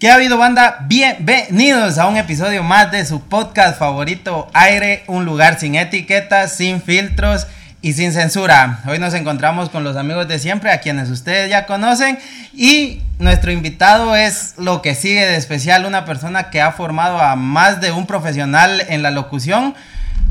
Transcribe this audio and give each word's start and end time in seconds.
¿Qué 0.00 0.08
ha 0.08 0.14
habido 0.14 0.38
banda? 0.38 0.86
Bienvenidos 0.86 1.98
a 1.98 2.06
un 2.06 2.16
episodio 2.16 2.62
más 2.62 2.92
de 2.92 3.04
su 3.04 3.20
podcast 3.22 3.80
favorito 3.80 4.48
Aire, 4.54 5.02
un 5.08 5.24
lugar 5.24 5.58
sin 5.58 5.74
etiquetas, 5.74 6.52
sin 6.56 6.80
filtros 6.80 7.48
y 7.82 7.94
sin 7.94 8.12
censura. 8.12 8.78
Hoy 8.86 9.00
nos 9.00 9.12
encontramos 9.14 9.70
con 9.70 9.82
los 9.82 9.96
amigos 9.96 10.28
de 10.28 10.38
siempre, 10.38 10.70
a 10.70 10.78
quienes 10.78 11.10
ustedes 11.10 11.50
ya 11.50 11.66
conocen, 11.66 12.16
y 12.54 13.02
nuestro 13.18 13.50
invitado 13.50 14.14
es 14.14 14.54
lo 14.56 14.82
que 14.82 14.94
sigue 14.94 15.26
de 15.26 15.34
especial, 15.34 15.84
una 15.84 16.04
persona 16.04 16.48
que 16.50 16.60
ha 16.60 16.70
formado 16.70 17.18
a 17.18 17.34
más 17.34 17.80
de 17.80 17.90
un 17.90 18.06
profesional 18.06 18.80
en 18.88 19.02
la 19.02 19.10
locución, 19.10 19.74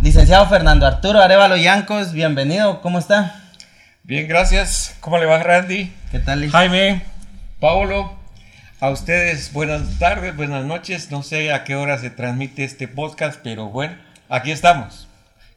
licenciado 0.01 0.47
Fernando 0.47 0.87
Arturo 0.87 1.21
Arevalo 1.21 1.57
Yancos, 1.57 2.13
bienvenido, 2.13 2.79
¿cómo 2.79 2.99
está? 2.99 3.35
Bien, 4.03 4.29
gracias. 4.29 4.95
¿Cómo 5.01 5.17
le 5.17 5.25
va 5.25 5.43
Randy? 5.43 5.91
¿Qué 6.09 6.19
tal? 6.19 6.49
Jaime, 6.49 7.01
Paulo, 7.59 8.16
a 8.79 8.91
ustedes 8.91 9.53
buenas 9.53 9.97
tardes, 9.97 10.35
buenas 10.35 10.63
noches. 10.63 11.09
No 11.09 11.23
sé 11.23 11.51
a 11.51 11.63
qué 11.63 11.75
hora 11.75 11.97
se 11.97 12.11
transmite 12.11 12.63
este 12.63 12.87
podcast, 12.87 13.39
pero 13.43 13.69
bueno, 13.69 13.97
aquí 14.29 14.51
estamos. 14.51 15.07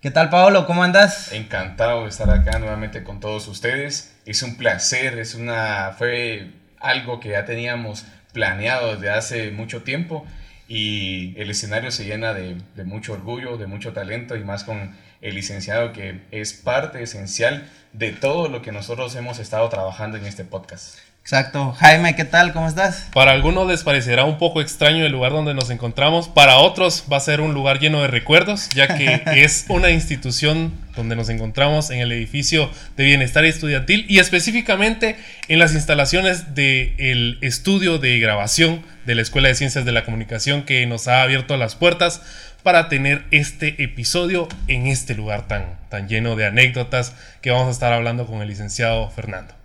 ¿Qué 0.00 0.10
tal, 0.10 0.31
Paolo? 0.31 0.66
¿Cómo 0.66 0.82
andas? 0.82 1.30
Encantado 1.32 2.04
de 2.04 2.09
estar 2.09 2.30
acá 2.30 2.59
nuevamente 2.59 3.04
con 3.04 3.20
todos 3.20 3.47
ustedes. 3.48 4.16
Es 4.25 4.42
un 4.42 4.56
placer, 4.56 5.19
es 5.19 5.34
una 5.34 5.94
fue 5.98 6.53
algo 6.78 7.20
que 7.20 7.30
ya 7.30 7.44
teníamos 7.44 8.06
planeado 8.32 8.94
desde 8.94 9.10
hace 9.10 9.50
mucho 9.50 9.82
tiempo 9.82 10.26
y 10.66 11.34
el 11.38 11.50
escenario 11.50 11.91
se 11.91 12.06
llena 12.06 12.32
de, 12.32 12.56
de 12.75 12.84
mucho 12.84 13.12
orgullo, 13.12 13.59
de 13.59 13.66
mucho 13.66 13.92
talento 13.92 14.36
y 14.36 14.44
más 14.44 14.64
con 14.64 14.97
el 15.20 15.34
licenciado 15.34 15.92
que 15.92 16.22
es 16.30 16.54
parte 16.54 17.03
esencial 17.03 17.69
de 17.92 18.12
todo 18.12 18.48
lo 18.48 18.62
que 18.62 18.72
nosotros 18.72 19.14
hemos 19.16 19.38
estado 19.41 19.69
trabajando 19.69 20.16
en 20.16 20.25
este 20.25 20.44
podcast. 20.44 21.09
Exacto. 21.30 21.70
Jaime, 21.78 22.16
¿qué 22.16 22.24
tal? 22.24 22.52
¿Cómo 22.52 22.66
estás? 22.66 23.06
Para 23.12 23.30
algunos 23.30 23.68
les 23.68 23.84
parecerá 23.84 24.24
un 24.24 24.36
poco 24.36 24.60
extraño 24.60 25.06
el 25.06 25.12
lugar 25.12 25.30
donde 25.30 25.54
nos 25.54 25.70
encontramos, 25.70 26.26
para 26.26 26.56
otros 26.56 27.04
va 27.10 27.18
a 27.18 27.20
ser 27.20 27.41
un 27.41 27.54
lugar 27.54 27.78
lleno 27.78 28.02
de 28.02 28.08
recuerdos, 28.08 28.68
ya 28.70 28.96
que 28.96 29.22
es 29.41 29.66
una 29.68 29.91
institución 29.91 30.72
donde 30.96 31.14
nos 31.14 31.28
encontramos 31.28 31.91
en 31.91 32.00
el 32.00 32.10
edificio 32.10 32.68
de 32.96 33.04
bienestar 33.04 33.44
estudiantil 33.44 34.06
y 34.08 34.18
específicamente 34.18 35.14
en 35.46 35.60
las 35.60 35.72
instalaciones 35.72 36.56
del 36.56 37.38
estudio 37.42 37.98
de 37.98 38.18
grabación 38.18 38.82
de 39.06 39.14
la 39.14 39.22
Escuela 39.22 39.47
de 39.47 39.54
Ciencias 39.54 39.84
de 39.84 39.92
la 39.92 40.04
Comunicación 40.04 40.64
que 40.64 40.84
nos 40.86 41.06
ha 41.06 41.22
abierto 41.22 41.56
las 41.56 41.76
puertas 41.76 42.22
para 42.64 42.88
tener 42.88 43.22
este 43.30 43.80
episodio 43.84 44.48
en 44.66 44.88
este 44.88 45.14
lugar 45.14 45.47
tan, 45.47 45.78
tan 45.91 46.08
lleno 46.08 46.34
de 46.34 46.47
anécdotas 46.47 47.14
que 47.41 47.52
vamos 47.52 47.68
a 47.68 47.70
estar 47.70 47.92
hablando 47.92 48.26
con 48.26 48.42
el 48.42 48.48
licenciado 48.48 49.08
Fernando. 49.10 49.59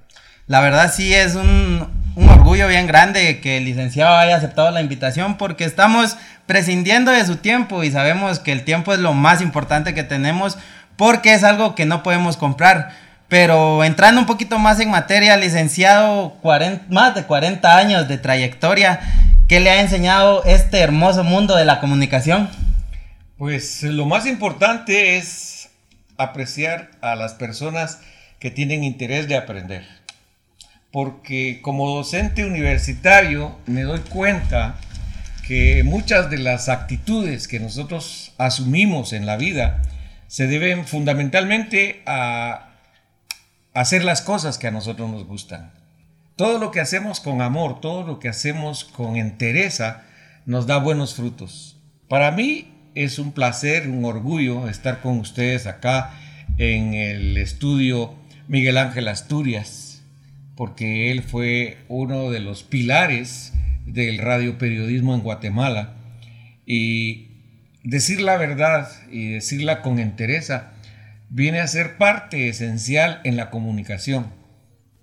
La 0.48 0.60
verdad 0.60 0.94
sí 0.94 1.12
es 1.12 1.34
un, 1.34 1.88
orgullo 2.16 2.68
bien 2.68 2.86
grande 2.86 3.42
que 3.42 3.58
el 3.58 3.66
licenciado 3.66 4.16
haya 4.16 4.36
aceptado 4.36 4.70
la 4.70 4.82
invitación 4.82 5.38
porque 5.38 5.66
estamos 5.66 6.18
prescindiendo 6.46 7.10
de 7.10 7.26
su 7.26 7.38
tiempo 7.38 7.84
y 7.84 7.90
sabemos 7.90 8.38
que 8.38 8.52
el 8.52 8.64
tiempo 8.64 8.94
es 8.94 9.00
lo 9.00 9.14
más 9.14 9.42
importante 9.42 9.96
que 9.96 10.04
tenemos 10.04 10.60
porque 10.98 11.34
es 11.34 11.44
algo 11.44 11.74
que 11.74 11.88
no 11.88 12.04
podemos 12.04 12.38
comprar. 12.38 12.92
Pero 13.28 13.84
entrando 13.84 14.22
un 14.22 14.28
poquito 14.28 14.60
más 14.60 14.80
en 14.80 14.92
materia, 14.92 15.36
licenciado, 15.36 16.36
más 16.90 17.16
de 17.16 17.24
40 17.24 17.76
años 17.76 18.08
de 18.08 18.20
trayectoria, 18.20 19.00
¿qué 19.48 19.60
le 19.60 19.72
ha 19.72 19.82
enseñado 19.82 20.44
este 20.46 20.80
hermoso 20.80 21.24
mundo 21.24 21.56
de 21.56 21.66
la 21.66 21.80
comunicación? 21.80 22.52
Pues 23.40 23.82
lo 23.82 24.06
más 24.06 24.28
importante 24.28 25.18
es 25.18 25.70
apreciar 26.18 26.92
a 27.02 27.16
las 27.16 27.34
personas 27.34 28.00
que 28.38 28.52
tienen 28.52 28.84
interés 28.84 29.28
de 29.28 29.38
aprender 29.38 30.05
porque 30.96 31.60
como 31.62 31.94
docente 31.94 32.46
universitario 32.46 33.58
me 33.66 33.82
doy 33.82 34.00
cuenta 34.00 34.78
que 35.46 35.84
muchas 35.84 36.30
de 36.30 36.38
las 36.38 36.70
actitudes 36.70 37.50
que 37.50 37.60
nosotros 37.60 38.34
asumimos 38.38 39.12
en 39.12 39.26
la 39.26 39.36
vida 39.36 39.82
se 40.28 40.48
deben 40.48 40.88
fundamentalmente 40.88 42.02
a 42.06 42.70
hacer 43.74 44.06
las 44.06 44.22
cosas 44.22 44.58
que 44.58 44.68
a 44.68 44.72
nosotros 44.72 45.12
nos 45.12 45.28
gustan. 45.28 45.74
Todo 46.38 46.60
lo 46.60 46.72
que 46.72 46.80
hacemos 46.80 47.20
con 47.20 47.42
amor, 47.42 47.82
todo 47.82 48.04
lo 48.04 48.20
que 48.20 48.30
hacemos 48.30 48.86
con 48.86 49.18
entereza, 49.18 50.04
nos 50.46 50.66
da 50.66 50.78
buenos 50.78 51.14
frutos. 51.14 51.76
Para 52.08 52.32
mí 52.32 52.72
es 52.96 53.20
un 53.20 53.34
placer, 53.34 53.90
un 53.90 54.06
orgullo 54.06 54.70
estar 54.70 55.02
con 55.02 55.20
ustedes 55.20 55.68
acá 55.68 56.14
en 56.58 56.94
el 56.94 57.36
estudio 57.36 58.16
Miguel 58.48 58.78
Ángel 58.78 59.10
Asturias 59.10 59.85
porque 60.56 61.12
él 61.12 61.22
fue 61.22 61.78
uno 61.88 62.32
de 62.32 62.40
los 62.40 62.64
pilares 62.64 63.54
del 63.86 64.18
radioperiodismo 64.18 65.14
en 65.14 65.22
Guatemala. 65.22 65.96
Y 66.66 67.28
decir 67.84 68.22
la 68.22 68.38
verdad 68.38 68.90
y 69.12 69.34
decirla 69.34 69.82
con 69.82 70.00
entereza 70.00 70.72
viene 71.30 71.60
a 71.60 71.68
ser 71.68 71.98
parte 71.98 72.50
esencial 72.50 73.22
en 73.24 73.36
la 73.36 73.50
comunicación, 73.50 74.28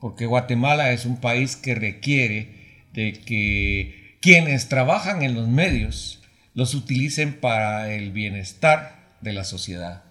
porque 0.01 0.27
Guatemala 0.27 0.93
es 0.93 1.05
un 1.05 1.21
país 1.21 1.57
que 1.57 1.75
requiere 1.75 2.87
de 2.93 3.13
que 3.13 4.19
quienes 4.21 4.69
trabajan 4.69 5.23
en 5.23 5.35
los 5.35 5.49
medios 5.49 6.23
los 6.55 6.75
utilicen 6.75 7.35
para 7.35 7.93
el 7.93 8.13
bienestar 8.13 9.17
de 9.21 9.33
la 9.33 9.45
sociedad. 9.45 10.05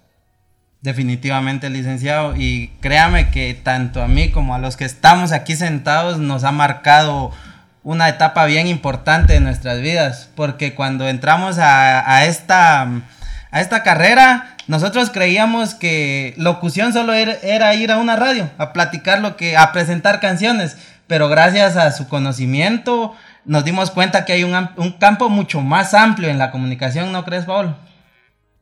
Definitivamente, 0.81 1.69
licenciado. 1.69 2.36
Y 2.36 2.69
créame 2.81 3.30
que 3.30 3.54
tanto 3.54 4.01
a 4.01 4.07
mí 4.07 4.31
como 4.31 4.56
a 4.56 4.60
los 4.60 4.78
que 4.78 4.86
estamos 4.86 5.31
aquí 5.31 5.56
sentados 5.56 6.18
nos 6.18 6.44
ha 6.44 6.51
marcado 6.51 7.31
una 7.83 8.10
etapa 8.10 8.45
bien 8.45 8.66
importante 8.66 9.33
de 9.33 9.42
nuestras 9.42 9.80
vidas. 9.80 10.30
Porque 10.36 10.74
cuando 10.74 11.07
entramos 11.07 11.57
a, 11.60 12.25
esta, 12.25 12.88
a 13.51 13.62
esta 13.62 13.83
carrera, 13.83 14.56
nosotros 14.66 15.12
creíamos 15.12 15.75
que 15.75 16.33
locución 16.38 16.94
solo 16.94 17.13
era, 17.13 17.75
ir 17.75 17.92
a 17.92 17.98
una 17.98 18.16
radio, 18.16 18.50
a 18.57 18.74
platicar 18.74 19.19
lo 19.19 19.38
que, 19.38 19.57
a 19.57 19.72
presentar 19.74 20.19
canciones. 20.19 20.78
Pero 21.06 21.30
gracias 21.30 21.78
a 21.78 21.92
su 21.92 22.07
conocimiento, 22.07 23.16
nos 23.45 23.66
dimos 23.66 23.92
cuenta 23.92 24.25
que 24.25 24.33
hay 24.33 24.44
un, 24.44 24.92
campo 25.00 25.30
mucho 25.30 25.62
más 25.62 25.94
amplio 25.94 26.30
en 26.30 26.39
la 26.39 26.50
comunicación, 26.50 27.12
¿no 27.12 27.24
crees, 27.24 27.45
Paul? 27.45 27.75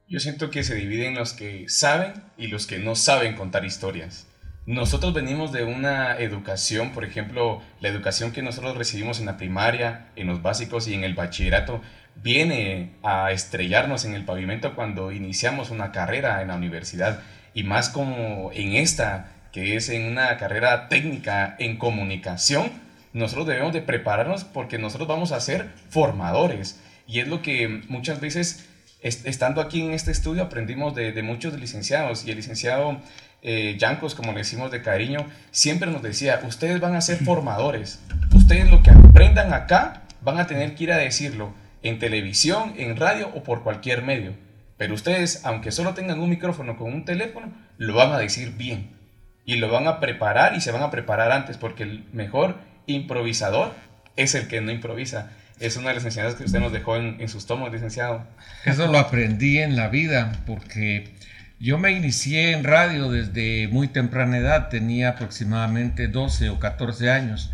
Yo 0.10 0.20
siento 0.20 0.50
que 0.50 0.64
se 0.64 0.74
dividen 0.74 1.14
los 1.14 1.34
que 1.34 1.70
saben 1.70 2.14
y 2.36 2.48
los 2.48 2.66
que 2.66 2.80
no 2.80 2.96
saben 2.96 3.36
contar 3.36 3.64
historias. 3.64 4.26
Nosotros 4.66 5.14
venimos 5.14 5.52
de 5.52 5.64
una 5.64 6.18
educación, 6.18 6.94
por 6.94 7.06
ejemplo, 7.06 7.62
la 7.80 7.90
educación 7.90 8.32
que 8.32 8.42
nosotros 8.42 8.76
recibimos 8.76 9.20
en 9.20 9.28
la 9.28 9.38
primaria, 9.38 10.08
en 10.16 10.26
los 10.26 10.42
básicos 10.42 10.88
y 10.88 10.96
en 10.96 11.04
el 11.04 11.14
bachillerato, 11.14 11.84
viene 12.16 12.96
a 13.04 13.32
estrellarnos 13.32 14.04
en 14.04 14.16
el 14.16 14.26
pavimento 14.26 14.74
cuando 14.74 15.12
iniciamos 15.12 15.70
una 15.70 15.92
carrera 15.92 16.42
en 16.42 16.48
la 16.48 16.56
universidad 16.56 17.22
y 17.54 17.62
más 17.62 17.90
como 17.90 18.50
en 18.52 18.74
esta, 18.74 19.32
que 19.52 19.76
es 19.76 19.90
en 19.90 20.06
una 20.06 20.38
carrera 20.38 20.90
técnica 20.90 21.56
en 21.60 21.78
comunicación, 21.78 22.72
nosotros 23.14 23.46
debemos 23.46 23.74
de 23.74 23.84
prepararnos 23.84 24.44
porque 24.44 24.80
nosotros 24.80 25.08
vamos 25.08 25.32
a 25.32 25.40
ser 25.40 25.70
formadores 25.90 26.82
y 27.06 27.20
es 27.20 27.28
lo 27.28 27.44
que 27.44 27.84
muchas 27.90 28.20
veces 28.20 28.68
estando 29.02 29.62
aquí 29.62 29.82
en 29.82 29.92
este 29.92 30.12
estudio 30.12 30.44
aprendimos 30.44 30.96
de, 30.96 31.12
de 31.12 31.24
muchos 31.24 31.54
licenciados 31.60 32.26
y 32.26 32.32
el 32.32 32.38
licenciado 32.38 33.00
eh, 33.42 33.78
Yancos, 33.78 34.16
como 34.16 34.34
le 34.34 34.40
decimos 34.40 34.70
de 34.72 34.82
cariño, 34.82 35.26
siempre 35.52 35.90
nos 35.90 36.02
decía, 36.02 36.42
ustedes 36.46 36.80
van 36.82 36.96
a 36.96 37.02
ser 37.02 37.24
formadores, 37.24 38.02
ustedes 38.34 38.70
lo 38.70 38.84
que 38.84 38.92
aprendan 38.92 39.54
acá 39.54 40.04
van 40.22 40.40
a 40.40 40.48
tener 40.48 40.76
que 40.76 40.84
ir 40.86 40.92
a 40.92 40.98
decirlo 40.98 41.54
en 41.82 42.00
televisión, 42.00 42.74
en 42.78 42.98
radio 42.98 43.32
o 43.34 43.44
por 43.44 43.64
cualquier 43.64 44.02
medio. 44.04 44.34
Pero 44.78 44.94
ustedes, 44.94 45.46
aunque 45.46 45.72
solo 45.72 45.94
tengan 45.94 46.20
un 46.20 46.30
micrófono 46.30 46.78
con 46.78 46.94
un 46.94 47.06
teléfono, 47.06 47.54
lo 47.78 47.96
van 47.96 48.12
a 48.12 48.18
decir 48.18 48.52
bien. 48.52 48.98
Y 49.46 49.56
lo 49.56 49.70
van 49.70 49.88
a 49.88 50.00
preparar 50.00 50.56
y 50.56 50.62
se 50.62 50.72
van 50.72 50.84
a 50.84 50.92
preparar 50.92 51.32
antes, 51.32 51.58
porque 51.58 51.84
el 51.84 52.06
mejor 52.12 52.58
improvisador 52.88 53.74
es 54.16 54.36
el 54.36 54.48
que 54.48 54.62
no 54.62 54.72
improvisa. 54.72 55.32
Es 55.60 55.78
una 55.78 55.90
de 55.90 55.96
las 55.96 56.06
enseñanzas 56.06 56.38
que 56.38 56.46
usted 56.46 56.60
nos 56.60 56.72
dejó 56.72 56.96
en, 56.96 57.18
en 57.20 57.30
sus 57.30 57.46
tomos, 57.46 57.72
licenciado. 57.72 58.26
Eso 58.66 58.88
lo 58.88 58.98
aprendí 58.98 59.60
en 59.60 59.76
la 59.76 59.90
vida, 59.90 60.32
porque 60.46 61.14
yo 61.62 61.78
me 61.78 61.92
inicié 61.92 62.54
en 62.54 62.64
radio 62.64 63.12
desde 63.12 63.68
muy 63.68 63.90
temprana 63.90 64.38
edad, 64.38 64.70
tenía 64.70 65.10
aproximadamente 65.10 66.08
12 66.08 66.50
o 66.52 66.60
14 66.60 67.12
años. 67.12 67.52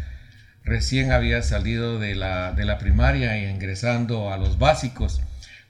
Recién 0.63 1.11
había 1.11 1.41
salido 1.41 1.97
de 1.97 2.13
la, 2.13 2.77
primaria 2.79 3.35
e 3.35 3.49
ingresando 3.49 4.31
a 4.31 4.37
los 4.37 4.59
básicos, 4.59 5.23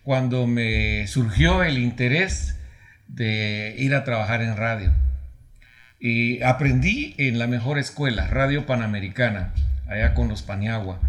cuando 0.03 0.47
me 0.47 1.07
surgió 1.07 1.63
el 1.63 1.77
interés 1.77 2.57
de 3.07 3.73
ir 3.77 3.95
a 3.95 4.03
trabajar 4.03 4.41
en 4.41 4.57
radio. 4.57 4.91
Y 5.97 6.43
aprendí 6.43 7.15
en 7.17 7.39
la 7.39 7.47
mejor 7.47 7.79
escuela, 7.79 8.27
Radio 8.27 8.65
Panamericana, 8.65 9.53
allá 9.87 10.13
con 10.13 10.27
los 10.27 10.41
Paniagua. 10.41 10.99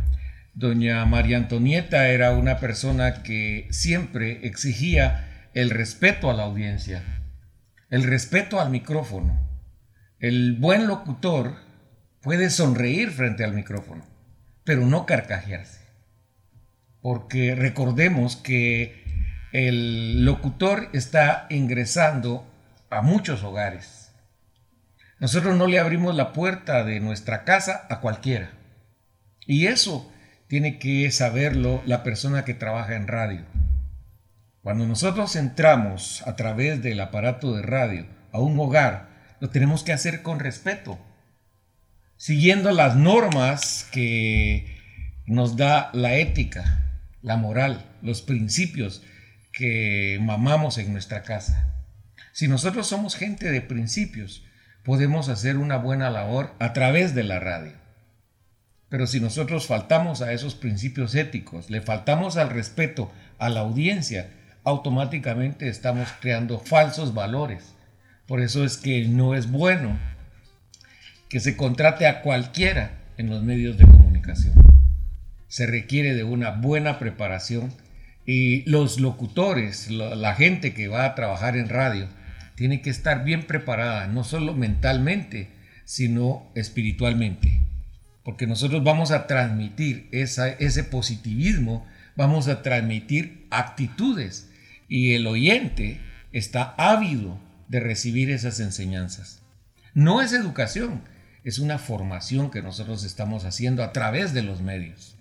Doña 0.56 1.04
María 1.04 1.36
Antonieta 1.36 2.08
era 2.08 2.32
una 2.32 2.56
persona 2.56 3.22
que 3.22 3.68
siempre 3.70 4.46
exigía 4.46 5.50
el 5.52 5.68
respeto 5.68 6.30
a 6.30 6.32
la 6.32 6.44
audiencia, 6.44 7.02
el 7.90 8.04
respeto 8.04 8.58
al 8.58 8.70
micrófono. 8.70 9.38
El 10.18 10.54
buen 10.54 10.86
locutor 10.86 11.56
puede 12.22 12.48
sonreír 12.48 13.10
frente 13.10 13.44
al 13.44 13.52
micrófono, 13.52 14.06
pero 14.64 14.86
no 14.86 15.04
carcajearse. 15.04 15.82
Porque 17.02 17.54
recordemos 17.54 18.36
que 18.36 19.04
el 19.52 20.24
locutor 20.24 20.88
está 20.94 21.48
ingresando 21.50 22.50
a 22.88 23.02
muchos 23.02 23.42
hogares. 23.42 24.10
Nosotros 25.20 25.54
no 25.54 25.66
le 25.66 25.80
abrimos 25.80 26.16
la 26.16 26.32
puerta 26.32 26.82
de 26.82 26.98
nuestra 27.00 27.44
casa 27.44 27.86
a 27.90 28.00
cualquiera. 28.00 28.52
Y 29.46 29.66
eso 29.66 30.10
tiene 30.48 30.78
que 30.78 31.10
saberlo 31.10 31.82
la 31.86 32.02
persona 32.02 32.44
que 32.44 32.54
trabaja 32.54 32.94
en 32.94 33.08
radio. 33.08 33.44
Cuando 34.62 34.86
nosotros 34.86 35.36
entramos 35.36 36.22
a 36.26 36.36
través 36.36 36.82
del 36.82 37.00
aparato 37.00 37.54
de 37.54 37.62
radio 37.62 38.06
a 38.32 38.40
un 38.40 38.58
hogar, 38.58 39.08
lo 39.40 39.50
tenemos 39.50 39.84
que 39.84 39.92
hacer 39.92 40.22
con 40.22 40.40
respeto, 40.40 40.98
siguiendo 42.16 42.72
las 42.72 42.96
normas 42.96 43.88
que 43.92 44.76
nos 45.26 45.56
da 45.56 45.90
la 45.92 46.16
ética, 46.16 47.02
la 47.22 47.36
moral, 47.36 47.84
los 48.02 48.22
principios 48.22 49.02
que 49.52 50.18
mamamos 50.20 50.78
en 50.78 50.92
nuestra 50.92 51.22
casa. 51.22 51.74
Si 52.32 52.48
nosotros 52.48 52.86
somos 52.86 53.16
gente 53.16 53.50
de 53.50 53.60
principios, 53.60 54.44
podemos 54.84 55.28
hacer 55.28 55.56
una 55.56 55.76
buena 55.76 56.10
labor 56.10 56.54
a 56.58 56.72
través 56.72 57.14
de 57.14 57.24
la 57.24 57.40
radio. 57.40 57.85
Pero 58.88 59.06
si 59.06 59.20
nosotros 59.20 59.66
faltamos 59.66 60.22
a 60.22 60.32
esos 60.32 60.54
principios 60.54 61.14
éticos, 61.14 61.70
le 61.70 61.80
faltamos 61.80 62.36
al 62.36 62.50
respeto 62.50 63.10
a 63.38 63.48
la 63.48 63.60
audiencia, 63.60 64.30
automáticamente 64.64 65.68
estamos 65.68 66.08
creando 66.20 66.58
falsos 66.58 67.12
valores. 67.12 67.74
Por 68.26 68.40
eso 68.40 68.64
es 68.64 68.76
que 68.76 69.06
no 69.08 69.34
es 69.34 69.50
bueno 69.50 69.98
que 71.28 71.40
se 71.40 71.56
contrate 71.56 72.06
a 72.06 72.22
cualquiera 72.22 72.98
en 73.16 73.30
los 73.30 73.42
medios 73.42 73.76
de 73.76 73.84
comunicación. 73.84 74.54
Se 75.48 75.66
requiere 75.66 76.14
de 76.14 76.24
una 76.24 76.50
buena 76.50 76.98
preparación 76.98 77.72
y 78.24 78.68
los 78.68 79.00
locutores, 79.00 79.90
la 79.90 80.34
gente 80.34 80.74
que 80.74 80.88
va 80.88 81.04
a 81.04 81.14
trabajar 81.14 81.56
en 81.56 81.68
radio, 81.68 82.08
tiene 82.56 82.82
que 82.82 82.90
estar 82.90 83.24
bien 83.24 83.46
preparada, 83.46 84.08
no 84.08 84.24
solo 84.24 84.54
mentalmente, 84.54 85.48
sino 85.84 86.50
espiritualmente. 86.54 87.55
Porque 88.26 88.48
nosotros 88.48 88.82
vamos 88.82 89.12
a 89.12 89.28
transmitir 89.28 90.08
ese 90.10 90.82
positivismo, 90.82 91.86
vamos 92.16 92.48
a 92.48 92.60
transmitir 92.60 93.46
actitudes 93.50 94.50
y 94.88 95.14
el 95.14 95.28
oyente 95.28 96.00
está 96.32 96.74
ávido 96.76 97.38
de 97.68 97.78
recibir 97.78 98.30
esas 98.30 98.58
enseñanzas. 98.58 99.42
No 99.94 100.22
es 100.22 100.32
educación, 100.32 101.02
es 101.44 101.60
una 101.60 101.78
formación 101.78 102.50
que 102.50 102.62
nosotros 102.62 103.04
estamos 103.04 103.44
haciendo 103.44 103.84
a 103.84 103.92
través 103.92 104.34
de 104.34 104.42
los 104.42 104.60
medios. 104.60 105.16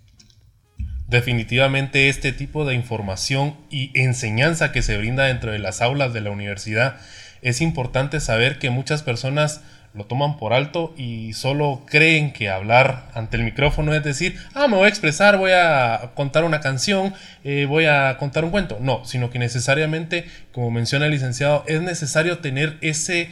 Definitivamente 1.07 2.09
este 2.09 2.31
tipo 2.31 2.65
de 2.65 2.73
información 2.73 3.55
y 3.69 3.91
enseñanza 3.93 4.71
que 4.71 4.81
se 4.81 4.97
brinda 4.97 5.25
dentro 5.25 5.51
de 5.51 5.59
las 5.59 5.83
aulas 5.83 6.11
de 6.11 6.21
la 6.21 6.31
universidad 6.31 6.97
es 7.43 7.61
importante 7.61 8.19
saber 8.19 8.57
que 8.57 8.71
muchas 8.71 9.03
personas 9.03 9.61
lo 9.95 10.05
toman 10.05 10.37
por 10.37 10.53
alto 10.53 10.93
y 10.97 11.33
solo 11.33 11.83
creen 11.85 12.33
que 12.33 12.49
hablar 12.49 13.09
ante 13.13 13.37
el 13.37 13.43
micrófono 13.43 13.93
es 13.93 14.03
decir, 14.03 14.37
ah, 14.53 14.67
me 14.67 14.75
voy 14.75 14.85
a 14.85 14.89
expresar, 14.89 15.37
voy 15.37 15.51
a 15.53 16.11
contar 16.15 16.43
una 16.43 16.59
canción, 16.59 17.13
eh, 17.43 17.65
voy 17.65 17.85
a 17.85 18.17
contar 18.17 18.43
un 18.43 18.51
cuento. 18.51 18.77
No, 18.81 19.05
sino 19.05 19.29
que 19.29 19.39
necesariamente, 19.39 20.25
como 20.51 20.69
menciona 20.71 21.05
el 21.05 21.11
licenciado, 21.11 21.63
es 21.67 21.81
necesario 21.81 22.39
tener 22.39 22.77
ese 22.81 23.29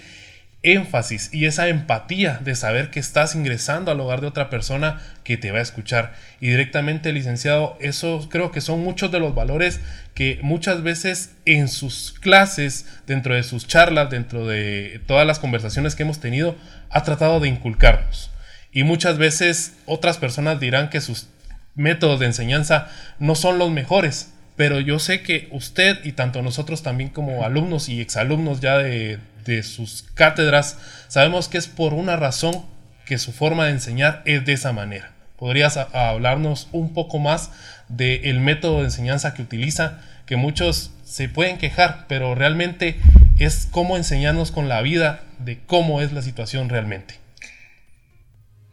énfasis 0.63 1.29
y 1.33 1.45
esa 1.45 1.67
empatía 1.67 2.39
de 2.41 2.55
saber 2.55 2.89
que 2.89 2.99
estás 2.99 3.35
ingresando 3.35 3.91
al 3.91 3.99
hogar 3.99 4.21
de 4.21 4.27
otra 4.27 4.49
persona 4.49 5.01
que 5.23 5.37
te 5.37 5.51
va 5.51 5.59
a 5.59 5.61
escuchar. 5.61 6.13
Y 6.39 6.47
directamente, 6.47 7.11
licenciado, 7.11 7.77
eso 7.81 8.27
creo 8.31 8.51
que 8.51 8.61
son 8.61 8.81
muchos 8.81 9.11
de 9.11 9.19
los 9.19 9.35
valores 9.35 9.81
que 10.15 10.39
muchas 10.41 10.81
veces 10.81 11.31
en 11.45 11.67
sus 11.67 12.13
clases, 12.19 12.87
dentro 13.05 13.35
de 13.35 13.43
sus 13.43 13.67
charlas, 13.67 14.09
dentro 14.09 14.47
de 14.47 15.01
todas 15.05 15.27
las 15.27 15.39
conversaciones 15.39 15.95
que 15.95 16.03
hemos 16.03 16.19
tenido, 16.19 16.55
ha 16.89 17.03
tratado 17.03 17.39
de 17.41 17.49
inculcarnos. 17.49 18.31
Y 18.71 18.83
muchas 18.83 19.17
veces 19.17 19.73
otras 19.85 20.17
personas 20.17 20.59
dirán 20.59 20.89
que 20.89 21.01
sus 21.01 21.27
métodos 21.75 22.19
de 22.19 22.27
enseñanza 22.27 22.87
no 23.19 23.35
son 23.35 23.59
los 23.59 23.69
mejores, 23.69 24.31
pero 24.55 24.79
yo 24.79 24.99
sé 24.99 25.21
que 25.21 25.47
usted 25.51 26.03
y 26.05 26.13
tanto 26.13 26.41
nosotros 26.41 26.83
también 26.83 27.09
como 27.09 27.43
alumnos 27.43 27.89
y 27.89 28.01
exalumnos 28.01 28.61
ya 28.61 28.77
de, 28.77 29.19
de 29.45 29.63
sus 29.63 30.03
cátedras, 30.13 30.77
sabemos 31.07 31.47
que 31.47 31.57
es 31.57 31.67
por 31.67 31.93
una 31.93 32.15
razón 32.15 32.65
que 33.05 33.17
su 33.17 33.31
forma 33.31 33.65
de 33.65 33.71
enseñar 33.71 34.21
es 34.25 34.45
de 34.45 34.53
esa 34.53 34.73
manera. 34.73 35.11
¿Podrías 35.37 35.77
hablarnos 35.77 36.69
un 36.71 36.93
poco 36.93 37.19
más 37.19 37.51
del 37.89 38.39
método 38.39 38.79
de 38.79 38.85
enseñanza 38.85 39.33
que 39.33 39.41
utiliza? 39.41 39.99
Que 40.25 40.37
muchos 40.37 40.91
se 41.03 41.27
pueden 41.27 41.57
quejar, 41.57 42.05
pero 42.07 42.33
realmente 42.33 42.99
es 43.37 43.67
cómo 43.69 43.97
enseñarnos 43.97 44.51
con 44.51 44.69
la 44.69 44.81
vida 44.81 45.21
de 45.39 45.59
cómo 45.65 46.01
es 46.01 46.13
la 46.13 46.21
situación 46.21 46.69
realmente. 46.69 47.15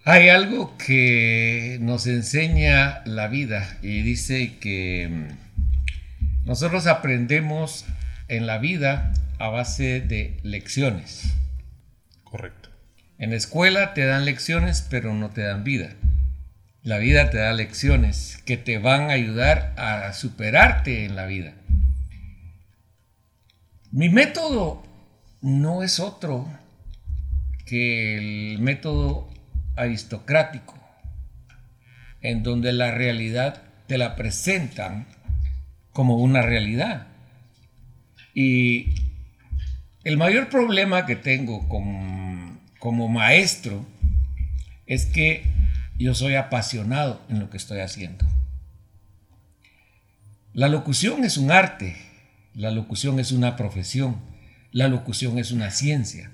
Hay 0.05 0.29
algo 0.29 0.77
que 0.79 1.79
nos 1.81 2.07
enseña 2.07 3.03
la 3.05 3.29
vida 3.29 3.79
y 3.83 4.03
dice 4.03 4.57
que 4.59 5.09
mm, 5.11 6.47
nosotros 6.47 6.87
aprendemos 6.87 7.85
en 8.31 8.47
la 8.47 8.59
vida 8.59 9.13
a 9.39 9.49
base 9.49 10.01
de 10.01 10.39
lecciones. 10.43 11.35
Correcto. 12.25 12.71
En 13.19 13.31
la 13.31 13.37
escuela 13.37 13.93
te 13.93 14.07
dan 14.07 14.25
lecciones, 14.25 14.87
pero 14.89 15.13
no 15.13 15.31
te 15.31 15.43
dan 15.43 15.65
vida. 15.65 15.91
La 16.83 16.97
vida 16.97 17.29
te 17.29 17.37
da 17.37 17.53
lecciones 17.53 18.43
que 18.47 18.57
te 18.57 18.79
van 18.79 19.11
a 19.11 19.15
ayudar 19.15 19.75
a 19.77 20.11
superarte 20.15 21.05
en 21.05 21.17
la 21.17 21.27
vida. 21.27 21.53
Mi 23.93 24.09
método 24.09 24.83
no 25.43 25.83
es 25.83 26.01
otro 26.01 26.49
que 27.67 28.17
el 28.17 28.59
método 28.61 29.29
aristocrático, 29.77 30.79
en 32.21 32.43
donde 32.43 32.73
la 32.73 32.91
realidad 32.93 33.63
te 33.87 33.99
la 33.99 34.17
presentan 34.17 35.07
como 35.93 36.17
una 36.17 36.43
realidad. 36.43 37.10
Y 38.35 38.87
el 40.05 40.17
mayor 40.17 40.49
problema 40.49 41.07
que 41.07 41.17
tengo 41.17 41.69
con 41.69 42.61
como 42.79 43.09
maestro 43.09 43.87
es 44.87 45.07
que 45.07 45.45
yo 45.99 46.15
soy 46.15 46.35
apasionado 46.35 47.23
en 47.29 47.39
lo 47.39 47.51
que 47.51 47.59
estoy 47.59 47.81
haciendo. 47.81 48.27
La 50.53 50.69
locución 50.69 51.25
es 51.25 51.37
un 51.37 51.53
arte, 51.53 51.95
la 52.55 52.71
locución 52.71 53.21
es 53.21 53.31
una 53.31 53.55
profesión, 53.57 54.19
la 54.73 54.89
locución 54.89 55.39
es 55.39 55.53
una 55.53 55.71
ciencia. 55.71 56.33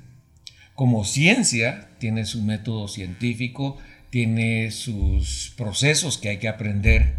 Como 0.74 1.04
ciencia 1.04 1.90
tiene 1.98 2.24
su 2.24 2.42
método 2.42 2.88
científico, 2.88 3.76
tiene 4.10 4.70
sus 4.70 5.52
procesos 5.56 6.16
que 6.16 6.30
hay 6.30 6.38
que 6.38 6.48
aprender 6.48 7.14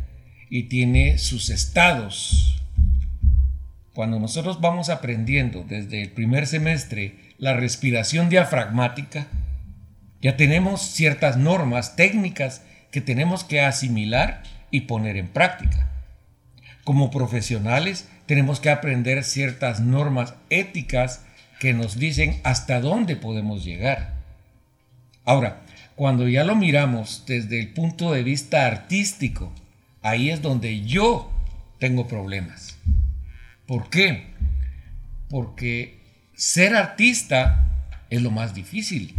y 0.50 0.64
tiene 0.64 1.18
sus 1.18 1.50
estados. 1.50 2.57
Cuando 3.98 4.20
nosotros 4.20 4.62
vamos 4.62 4.90
aprendiendo 4.90 5.66
desde 5.68 6.04
el 6.04 6.12
primer 6.12 6.46
semestre 6.46 7.16
la 7.40 7.56
respiración 7.56 8.30
diafragmática, 8.30 9.26
ya 10.22 10.38
tenemos 10.38 10.84
ciertas 10.84 11.36
normas 11.36 11.96
técnicas 11.96 12.62
que 12.92 13.02
tenemos 13.02 13.44
que 13.44 13.62
asimilar 13.62 14.44
y 14.70 14.82
poner 14.82 15.18
en 15.18 15.28
práctica. 15.28 15.90
Como 16.84 17.10
profesionales 17.10 18.08
tenemos 18.28 18.60
que 18.60 18.70
aprender 18.70 19.24
ciertas 19.24 19.80
normas 19.80 20.36
éticas 20.52 21.26
que 21.60 21.74
nos 21.74 21.98
dicen 21.98 22.40
hasta 22.44 22.80
dónde 22.80 23.16
podemos 23.16 23.66
llegar. 23.66 24.14
Ahora, 25.26 25.62
cuando 25.96 26.28
ya 26.28 26.44
lo 26.44 26.56
miramos 26.56 27.24
desde 27.26 27.60
el 27.60 27.74
punto 27.74 28.12
de 28.12 28.22
vista 28.22 28.68
artístico, 28.68 29.52
ahí 30.04 30.30
es 30.30 30.44
donde 30.44 30.86
yo 30.86 31.32
tengo 31.80 32.08
problemas. 32.08 32.77
¿Por 33.68 33.90
qué? 33.90 34.34
Porque 35.30 36.02
ser 36.36 36.76
artista 36.76 37.92
es 38.10 38.22
lo 38.22 38.32
más 38.32 38.54
difícil 38.56 39.16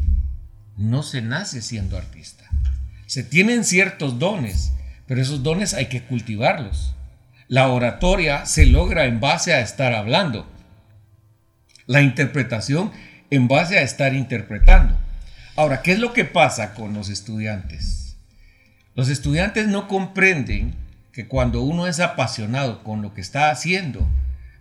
no 0.78 1.02
se 1.02 1.20
nace 1.20 1.60
siendo 1.60 1.98
artista. 1.98 2.44
Se 3.06 3.24
tienen 3.24 3.64
ciertos 3.64 4.18
dones, 4.18 4.72
pero 5.06 5.20
esos 5.20 5.42
dones 5.42 5.74
hay 5.74 5.86
que 5.86 6.02
cultivarlos. 6.02 6.94
La 7.48 7.68
oratoria 7.68 8.46
se 8.46 8.64
logra 8.64 9.04
en 9.04 9.20
base 9.20 9.52
a 9.52 9.60
estar 9.60 9.92
hablando. 9.92 10.48
La 11.86 12.00
interpretación 12.00 12.92
en 13.30 13.48
base 13.48 13.78
a 13.78 13.82
estar 13.82 14.14
interpretando. 14.14 14.96
Ahora, 15.56 15.82
¿qué 15.82 15.92
es 15.92 15.98
lo 15.98 16.12
que 16.12 16.24
pasa 16.24 16.74
con 16.74 16.94
los 16.94 17.08
estudiantes? 17.08 18.16
Los 18.94 19.08
estudiantes 19.08 19.66
no 19.66 19.88
comprenden 19.88 20.74
que 21.12 21.26
cuando 21.26 21.62
uno 21.62 21.88
es 21.88 21.98
apasionado 21.98 22.84
con 22.84 23.02
lo 23.02 23.14
que 23.14 23.20
está 23.20 23.50
haciendo, 23.50 24.06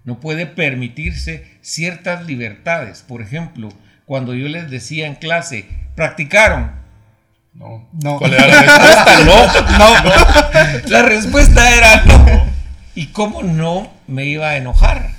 no 0.07 0.21
puede 0.21 0.45
permitirse 0.45 1.45
ciertas 1.59 2.25
libertades. 2.25 3.03
Por 3.05 3.21
ejemplo, 3.21 3.67
cuando 4.05 4.33
yo 4.33 4.47
les 4.47 4.71
decía 4.71 5.05
en 5.05 5.15
clase, 5.15 5.65
¿practicaron? 5.95 6.71
No. 7.53 7.89
No. 7.91 8.17
¿Cuál 8.17 8.33
era 8.33 8.47
la 8.47 8.61
respuesta? 8.61 9.65
No. 9.77 10.03
No. 10.03 10.89
La 10.89 11.01
respuesta 11.01 11.75
era 11.75 12.05
no. 12.05 12.45
¿Y 12.95 13.07
cómo 13.07 13.43
no 13.43 13.91
me 14.07 14.23
iba 14.23 14.47
a 14.51 14.55
enojar? 14.55 15.11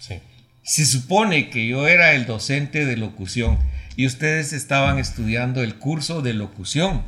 Sí. 0.00 0.20
Se 0.64 0.86
supone 0.86 1.48
que 1.48 1.68
yo 1.68 1.86
era 1.86 2.12
el 2.14 2.26
docente 2.26 2.84
de 2.84 2.96
locución 2.96 3.60
y 3.94 4.06
ustedes 4.06 4.52
estaban 4.52 4.98
estudiando 4.98 5.62
el 5.62 5.76
curso 5.76 6.20
de 6.20 6.34
locución. 6.34 7.04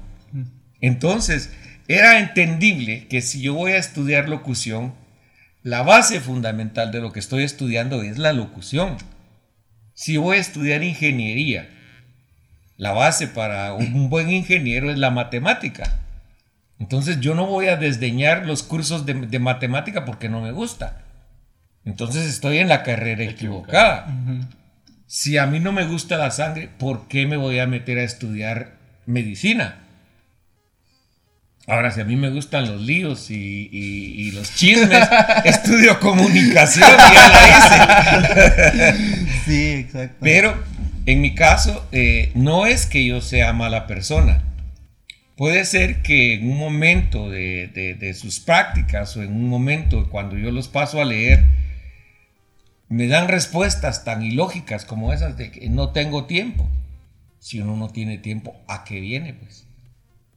Entonces, 0.80 1.50
era 1.88 2.20
entendible 2.20 3.08
que 3.08 3.22
si 3.22 3.40
yo 3.40 3.54
voy 3.54 3.72
a 3.72 3.78
estudiar 3.78 4.28
locución, 4.28 4.94
la 5.68 5.82
base 5.82 6.20
fundamental 6.20 6.90
de 6.92 7.02
lo 7.02 7.12
que 7.12 7.20
estoy 7.20 7.42
estudiando 7.42 8.02
es 8.02 8.16
la 8.16 8.32
locución. 8.32 8.96
Si 9.92 10.16
voy 10.16 10.38
a 10.38 10.40
estudiar 10.40 10.82
ingeniería, 10.82 11.68
la 12.78 12.92
base 12.92 13.28
para 13.28 13.74
un 13.74 14.08
buen 14.08 14.30
ingeniero 14.30 14.90
es 14.90 14.96
la 14.96 15.10
matemática. 15.10 16.00
Entonces 16.78 17.20
yo 17.20 17.34
no 17.34 17.44
voy 17.46 17.66
a 17.66 17.76
desdeñar 17.76 18.46
los 18.46 18.62
cursos 18.62 19.04
de, 19.04 19.12
de 19.12 19.38
matemática 19.38 20.06
porque 20.06 20.30
no 20.30 20.40
me 20.40 20.52
gusta. 20.52 21.02
Entonces 21.84 22.26
estoy 22.26 22.58
en 22.58 22.68
la 22.68 22.82
carrera 22.82 23.24
equivocada. 23.24 24.06
Si 25.06 25.36
a 25.36 25.46
mí 25.46 25.60
no 25.60 25.72
me 25.72 25.84
gusta 25.84 26.16
la 26.16 26.30
sangre, 26.30 26.70
¿por 26.78 27.08
qué 27.08 27.26
me 27.26 27.36
voy 27.36 27.58
a 27.58 27.66
meter 27.66 27.98
a 27.98 28.04
estudiar 28.04 28.78
medicina? 29.04 29.80
Ahora, 31.68 31.90
si 31.90 32.00
a 32.00 32.04
mí 32.04 32.16
me 32.16 32.30
gustan 32.30 32.66
los 32.66 32.80
líos 32.80 33.30
y, 33.30 33.68
y- 33.70 34.22
y 34.28 34.30
los 34.32 34.54
chismes, 34.54 35.06
estudio 35.44 36.00
comunicación 36.00 36.88
y 36.90 37.14
ya 37.14 37.28
la 37.28 38.92
hice. 38.94 39.28
Sí, 39.44 39.70
exacto. 39.72 40.16
Pero 40.20 40.54
en 41.06 41.20
mi 41.20 41.34
caso, 41.34 41.86
eh, 41.92 42.32
no 42.34 42.66
es 42.66 42.86
que 42.86 43.04
yo 43.06 43.20
sea 43.20 43.52
mala 43.52 43.86
persona. 43.86 44.42
Puede 45.36 45.64
ser 45.66 46.02
que 46.02 46.34
en 46.34 46.50
un 46.50 46.58
momento 46.58 47.30
de, 47.30 47.68
de- 47.68 47.94
de 47.94 48.14
sus 48.14 48.40
prácticas 48.40 49.16
o 49.16 49.22
en 49.22 49.32
un 49.32 49.48
momento 49.48 50.08
cuando 50.10 50.36
yo 50.38 50.50
los 50.50 50.68
paso 50.68 51.00
a 51.00 51.04
leer, 51.04 51.44
me 52.88 53.06
dan 53.08 53.28
respuestas 53.28 54.04
tan 54.04 54.22
ilógicas 54.22 54.84
como 54.86 55.12
esas 55.12 55.36
de 55.36 55.50
que 55.50 55.68
no 55.68 55.90
tengo 55.90 56.24
tiempo. 56.24 56.66
Si 57.40 57.60
uno 57.60 57.76
no 57.76 57.88
tiene 57.90 58.16
tiempo, 58.18 58.56
¿a 58.66 58.84
qué 58.84 59.00
viene? 59.00 59.34
Pues. 59.34 59.64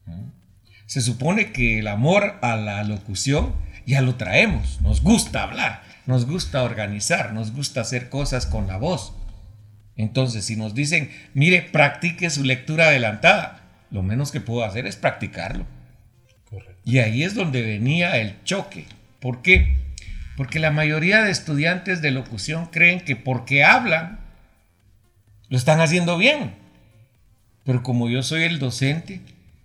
¿Mm? 0.05 0.40
Se 0.91 0.99
supone 0.99 1.53
que 1.53 1.79
el 1.79 1.87
amor 1.87 2.37
a 2.41 2.57
la 2.57 2.83
locución 2.83 3.55
ya 3.85 4.01
lo 4.01 4.15
traemos. 4.15 4.81
Nos 4.81 5.01
gusta 5.01 5.43
hablar, 5.43 5.83
nos 6.05 6.25
gusta 6.25 6.63
organizar, 6.63 7.31
nos 7.31 7.53
gusta 7.53 7.79
hacer 7.79 8.09
cosas 8.09 8.45
con 8.45 8.67
la 8.67 8.75
voz. 8.75 9.13
Entonces, 9.95 10.43
si 10.43 10.57
nos 10.57 10.75
dicen, 10.75 11.09
mire, 11.33 11.61
practique 11.61 12.29
su 12.29 12.43
lectura 12.43 12.87
adelantada, 12.87 13.61
lo 13.89 14.03
menos 14.03 14.33
que 14.33 14.41
puedo 14.41 14.65
hacer 14.65 14.85
es 14.85 14.97
practicarlo. 14.97 15.65
Correcto. 16.49 16.81
Y 16.83 16.97
ahí 16.97 17.23
es 17.23 17.35
donde 17.35 17.61
venía 17.61 18.17
el 18.17 18.43
choque. 18.43 18.85
¿Por 19.21 19.41
qué? 19.41 19.77
Porque 20.35 20.59
la 20.59 20.71
mayoría 20.71 21.21
de 21.23 21.31
estudiantes 21.31 22.01
de 22.01 22.11
locución 22.11 22.65
creen 22.65 22.99
que 22.99 23.15
porque 23.15 23.63
hablan, 23.63 24.19
lo 25.47 25.55
están 25.55 25.79
haciendo 25.79 26.17
bien. 26.17 26.53
Pero 27.63 27.81
como 27.81 28.09
yo 28.09 28.23
soy 28.23 28.43
el 28.43 28.59
docente, 28.59 29.21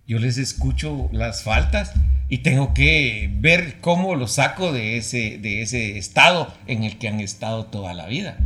yo 0.07 0.19
les 0.19 0.37
escucho 0.37 1.09
las 1.11 1.43
faltas 1.43 1.93
y 2.29 2.39
tengo 2.39 2.73
que 2.73 3.29
ver 3.39 3.75
cómo 3.81 4.15
los 4.15 4.33
saco 4.33 4.71
de 4.71 4.97
ese, 4.97 5.37
de 5.37 5.61
ese 5.61 5.97
estado 5.97 6.53
en 6.65 6.83
el 6.83 6.97
que 6.97 7.09
han 7.09 7.19
estado 7.19 7.65
toda 7.65 7.93
la 7.93 8.07
vida. 8.07 8.37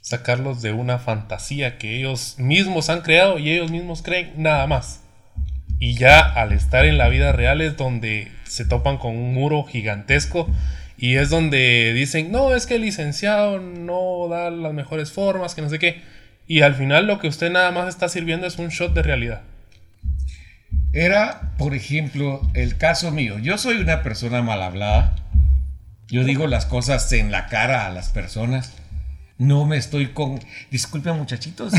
Sacarlos 0.00 0.62
de 0.62 0.72
una 0.72 0.98
fantasía 0.98 1.76
que 1.76 1.98
ellos 1.98 2.36
mismos 2.38 2.88
han 2.88 3.02
creado 3.02 3.38
y 3.38 3.50
ellos 3.50 3.70
mismos 3.70 4.00
creen 4.00 4.32
nada 4.38 4.66
más. 4.66 5.02
Y 5.78 5.94
ya 5.94 6.20
al 6.20 6.52
estar 6.52 6.86
en 6.86 6.96
la 6.96 7.08
vida 7.08 7.32
real 7.32 7.60
es 7.60 7.76
donde 7.76 8.32
se 8.44 8.64
topan 8.64 8.96
con 8.96 9.14
un 9.14 9.34
muro 9.34 9.64
gigantesco 9.64 10.48
y 10.96 11.16
es 11.16 11.28
donde 11.28 11.92
dicen, 11.92 12.32
no, 12.32 12.54
es 12.54 12.66
que 12.66 12.76
el 12.76 12.82
licenciado 12.82 13.60
no 13.60 14.28
da 14.30 14.50
las 14.50 14.72
mejores 14.72 15.12
formas, 15.12 15.54
que 15.54 15.60
no 15.60 15.68
sé 15.68 15.78
qué. 15.78 16.00
Y 16.46 16.62
al 16.62 16.74
final 16.74 17.06
lo 17.06 17.18
que 17.18 17.28
usted 17.28 17.50
nada 17.50 17.70
más 17.70 17.88
está 17.88 18.08
sirviendo 18.08 18.46
es 18.46 18.58
un 18.58 18.68
shot 18.68 18.94
de 18.94 19.02
realidad. 19.02 19.42
Era, 20.96 21.52
por 21.58 21.74
ejemplo, 21.74 22.40
el 22.54 22.78
caso 22.78 23.10
mío. 23.10 23.38
Yo 23.38 23.58
soy 23.58 23.76
una 23.76 24.02
persona 24.02 24.40
mal 24.40 24.62
hablada. 24.62 25.14
Yo 26.08 26.24
digo 26.24 26.46
las 26.46 26.64
cosas 26.64 27.12
en 27.12 27.30
la 27.30 27.48
cara 27.48 27.84
a 27.84 27.90
las 27.90 28.08
personas. 28.08 28.72
No 29.36 29.66
me 29.66 29.76
estoy 29.76 30.06
con... 30.14 30.40
Disculpen 30.70 31.18
muchachitos, 31.18 31.74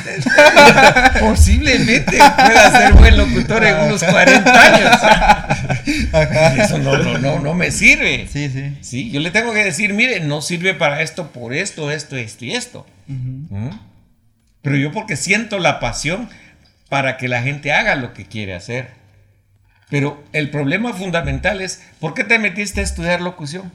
posiblemente 1.19 2.17
pueda 2.17 2.71
ser 2.79 2.93
buen 2.93 3.17
locutor 3.17 3.63
en 3.63 3.77
unos 3.85 4.03
40 4.03 4.61
años. 4.61 4.91
Eso 6.63 6.77
no, 6.77 6.99
no, 6.99 7.17
no, 7.17 7.39
no 7.39 7.55
me 7.55 7.71
sirve. 7.71 8.27
Sí, 8.31 8.51
sí. 8.51 8.77
Sí, 8.81 9.09
yo 9.09 9.19
le 9.19 9.31
tengo 9.31 9.51
que 9.51 9.63
decir, 9.63 9.95
mire, 9.95 10.19
no 10.19 10.43
sirve 10.43 10.75
para 10.75 11.01
esto 11.01 11.31
por 11.31 11.55
esto, 11.55 11.89
esto, 11.89 12.17
esto 12.17 12.45
y 12.45 12.53
esto. 12.53 12.85
¿Mm? 13.07 13.69
Pero 14.61 14.77
yo 14.77 14.91
porque 14.91 15.15
siento 15.15 15.57
la 15.57 15.79
pasión 15.79 16.29
para 16.87 17.17
que 17.17 17.27
la 17.27 17.41
gente 17.41 17.73
haga 17.73 17.95
lo 17.95 18.13
que 18.13 18.27
quiere 18.27 18.53
hacer. 18.53 19.06
Pero 19.89 20.23
el 20.33 20.49
problema 20.49 20.93
fundamental 20.93 21.61
es, 21.61 21.81
¿por 21.99 22.13
qué 22.13 22.23
te 22.23 22.39
metiste 22.39 22.81
a 22.81 22.83
estudiar 22.83 23.21
locución? 23.21 23.71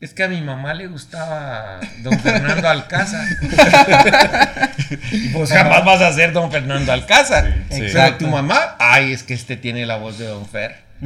Es 0.00 0.14
que 0.14 0.24
a 0.24 0.28
mi 0.28 0.40
mamá 0.40 0.74
le 0.74 0.88
gustaba 0.88 1.78
don 2.02 2.18
Fernando 2.18 2.68
Alcázar. 2.68 3.24
Y 5.12 5.28
pues 5.32 5.52
jamás 5.52 5.84
vas 5.84 6.02
a 6.02 6.12
ser 6.12 6.32
don 6.32 6.50
Fernando 6.50 6.92
Alcázar. 6.92 7.54
Sí, 7.70 7.76
sí. 7.86 7.90
Pero 7.92 8.16
tu 8.16 8.26
mamá, 8.26 8.74
ay, 8.80 9.12
es 9.12 9.22
que 9.22 9.34
este 9.34 9.56
tiene 9.56 9.86
la 9.86 9.96
voz 9.98 10.18
de 10.18 10.26
don 10.26 10.44
Fer. 10.48 10.82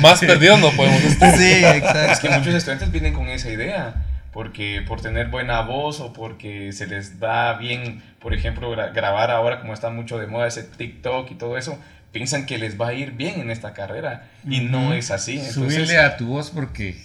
Más 0.00 0.20
perdidos 0.20 0.60
no 0.60 0.70
podemos 0.72 1.02
estar. 1.02 1.34
Sí, 1.38 1.52
Es 1.64 1.76
exacto. 1.76 2.28
que 2.28 2.38
muchos 2.38 2.54
estudiantes 2.54 2.90
vienen 2.90 3.12
con 3.12 3.28
esa 3.28 3.50
idea, 3.50 3.94
porque 4.34 4.82
por 4.86 5.00
tener 5.00 5.28
buena 5.28 5.62
voz 5.62 6.00
o 6.00 6.12
porque 6.12 6.72
se 6.72 6.86
les 6.86 7.18
da 7.20 7.54
bien, 7.54 8.02
por 8.20 8.34
ejemplo, 8.34 8.70
gra- 8.76 8.92
grabar 8.92 9.30
ahora 9.30 9.60
como 9.60 9.72
está 9.72 9.88
mucho 9.90 10.18
de 10.18 10.26
moda 10.26 10.46
ese 10.48 10.64
TikTok 10.64 11.30
y 11.30 11.34
todo 11.36 11.56
eso, 11.56 11.78
piensan 12.12 12.44
que 12.44 12.58
les 12.58 12.78
va 12.78 12.88
a 12.88 12.92
ir 12.92 13.12
bien 13.12 13.40
en 13.40 13.50
esta 13.50 13.72
carrera 13.72 14.24
y 14.46 14.60
no 14.60 14.92
es 14.92 15.10
así. 15.10 15.38
Entonces, 15.38 15.54
Subirle 15.54 15.98
a 15.98 16.16
tu 16.16 16.26
voz 16.26 16.50
porque 16.50 16.96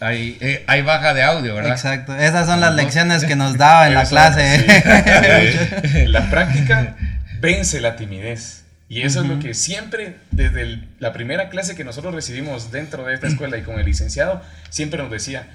hay, 0.00 0.38
eh, 0.40 0.64
hay 0.66 0.82
baja 0.82 1.12
de 1.14 1.22
audio, 1.22 1.54
¿verdad? 1.54 1.72
Exacto, 1.72 2.14
esas 2.16 2.46
son 2.46 2.60
las 2.60 2.74
lecciones 2.74 3.24
que 3.24 3.36
nos 3.36 3.56
daba 3.58 3.86
en 3.88 3.94
la 3.94 4.04
clase. 4.04 4.58
sí. 4.58 4.64
Eh, 4.68 6.04
la 6.08 6.30
práctica 6.30 6.96
vence 7.40 7.80
la 7.80 7.96
timidez. 7.96 8.64
Y 8.88 9.02
eso 9.02 9.22
es 9.22 9.28
lo 9.28 9.38
que 9.38 9.54
siempre, 9.54 10.16
desde 10.32 10.62
el- 10.62 10.88
la 10.98 11.12
primera 11.12 11.48
clase 11.48 11.76
que 11.76 11.84
nosotros 11.84 12.12
recibimos 12.14 12.72
dentro 12.72 13.04
de 13.04 13.14
esta 13.14 13.28
escuela 13.28 13.56
y 13.56 13.62
con 13.62 13.78
el 13.78 13.86
licenciado, 13.86 14.42
siempre 14.68 15.00
nos 15.00 15.12
decía, 15.12 15.46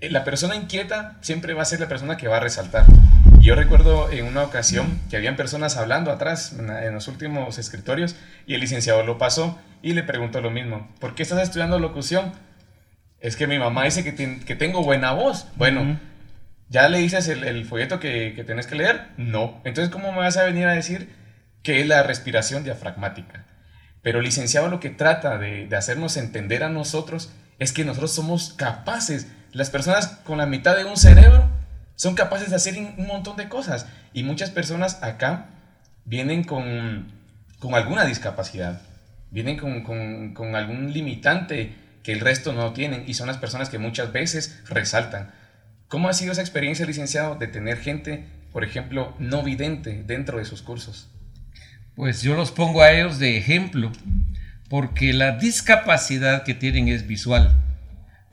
la 0.00 0.24
persona 0.24 0.54
inquieta 0.54 1.18
siempre 1.20 1.54
va 1.54 1.62
a 1.62 1.66
ser 1.66 1.80
la 1.80 1.88
persona 1.88 2.16
que 2.16 2.28
va 2.28 2.36
a 2.36 2.40
resaltar. 2.40 2.86
Yo 3.40 3.54
recuerdo 3.54 4.10
en 4.10 4.26
una 4.26 4.44
ocasión 4.44 5.00
que 5.10 5.16
habían 5.16 5.36
personas 5.36 5.76
hablando 5.76 6.12
atrás 6.12 6.54
en, 6.58 6.94
los 6.94 7.08
últimos 7.08 7.58
escritorios 7.58 8.16
y 8.46 8.54
el 8.54 8.60
licenciado 8.60 9.02
lo 9.04 9.18
pasó 9.18 9.58
y 9.82 9.94
le 9.94 10.02
preguntó 10.02 10.40
lo 10.40 10.50
mismo, 10.50 10.88
¿por 11.00 11.14
qué 11.14 11.22
estás 11.22 11.42
estudiando 11.42 11.78
locución? 11.78 12.32
Es 13.20 13.36
que 13.36 13.46
mi 13.46 13.58
mamá 13.58 13.84
dice 13.84 14.04
que, 14.04 14.40
que 14.40 14.56
tengo 14.56 14.82
buena 14.82 15.12
voz. 15.12 15.48
Bueno. 15.56 15.98
¿Ya 16.70 16.86
le 16.88 16.98
dices 16.98 17.26
el, 17.28 17.44
el 17.44 17.64
folleto 17.64 17.98
que, 17.98 18.34
que 18.36 18.44
tenés 18.44 18.66
que 18.66 18.74
leer? 18.74 19.08
No. 19.16 19.60
Entonces, 19.64 19.90
¿cómo 19.90 20.12
me 20.12 20.18
vas 20.18 20.36
a 20.36 20.44
venir 20.44 20.66
a 20.66 20.74
decir 20.74 21.08
que 21.62 21.80
es 21.80 21.86
la 21.86 22.02
respiración 22.02 22.62
diafragmática? 22.62 23.46
Pero 24.02 24.20
licenciado 24.20 24.68
lo 24.68 24.78
que 24.78 24.90
trata 24.90 25.38
de, 25.38 25.66
de 25.66 25.76
hacernos 25.76 26.18
entender 26.18 26.62
a 26.62 26.68
nosotros 26.68 27.32
es 27.58 27.72
que 27.72 27.86
nosotros 27.86 28.12
somos 28.12 28.52
capaces, 28.52 29.28
las 29.52 29.70
personas 29.70 30.06
con 30.24 30.38
la 30.38 30.46
mitad 30.46 30.76
de 30.76 30.84
un 30.84 30.96
cerebro 30.96 31.48
son 31.96 32.14
capaces 32.14 32.50
de 32.50 32.56
hacer 32.56 32.76
un 32.78 33.06
montón 33.06 33.36
de 33.36 33.48
cosas. 33.48 33.86
Y 34.12 34.22
muchas 34.22 34.50
personas 34.50 35.02
acá 35.02 35.46
vienen 36.04 36.44
con, 36.44 37.12
con 37.58 37.74
alguna 37.74 38.04
discapacidad, 38.04 38.80
vienen 39.30 39.56
con, 39.58 39.82
con- 39.82 40.34
con 40.34 40.54
algún 40.56 40.92
limitante 40.92 41.74
que 42.02 42.12
el 42.12 42.20
resto 42.20 42.52
no 42.52 42.72
tienen 42.72 43.04
y 43.06 43.14
son 43.14 43.26
las 43.26 43.36
personas 43.38 43.68
que 43.68 43.78
muchas 43.78 44.12
veces 44.12 44.62
resaltan. 44.68 45.32
¿Cómo 45.88 46.08
ha 46.08 46.12
sido 46.12 46.32
esa 46.32 46.40
experiencia, 46.40 46.86
licenciado, 46.86 47.34
de 47.34 47.46
tener 47.48 47.78
gente, 47.78 48.26
por 48.52 48.62
ejemplo, 48.64 49.14
no 49.18 49.42
vidente 49.42 50.04
dentro 50.06 50.38
de 50.38 50.44
sus 50.44 50.62
cursos? 50.62 51.08
Pues 51.94 52.22
yo 52.22 52.34
los 52.34 52.52
pongo 52.52 52.82
a 52.82 52.92
ellos 52.92 53.18
de 53.18 53.36
ejemplo, 53.36 53.90
porque 54.70 55.12
la 55.12 55.32
discapacidad 55.32 56.44
que 56.44 56.54
tienen 56.54 56.88
es 56.88 57.06
visual, 57.06 57.57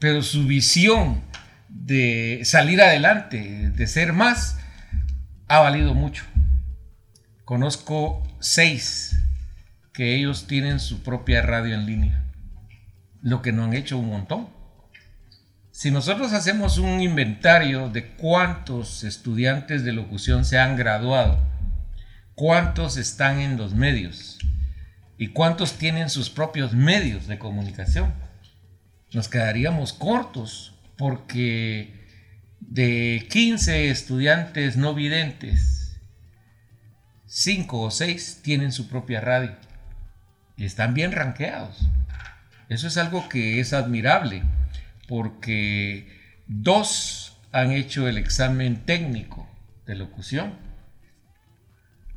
pero 0.05 0.21
su 0.21 0.45
visión 0.45 1.23
de 1.67 2.41
salir 2.43 2.79
adelante, 2.79 3.71
de 3.71 3.87
ser 3.87 4.13
más, 4.13 4.59
ha 5.47 5.61
valido 5.61 5.95
mucho. 5.95 6.25
Conozco 7.43 8.21
seis 8.39 9.17
que 9.93 10.15
ellos 10.15 10.45
tienen 10.45 10.79
su 10.79 11.01
propia 11.01 11.41
radio 11.41 11.73
en 11.73 11.87
línea, 11.87 12.23
lo 13.23 13.41
que 13.41 13.51
no 13.51 13.63
han 13.63 13.73
hecho 13.73 13.97
un 13.97 14.09
montón. 14.09 14.47
Si 15.71 15.89
nosotros 15.89 16.33
hacemos 16.33 16.77
un 16.77 17.01
inventario 17.01 17.89
de 17.89 18.09
cuántos 18.09 19.03
estudiantes 19.03 19.83
de 19.83 19.93
locución 19.93 20.45
se 20.45 20.59
han 20.59 20.75
graduado, 20.75 21.39
cuántos 22.35 22.97
están 22.97 23.39
en 23.39 23.57
los 23.57 23.73
medios 23.73 24.37
y 25.17 25.29
cuántos 25.29 25.79
tienen 25.79 26.11
sus 26.11 26.29
propios 26.29 26.73
medios 26.73 27.25
de 27.25 27.39
comunicación. 27.39 28.24
Nos 29.15 29.29
quedaríamos 29.29 29.93
cortos 29.93 30.73
porque 30.97 31.93
de 32.59 33.25
15 33.31 33.89
estudiantes 33.89 34.75
no 34.75 34.93
videntes, 34.93 36.01
5 37.25 37.79
o 37.79 37.91
6 37.91 38.41
tienen 38.43 38.73
su 38.73 38.89
propia 38.89 39.21
radio 39.21 39.55
y 40.57 40.65
están 40.65 40.93
bien 40.93 41.13
ranqueados. 41.13 41.87
Eso 42.67 42.87
es 42.89 42.97
algo 42.97 43.29
que 43.29 43.61
es 43.61 43.71
admirable 43.71 44.43
porque 45.07 46.09
dos 46.47 47.37
han 47.53 47.71
hecho 47.71 48.09
el 48.09 48.17
examen 48.17 48.85
técnico 48.85 49.47
de 49.85 49.95
locución 49.95 50.55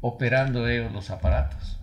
operando 0.01 0.67
ellos 0.67 0.91
los 0.93 1.11
aparatos. 1.11 1.79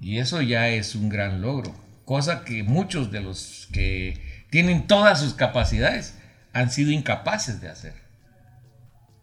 Y 0.00 0.18
eso 0.18 0.42
ya 0.42 0.66
es 0.66 0.96
un 0.96 1.08
gran 1.08 1.40
logro, 1.40 1.72
cosa 2.08 2.42
que 2.42 2.62
muchos 2.62 3.12
de 3.12 3.20
los 3.20 3.68
que 3.70 4.18
tienen 4.48 4.86
todas 4.86 5.20
sus 5.20 5.34
capacidades 5.34 6.18
han 6.54 6.70
sido 6.70 6.90
incapaces 6.90 7.60
de 7.60 7.68
hacer. 7.68 7.92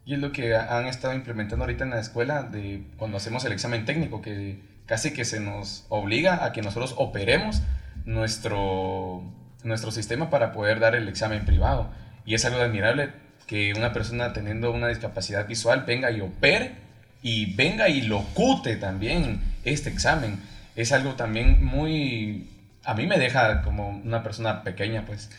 Y 0.06 0.14
es 0.14 0.20
lo 0.20 0.32
que 0.32 0.56
han 0.56 0.86
estado 0.86 1.16
implementando 1.16 1.66
ahorita 1.66 1.84
en 1.84 1.90
la 1.90 2.00
escuela 2.00 2.44
de 2.44 2.84
cuando 2.98 3.18
hacemos 3.18 3.44
el 3.44 3.54
examen 3.54 3.86
técnico, 3.86 4.22
que 4.22 4.60
casi 4.86 5.14
que 5.14 5.26
se 5.26 5.40
nos 5.40 5.88
obliga 5.90 6.46
a 6.46 6.54
que 6.54 6.62
nosotros 6.62 6.94
operemos 6.98 7.64
nuestro, 8.06 9.24
nuestro 9.64 9.90
sistema 9.90 10.30
para 10.30 10.52
poder 10.52 10.80
dar 10.80 10.94
el 10.94 11.08
examen 11.08 11.44
privado. 11.44 11.90
Y 12.24 12.36
es 12.36 12.46
algo 12.46 12.62
admirable 12.62 13.14
que 13.48 13.74
una 13.76 13.94
persona 13.94 14.32
teniendo 14.32 14.72
una 14.72 14.90
discapacidad 14.90 15.48
visual 15.48 15.86
venga 15.88 16.12
y 16.12 16.22
opere 16.22 16.76
y 17.24 17.56
venga 17.56 17.90
y 17.90 18.04
locute 18.04 18.76
también 18.76 19.42
este 19.64 19.90
examen. 19.90 20.40
Es 20.76 20.92
algo 20.92 21.16
también 21.16 21.66
muy... 21.66 22.52
A 22.86 22.94
mí 22.94 23.08
me 23.08 23.18
deja 23.18 23.62
como 23.62 23.90
una 23.90 24.24
persona 24.24 24.64
pequeña, 24.64 25.06
pues. 25.06 25.30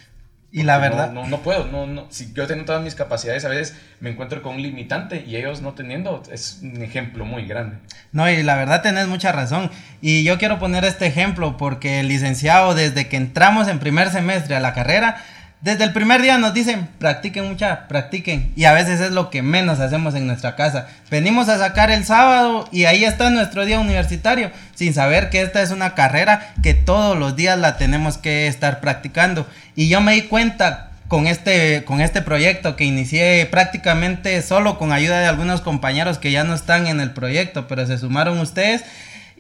Y 0.53 0.63
la 0.63 0.79
verdad, 0.79 1.13
No, 1.13 1.23
no, 1.23 1.29
no 1.29 1.39
puedo, 1.43 1.67
no, 1.67 1.87
no. 1.87 2.07
Si 2.09 2.33
yo 2.33 2.47
tengo 2.47 2.65
todas 2.65 2.83
mis 2.83 2.95
capacidades, 2.95 3.45
a 3.45 3.49
veces 3.49 3.77
me 4.01 4.11
encuentro 4.11 4.43
con 4.43 4.55
un 4.55 4.63
limitante 4.63 5.23
y 5.27 5.37
ellos 5.37 5.61
no 5.61 5.75
teniendo, 5.75 6.23
es 6.33 6.61
un 6.63 6.81
ejemplo 6.83 7.25
muy 7.25 7.47
grande. 7.47 7.77
No, 8.13 8.31
y 8.31 8.43
la 8.43 8.55
verdad 8.57 8.81
tenés 8.81 9.07
mucha 9.07 9.33
razón. 9.33 9.71
Y 10.01 10.25
yo 10.25 10.39
quiero 10.39 10.59
poner 10.59 10.85
este 10.85 11.07
ejemplo 11.07 11.57
porque 11.57 12.01
el 12.01 12.09
licenciado, 12.09 12.75
desde 12.75 13.09
que 13.09 13.17
entramos 13.17 13.69
en 13.69 13.81
primer 13.81 14.11
semestre 14.11 14.57
a 14.57 14.61
la 14.61 14.73
carrera, 14.73 15.23
desde 15.63 15.85
el 15.85 15.93
primer 15.93 16.21
día 16.21 16.39
nos 16.39 16.53
dicen, 16.53 16.87
practiquen 16.99 17.49
mucha, 17.49 17.89
practiquen. 17.89 18.53
Y 18.57 18.65
a 18.65 18.73
veces 18.73 19.01
es 19.01 19.13
lo 19.13 19.31
que 19.31 19.43
menos 19.43 19.81
hacemos 19.81 20.15
en 20.15 20.27
nuestra 20.27 20.55
casa. 20.55 20.87
Venimos 21.11 21.49
a 21.49 21.59
sacar 21.59 21.91
el 21.91 22.05
sábado 22.05 22.69
y 22.71 22.85
ahí 22.85 23.05
está 23.05 23.31
nuestro 23.31 23.65
día 23.65 23.81
universitario, 23.81 24.51
sin 24.75 24.93
saber 24.93 25.31
que 25.31 25.41
esta 25.41 25.63
es 25.63 25.71
una 25.71 25.95
carrera 25.95 26.55
que 26.63 26.75
todos 26.75 27.19
los 27.19 27.37
días 27.37 27.59
la 27.59 27.79
tenemos 27.79 28.19
que 28.19 28.47
estar 28.47 28.81
practicando. 28.81 29.47
Y 29.75 29.89
yo 29.89 30.01
me 30.01 30.13
di 30.13 30.23
cuenta 30.23 30.91
con 31.09 31.27
este, 31.27 31.85
con 31.85 32.01
este 32.01 32.21
proyecto 32.21 32.77
que 32.77 32.85
inicié 32.85 33.47
prácticamente 33.51 34.43
solo 34.43 34.79
con 34.79 34.93
ayuda 34.93 35.21
de 35.21 35.27
algunos 35.27 35.63
compañeros 35.63 36.19
que 36.19 36.33
ya 36.33 36.45
no 36.45 36.55
están 36.55 36.87
en 36.87 37.01
el 37.01 37.13
proyecto, 37.13 37.67
pero 37.67 37.87
se 37.87 37.99
sumaron 37.99 38.39
ustedes. 38.41 38.85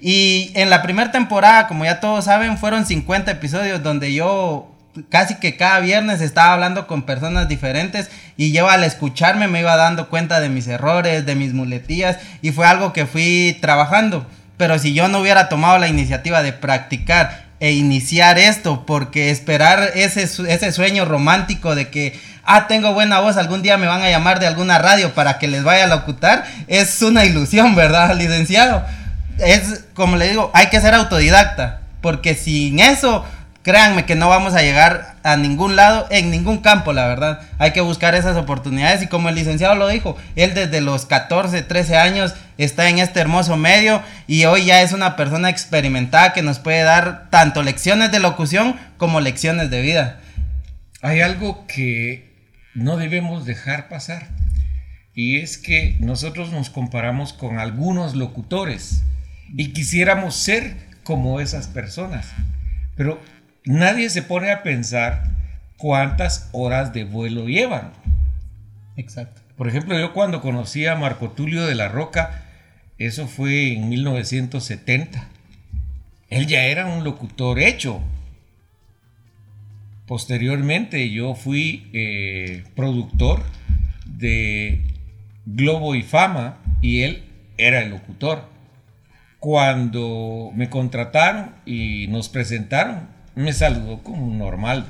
Y 0.00 0.50
en 0.54 0.70
la 0.70 0.82
primera 0.82 1.10
temporada, 1.10 1.68
como 1.68 1.84
ya 1.84 2.00
todos 2.00 2.24
saben, 2.24 2.58
fueron 2.58 2.86
50 2.86 3.30
episodios 3.30 3.82
donde 3.82 4.12
yo 4.12 4.75
casi 5.08 5.36
que 5.36 5.56
cada 5.56 5.80
viernes 5.80 6.20
estaba 6.20 6.52
hablando 6.52 6.86
con 6.86 7.02
personas 7.02 7.48
diferentes 7.48 8.10
y 8.36 8.52
yo 8.52 8.68
al 8.68 8.84
escucharme 8.84 9.48
me 9.48 9.60
iba 9.60 9.76
dando 9.76 10.08
cuenta 10.08 10.40
de 10.40 10.48
mis 10.48 10.66
errores, 10.68 11.26
de 11.26 11.34
mis 11.34 11.52
muletillas 11.52 12.18
y 12.42 12.52
fue 12.52 12.66
algo 12.66 12.92
que 12.92 13.06
fui 13.06 13.58
trabajando. 13.60 14.26
Pero 14.56 14.78
si 14.78 14.94
yo 14.94 15.08
no 15.08 15.18
hubiera 15.18 15.48
tomado 15.48 15.78
la 15.78 15.88
iniciativa 15.88 16.42
de 16.42 16.52
practicar 16.52 17.46
e 17.60 17.72
iniciar 17.72 18.38
esto, 18.38 18.84
porque 18.86 19.30
esperar 19.30 19.92
ese, 19.94 20.22
ese 20.22 20.72
sueño 20.72 21.04
romántico 21.04 21.74
de 21.74 21.88
que, 21.88 22.18
ah, 22.44 22.66
tengo 22.66 22.92
buena 22.92 23.20
voz, 23.20 23.36
algún 23.36 23.62
día 23.62 23.78
me 23.78 23.86
van 23.86 24.02
a 24.02 24.10
llamar 24.10 24.40
de 24.40 24.46
alguna 24.46 24.78
radio 24.78 25.14
para 25.14 25.38
que 25.38 25.48
les 25.48 25.64
vaya 25.64 25.84
a 25.84 25.88
locutar, 25.88 26.44
es 26.68 27.00
una 27.02 27.24
ilusión, 27.24 27.74
¿verdad, 27.74 28.14
licenciado? 28.14 28.84
Es, 29.38 29.84
como 29.94 30.16
le 30.16 30.28
digo, 30.28 30.50
hay 30.54 30.66
que 30.66 30.80
ser 30.80 30.94
autodidacta, 30.94 31.80
porque 32.02 32.34
sin 32.34 32.78
eso, 32.78 33.24
créanme 33.66 34.04
que 34.04 34.14
no 34.14 34.28
vamos 34.28 34.54
a 34.54 34.62
llegar 34.62 35.16
a 35.24 35.36
ningún 35.36 35.74
lado, 35.74 36.06
en 36.10 36.30
ningún 36.30 36.58
campo, 36.58 36.92
la 36.92 37.08
verdad. 37.08 37.40
Hay 37.58 37.72
que 37.72 37.80
buscar 37.80 38.14
esas 38.14 38.36
oportunidades 38.36 39.02
y 39.02 39.08
como 39.08 39.28
el 39.28 39.34
licenciado 39.34 39.74
lo 39.74 39.88
dijo, 39.88 40.16
él 40.36 40.54
desde 40.54 40.80
los 40.80 41.04
14, 41.04 41.62
13 41.62 41.96
años 41.96 42.36
está 42.58 42.88
en 42.88 43.00
este 43.00 43.18
hermoso 43.18 43.56
medio 43.56 44.04
y 44.28 44.44
hoy 44.44 44.66
ya 44.66 44.82
es 44.82 44.92
una 44.92 45.16
persona 45.16 45.50
experimentada 45.50 46.32
que 46.32 46.42
nos 46.42 46.60
puede 46.60 46.84
dar 46.84 47.28
tanto 47.30 47.64
lecciones 47.64 48.12
de 48.12 48.20
locución 48.20 48.76
como 48.98 49.18
lecciones 49.18 49.68
de 49.68 49.82
vida. 49.82 50.20
Hay 51.02 51.20
algo 51.20 51.66
que 51.66 52.36
no 52.72 52.96
debemos 52.96 53.46
dejar 53.46 53.88
pasar 53.88 54.28
y 55.12 55.40
es 55.40 55.58
que 55.58 55.96
nosotros 55.98 56.52
nos 56.52 56.70
comparamos 56.70 57.32
con 57.32 57.58
algunos 57.58 58.14
locutores 58.14 59.02
y 59.56 59.72
quisiéramos 59.72 60.36
ser 60.36 60.76
como 61.02 61.40
esas 61.40 61.66
personas, 61.66 62.28
pero 62.94 63.20
nadie 63.66 64.08
se 64.08 64.22
pone 64.22 64.50
a 64.50 64.62
pensar 64.62 65.24
cuántas 65.76 66.48
horas 66.52 66.94
de 66.94 67.04
vuelo 67.04 67.46
llevan. 67.46 67.92
Exacto. 68.96 69.42
Por 69.56 69.68
ejemplo, 69.68 69.98
yo 69.98 70.12
cuando 70.12 70.40
conocí 70.40 70.86
a 70.86 70.96
Marco 70.96 71.30
Tulio 71.30 71.66
de 71.66 71.74
la 71.74 71.88
Roca, 71.88 72.44
eso 72.98 73.26
fue 73.26 73.72
en 73.74 73.88
1970. 73.88 75.28
Él 76.30 76.46
ya 76.46 76.64
era 76.64 76.86
un 76.86 77.04
locutor 77.04 77.58
hecho. 77.58 78.00
Posteriormente 80.06 81.10
yo 81.10 81.34
fui 81.34 81.90
eh, 81.92 82.64
productor 82.74 83.42
de 84.04 84.84
Globo 85.44 85.94
y 85.94 86.02
Fama 86.02 86.58
y 86.80 87.02
él 87.02 87.24
era 87.58 87.82
el 87.82 87.90
locutor. 87.90 88.44
Cuando 89.40 90.52
me 90.54 90.70
contrataron 90.70 91.54
y 91.66 92.06
nos 92.08 92.28
presentaron, 92.28 93.15
me 93.36 93.52
saludó 93.52 94.02
como 94.02 94.34
normal. 94.34 94.86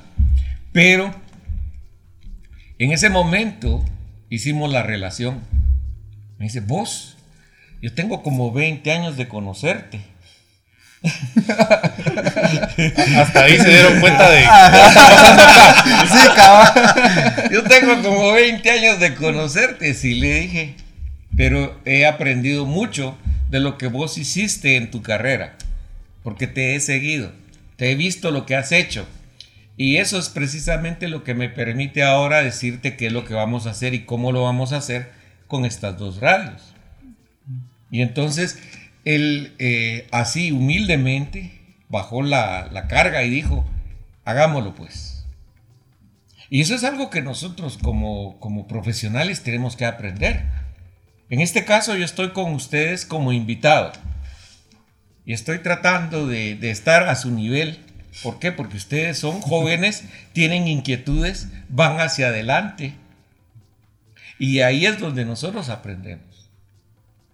Pero 0.73 1.15
en 2.79 2.93
ese 2.93 3.11
momento 3.11 3.85
hicimos 4.31 4.73
la 4.73 4.83
relación. 4.83 5.43
Me 6.39 6.47
dice, 6.47 6.61
vos, 6.61 7.19
yo 7.83 7.93
tengo 7.93 8.23
como 8.23 8.53
20 8.53 8.91
años 8.93 9.19
de 9.19 9.29
conocerte. 9.29 10.01
Hasta 13.17 13.45
ahí 13.45 13.59
se 13.59 13.69
dieron 13.69 14.01
cuenta 14.01 14.31
de. 14.31 14.41
sí, 16.11 16.29
cabrón. 16.35 17.51
Yo 17.53 17.63
tengo 17.65 18.03
como 18.03 18.33
20 18.33 18.71
años 18.71 18.99
de 18.99 19.15
conocerte, 19.15 19.93
sí 19.95 20.15
le 20.15 20.41
dije. 20.41 20.75
Pero 21.37 21.79
he 21.85 22.07
aprendido 22.07 22.65
mucho 22.65 23.17
de 23.51 23.61
lo 23.61 23.77
que 23.79 23.89
vos 23.89 24.19
hiciste 24.19 24.77
en 24.77 24.91
tu 24.91 25.03
carrera. 25.03 25.57
Porque 26.23 26.47
te 26.47 26.75
he 26.75 26.81
seguido. 26.81 27.33
Te 27.77 27.91
he 27.91 27.95
visto 27.95 28.31
lo 28.31 28.47
que 28.47 28.57
has 28.57 28.73
hecho. 28.73 29.07
Y 29.77 29.97
eso 29.97 30.19
es 30.19 30.31
precisamente 30.31 31.09
lo 31.09 31.23
que 31.23 31.35
me 31.35 31.51
permite 31.51 32.03
ahora 32.03 32.43
decirte 32.43 32.97
qué 32.97 33.09
es 33.09 33.13
lo 33.13 33.25
que 33.25 33.35
vamos 33.35 33.67
a 33.67 33.71
hacer 33.71 33.93
y 33.93 34.05
cómo 34.05 34.33
lo 34.33 34.43
vamos 34.43 34.73
a 34.73 34.79
hacer 34.79 35.13
con 35.47 35.65
estas 35.67 35.99
dos 35.99 36.21
radios. 36.21 36.75
Y 37.91 38.01
entonces 38.01 38.59
él 39.05 39.55
eh, 39.59 40.07
así 40.11 40.51
humildemente 40.51 41.61
bajó 41.89 42.23
la, 42.23 42.69
la 42.73 42.89
carga 42.89 43.23
y 43.23 43.31
dijo, 43.31 43.67
hagámoslo 44.25 44.75
pues. 44.75 45.27
Y 46.49 46.63
eso 46.63 46.75
es 46.75 46.85
algo 46.85 47.11
que 47.11 47.23
nosotros 47.23 47.79
como, 47.83 48.41
como 48.41 48.67
profesionales 48.67 49.43
tenemos 49.43 49.77
que 49.77 49.85
aprender. 49.85 50.45
En 51.29 51.41
este 51.41 51.65
caso 51.65 51.97
yo 51.97 52.05
estoy 52.05 52.31
con 52.31 52.55
ustedes 52.55 53.05
como 53.05 53.33
invitado 53.33 53.93
y 55.27 55.33
estoy 55.33 55.59
tratando 55.59 56.29
de, 56.29 56.57
estar 56.71 57.09
a 57.09 57.17
su 57.17 57.33
nivel. 57.33 57.81
¿Por 58.23 58.39
qué? 58.39 58.53
Porque 58.53 58.77
ustedes 58.77 59.19
son 59.19 59.41
jóvenes, 59.41 60.05
tienen 60.33 60.69
inquietudes, 60.69 61.49
van 61.69 62.01
hacia 62.01 62.29
adelante. 62.29 62.95
Y 64.39 64.61
ahí 64.61 64.87
es 64.87 65.01
donde 65.01 65.25
nosotros 65.25 65.69
aprendemos. 65.69 66.49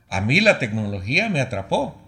A 0.08 0.22
mí 0.22 0.40
la 0.40 0.58
tecnología 0.58 1.28
me 1.28 1.42
atrapó. 1.42 2.00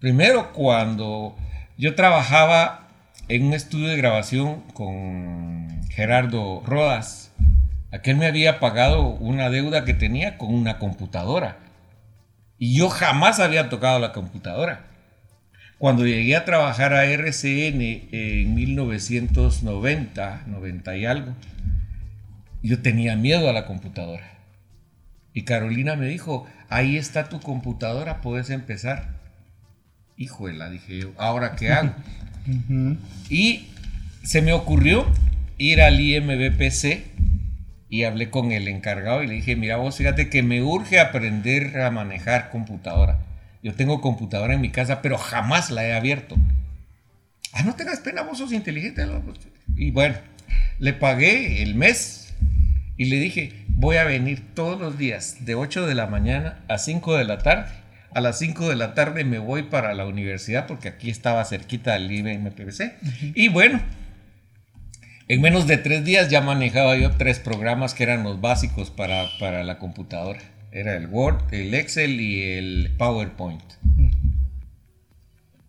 Primero 0.00 0.54
cuando 0.54 1.36
yo 1.76 1.94
trabajaba 1.94 2.88
en 3.28 3.44
un 3.44 3.52
estudio 3.52 3.88
de 3.88 3.96
grabación 3.98 4.62
con 4.72 5.82
Gerardo 5.90 6.62
Rodas, 6.64 7.30
aquel 7.92 8.16
me 8.16 8.26
había 8.26 8.58
pagado 8.58 9.08
una 9.08 9.50
deuda 9.50 9.84
que 9.84 9.94
tenía 9.94 10.38
con 10.38 10.54
una 10.54 10.78
computadora. 10.78 11.58
Y 12.58 12.76
yo 12.76 12.88
jamás 12.88 13.40
había 13.40 13.68
tocado 13.68 13.98
la 13.98 14.12
computadora. 14.12 14.86
Cuando 15.78 16.06
llegué 16.06 16.36
a 16.36 16.44
trabajar 16.44 16.94
a 16.94 17.04
RCN 17.04 18.08
en 18.10 18.54
1990, 18.54 20.44
90 20.46 20.96
y 20.96 21.04
algo, 21.04 21.34
yo 22.62 22.80
tenía 22.80 23.14
miedo 23.16 23.50
a 23.50 23.52
la 23.52 23.66
computadora. 23.66 24.38
Y 25.34 25.42
Carolina 25.42 25.96
me 25.96 26.06
dijo, 26.06 26.46
ahí 26.70 26.96
está 26.96 27.28
tu 27.28 27.40
computadora, 27.40 28.22
puedes 28.22 28.48
empezar. 28.48 29.16
Híjole, 30.16 30.70
dije 30.70 30.98
yo, 30.98 31.12
¿ahora 31.18 31.56
qué 31.56 31.72
hago? 31.72 31.94
Y 33.28 33.66
se 34.22 34.40
me 34.40 34.52
ocurrió 34.52 35.04
ir 35.58 35.82
al 35.82 36.00
IMBPC 36.00 37.02
y 37.88 38.04
hablé 38.04 38.30
con 38.30 38.52
el 38.52 38.68
encargado 38.68 39.22
y 39.22 39.26
le 39.26 39.34
dije, 39.34 39.56
mira 39.56 39.76
vos, 39.76 39.96
fíjate 39.96 40.28
que 40.28 40.42
me 40.42 40.62
urge 40.62 40.98
aprender 40.98 41.80
a 41.80 41.90
manejar 41.90 42.50
computadora. 42.50 43.18
Yo 43.62 43.74
tengo 43.74 44.00
computadora 44.00 44.54
en 44.54 44.60
mi 44.60 44.70
casa, 44.70 45.02
pero 45.02 45.18
jamás 45.18 45.70
la 45.70 45.84
he 45.84 45.94
abierto. 45.94 46.36
Ah, 47.52 47.62
no 47.62 47.74
tengas 47.74 48.00
pena, 48.00 48.22
vos 48.22 48.38
sos 48.38 48.52
inteligente. 48.52 49.06
Y 49.76 49.90
bueno, 49.90 50.16
le 50.78 50.92
pagué 50.92 51.62
el 51.62 51.74
mes 51.74 52.34
y 52.96 53.06
le 53.06 53.16
dije, 53.16 53.52
voy 53.68 53.96
a 53.96 54.04
venir 54.04 54.42
todos 54.54 54.80
los 54.80 54.98
días 54.98 55.44
de 55.44 55.54
8 55.54 55.86
de 55.86 55.94
la 55.94 56.06
mañana 56.06 56.60
a 56.68 56.78
5 56.78 57.16
de 57.16 57.24
la 57.24 57.38
tarde. 57.38 57.70
A 58.12 58.20
las 58.20 58.38
5 58.38 58.68
de 58.68 58.76
la 58.76 58.94
tarde 58.94 59.24
me 59.24 59.38
voy 59.38 59.64
para 59.64 59.94
la 59.94 60.06
universidad 60.06 60.66
porque 60.66 60.88
aquí 60.88 61.10
estaba 61.10 61.44
cerquita 61.44 61.94
del 61.94 62.10
IBM-PVC. 62.10 62.94
Y 63.34 63.48
bueno, 63.48 63.80
en 65.28 65.40
menos 65.40 65.66
de 65.66 65.76
tres 65.78 66.04
días 66.04 66.30
ya 66.30 66.40
manejaba 66.40 66.96
yo 66.96 67.10
tres 67.12 67.38
programas 67.38 67.94
que 67.94 68.04
eran 68.04 68.22
los 68.22 68.40
básicos 68.40 68.90
para, 68.90 69.26
para 69.38 69.64
la 69.64 69.78
computadora. 69.78 70.40
Era 70.72 70.96
el 70.96 71.06
Word, 71.06 71.52
el 71.52 71.74
Excel 71.74 72.20
y 72.20 72.42
el 72.42 72.94
PowerPoint. 72.96 73.62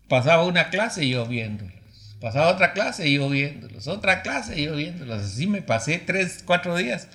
Pasaba 0.08 0.44
una 0.44 0.70
clase 0.70 1.04
y 1.04 1.10
yo 1.10 1.26
viéndolos. 1.26 2.16
Pasaba 2.20 2.50
otra 2.50 2.72
clase 2.72 3.08
y 3.08 3.14
yo 3.14 3.28
viéndolos. 3.28 3.86
Otra 3.88 4.22
clase 4.22 4.60
y 4.60 4.64
yo 4.64 4.76
viéndolos. 4.76 5.22
Así 5.22 5.46
me 5.46 5.62
pasé 5.62 5.98
tres, 5.98 6.42
cuatro 6.44 6.76
días. 6.76 7.08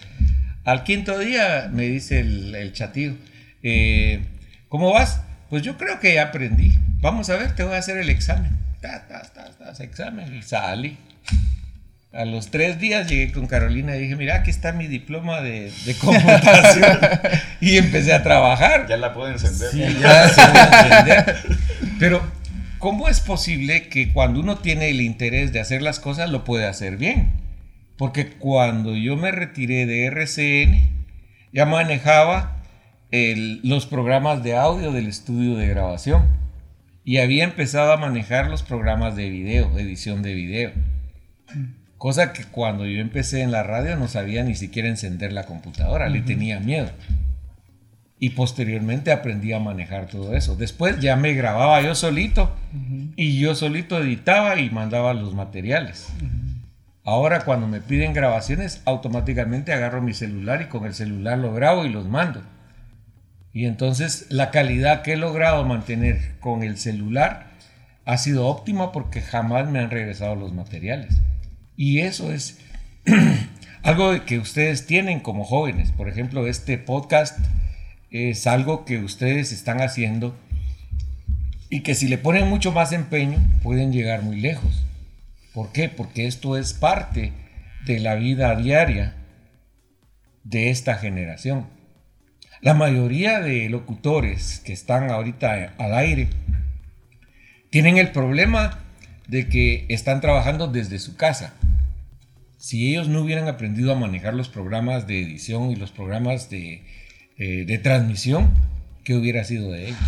Al 0.63 0.84
quinto 0.84 1.19
día 1.19 1.69
me 1.71 1.84
dice 1.84 2.21
el, 2.21 2.56
el 2.56 2.71
chatío, 2.71 3.15
eh, 3.63 4.25
¿cómo 4.69 4.93
vas? 4.93 5.21
Pues 5.49 5.62
yo 5.62 5.77
creo 5.77 5.99
que 5.99 6.13
ya 6.13 6.23
aprendí. 6.23 6.71
Vamos 7.01 7.29
a 7.29 7.36
ver, 7.36 7.53
te 7.53 7.63
voy 7.63 7.75
a 7.75 7.79
hacer 7.79 7.97
el 7.97 8.10
examen. 8.10 8.58
Ta, 8.82 9.08
ta, 9.08 9.21
ta, 9.23 9.51
ta, 9.51 9.84
examen 9.84 10.34
y 10.36 10.41
salí. 10.41 10.97
A 12.13 12.26
los 12.26 12.52
tres 12.52 12.80
días 12.80 13.10
llegué 13.10 13.32
con 13.32 13.47
Carolina 13.47 13.95
y 13.95 14.02
dije, 14.02 14.15
mira, 14.15 14.36
aquí 14.36 14.52
está 14.52 14.71
mi 14.71 14.86
diploma 14.86 15.41
de, 15.41 15.71
de 15.84 15.95
computación. 15.95 16.99
y 17.60 17.78
empecé 17.78 18.13
a 18.13 18.21
trabajar. 18.21 18.86
Ya 18.88 18.97
la 18.97 19.15
puedo 19.15 19.32
encender. 19.32 19.71
Sí, 19.71 19.99
ya 19.99 20.30
se 20.30 20.41
encender. 20.41 21.38
Pero, 21.99 22.21
¿cómo 22.78 23.10
es 23.10 23.19
posible 23.19 23.89
que 23.89 24.13
cuando 24.13 24.41
uno 24.41 24.60
tiene 24.60 24.91
el 24.91 25.02
interés 25.02 25.54
de 25.54 25.60
hacer 25.60 25.82
las 25.82 25.99
cosas, 25.99 26.30
lo 26.30 26.43
puede 26.43 26.67
hacer 26.67 26.97
bien? 26.97 27.32
Porque 27.97 28.30
cuando 28.30 28.95
yo 28.95 29.15
me 29.15 29.32
retiré 29.32 29.88
de 29.88 30.06
RCN, 30.06 31.06
ya 31.52 31.65
manejaba 31.65 32.58
el, 33.10 33.60
los 33.63 33.88
programas 33.88 34.43
de 34.43 34.56
audio 34.56 34.91
del 34.91 35.08
estudio 35.08 35.56
de 35.56 35.65
grabación. 35.67 36.28
Y 37.04 37.17
había 37.17 37.43
empezado 37.43 37.91
a 37.91 37.97
manejar 37.97 38.52
los 38.52 38.62
programas 38.62 39.15
de 39.15 39.32
video, 39.32 39.80
edición 39.80 40.21
de 40.21 40.34
video. 40.36 40.71
Cosa 42.03 42.33
que 42.33 42.43
cuando 42.43 42.85
yo 42.85 42.99
empecé 42.99 43.43
en 43.43 43.51
la 43.53 43.63
radio 43.63 43.95
no 43.95 44.09
sabía 44.09 44.43
ni 44.43 44.55
siquiera 44.55 44.89
encender 44.89 45.31
la 45.31 45.45
computadora, 45.45 46.09
le 46.09 46.19
tenía 46.19 46.59
miedo. 46.59 46.91
Y 48.19 48.31
posteriormente 48.31 49.13
aprendí 49.13 49.53
a 49.53 49.59
manejar 49.59 50.07
todo 50.07 50.35
eso. 50.35 50.57
Después 50.57 50.99
ya 50.99 51.15
me 51.15 51.31
grababa 51.31 51.81
yo 51.81 51.95
solito 51.95 52.53
y 53.15 53.39
yo 53.39 53.55
solito 53.55 54.03
editaba 54.03 54.59
y 54.59 54.69
mandaba 54.69 55.13
los 55.13 55.33
materiales. 55.33 56.09
Ahora 57.05 57.45
cuando 57.45 57.69
me 57.69 57.79
piden 57.79 58.11
grabaciones, 58.11 58.81
automáticamente 58.83 59.71
agarro 59.71 60.01
mi 60.01 60.13
celular 60.13 60.61
y 60.61 60.65
con 60.65 60.83
el 60.83 60.93
celular 60.93 61.39
lo 61.39 61.53
grabo 61.53 61.85
y 61.85 61.89
los 61.89 62.05
mando. 62.05 62.41
Y 63.53 63.65
entonces 63.65 64.25
la 64.27 64.51
calidad 64.51 65.03
que 65.03 65.13
he 65.13 65.17
logrado 65.17 65.63
mantener 65.63 66.37
con 66.41 66.63
el 66.63 66.77
celular 66.77 67.47
ha 68.03 68.17
sido 68.17 68.47
óptima 68.47 68.91
porque 68.91 69.21
jamás 69.21 69.69
me 69.69 69.79
han 69.79 69.89
regresado 69.89 70.35
los 70.35 70.51
materiales. 70.51 71.21
Y 71.75 71.99
eso 71.99 72.31
es 72.31 72.59
algo 73.83 74.25
que 74.25 74.39
ustedes 74.39 74.86
tienen 74.86 75.19
como 75.19 75.43
jóvenes. 75.43 75.91
Por 75.91 76.09
ejemplo, 76.09 76.47
este 76.47 76.77
podcast 76.77 77.38
es 78.12 78.45
algo 78.47 78.86
que 78.86 78.99
ustedes 78.99 79.51
están 79.51 79.81
haciendo 79.81 80.36
y 81.69 81.81
que 81.81 81.95
si 81.95 82.07
le 82.07 82.19
ponen 82.19 82.47
mucho 82.47 82.71
más 82.71 82.91
empeño 82.91 83.39
pueden 83.63 83.91
llegar 83.91 84.21
muy 84.21 84.39
lejos. 84.39 84.83
¿Por 85.53 85.71
qué? 85.71 85.89
Porque 85.89 86.27
esto 86.27 86.57
es 86.57 86.73
parte 86.73 87.31
de 87.86 87.99
la 87.99 88.15
vida 88.15 88.55
diaria 88.55 89.15
de 90.43 90.69
esta 90.69 90.95
generación. 90.95 91.67
La 92.62 92.73
mayoría 92.73 93.39
de 93.39 93.67
locutores 93.69 94.62
que 94.63 94.73
están 94.73 95.09
ahorita 95.09 95.73
al 95.77 95.95
aire 95.95 96.29
tienen 97.71 97.97
el 97.97 98.12
problema 98.12 98.79
de 99.27 99.47
que 99.47 99.86
están 99.89 100.21
trabajando 100.21 100.67
desde 100.67 100.99
su 100.99 101.15
casa. 101.15 101.55
Si 102.63 102.91
ellos 102.91 103.10
no 103.10 103.19
hubieran 103.19 103.49
aprendido 103.49 103.91
a 103.91 103.95
manejar 103.99 104.36
los 104.36 104.47
programas 104.47 105.06
de 105.06 105.21
edición 105.21 105.69
y 105.69 105.76
los 105.76 105.91
programas 105.91 106.49
de, 106.49 106.82
eh, 107.38 107.65
de 107.67 107.78
transmisión, 107.78 108.54
¿qué 109.04 109.15
hubiera 109.15 109.43
sido 109.43 109.69
de 109.69 109.88
ellos? 109.89 109.99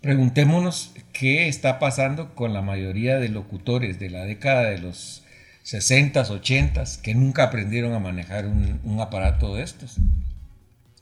Preguntémonos 0.00 0.94
qué 1.12 1.46
está 1.46 1.78
pasando 1.78 2.34
con 2.34 2.54
la 2.54 2.62
mayoría 2.62 3.18
de 3.18 3.28
locutores 3.28 4.00
de 4.00 4.08
la 4.08 4.24
década 4.24 4.62
de 4.70 4.78
los 4.78 5.22
60s, 5.66 6.30
80s, 6.30 7.02
que 7.02 7.14
nunca 7.14 7.42
aprendieron 7.44 7.92
a 7.92 7.98
manejar 7.98 8.46
un, 8.46 8.80
un 8.82 9.00
aparato 9.02 9.56
de 9.56 9.62
estos. 9.62 9.96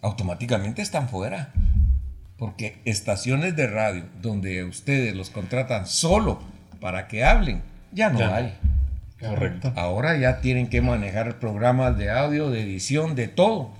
Automáticamente 0.00 0.82
están 0.82 1.08
fuera. 1.08 1.52
Porque 2.38 2.80
estaciones 2.84 3.54
de 3.54 3.68
radio 3.68 4.04
donde 4.20 4.64
ustedes 4.64 5.14
los 5.14 5.30
contratan 5.30 5.86
solo 5.86 6.42
para 6.80 7.06
que 7.06 7.22
hablen, 7.22 7.62
ya 7.92 8.10
no 8.10 8.18
Ya. 8.18 8.34
hay. 8.34 8.54
Correcto. 9.22 9.72
Ahora 9.76 10.16
ya 10.16 10.40
tienen 10.40 10.68
que 10.68 10.80
manejar 10.80 11.38
programas 11.38 11.96
de 11.96 12.10
audio, 12.10 12.50
de 12.50 12.62
edición, 12.62 13.14
de 13.14 13.28
todo. 13.28 13.72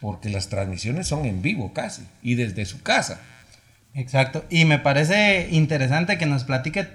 Porque 0.00 0.28
las 0.28 0.48
transmisiones 0.48 1.06
son 1.06 1.24
en 1.24 1.42
vivo 1.42 1.72
casi 1.72 2.02
y 2.22 2.34
desde 2.34 2.64
su 2.66 2.82
casa. 2.82 3.20
Exacto, 3.94 4.46
y 4.48 4.64
me 4.64 4.78
parece 4.78 5.48
interesante 5.50 6.16
que 6.16 6.24
nos 6.24 6.44
platique 6.44 6.86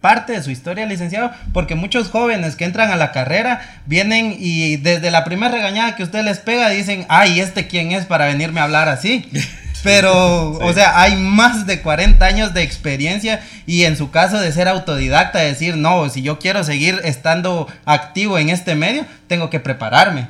parte 0.00 0.32
de 0.32 0.42
su 0.42 0.50
historia, 0.50 0.86
licenciado, 0.86 1.30
porque 1.52 1.74
muchos 1.74 2.08
jóvenes 2.08 2.56
que 2.56 2.64
entran 2.64 2.90
a 2.90 2.96
la 2.96 3.12
carrera 3.12 3.82
vienen 3.84 4.34
y 4.38 4.76
desde 4.76 5.10
la 5.10 5.22
primera 5.22 5.52
regañada 5.52 5.96
que 5.96 6.02
usted 6.02 6.24
les 6.24 6.38
pega 6.38 6.70
dicen, 6.70 7.04
ay, 7.10 7.40
¿este 7.40 7.66
quién 7.66 7.92
es 7.92 8.06
para 8.06 8.24
venirme 8.24 8.60
a 8.60 8.64
hablar 8.64 8.88
así? 8.88 9.28
Pero, 9.86 10.50
o 10.58 10.72
sea, 10.72 11.00
hay 11.00 11.14
más 11.14 11.64
de 11.64 11.80
40 11.80 12.26
años 12.26 12.52
de 12.52 12.64
experiencia 12.64 13.40
y 13.66 13.84
en 13.84 13.96
su 13.96 14.10
caso 14.10 14.40
de 14.40 14.50
ser 14.50 14.66
autodidacta, 14.66 15.38
decir, 15.38 15.76
no, 15.76 16.08
si 16.08 16.22
yo 16.22 16.40
quiero 16.40 16.64
seguir 16.64 17.00
estando 17.04 17.68
activo 17.84 18.36
en 18.36 18.48
este 18.48 18.74
medio, 18.74 19.06
tengo 19.28 19.48
que 19.48 19.60
prepararme. 19.60 20.26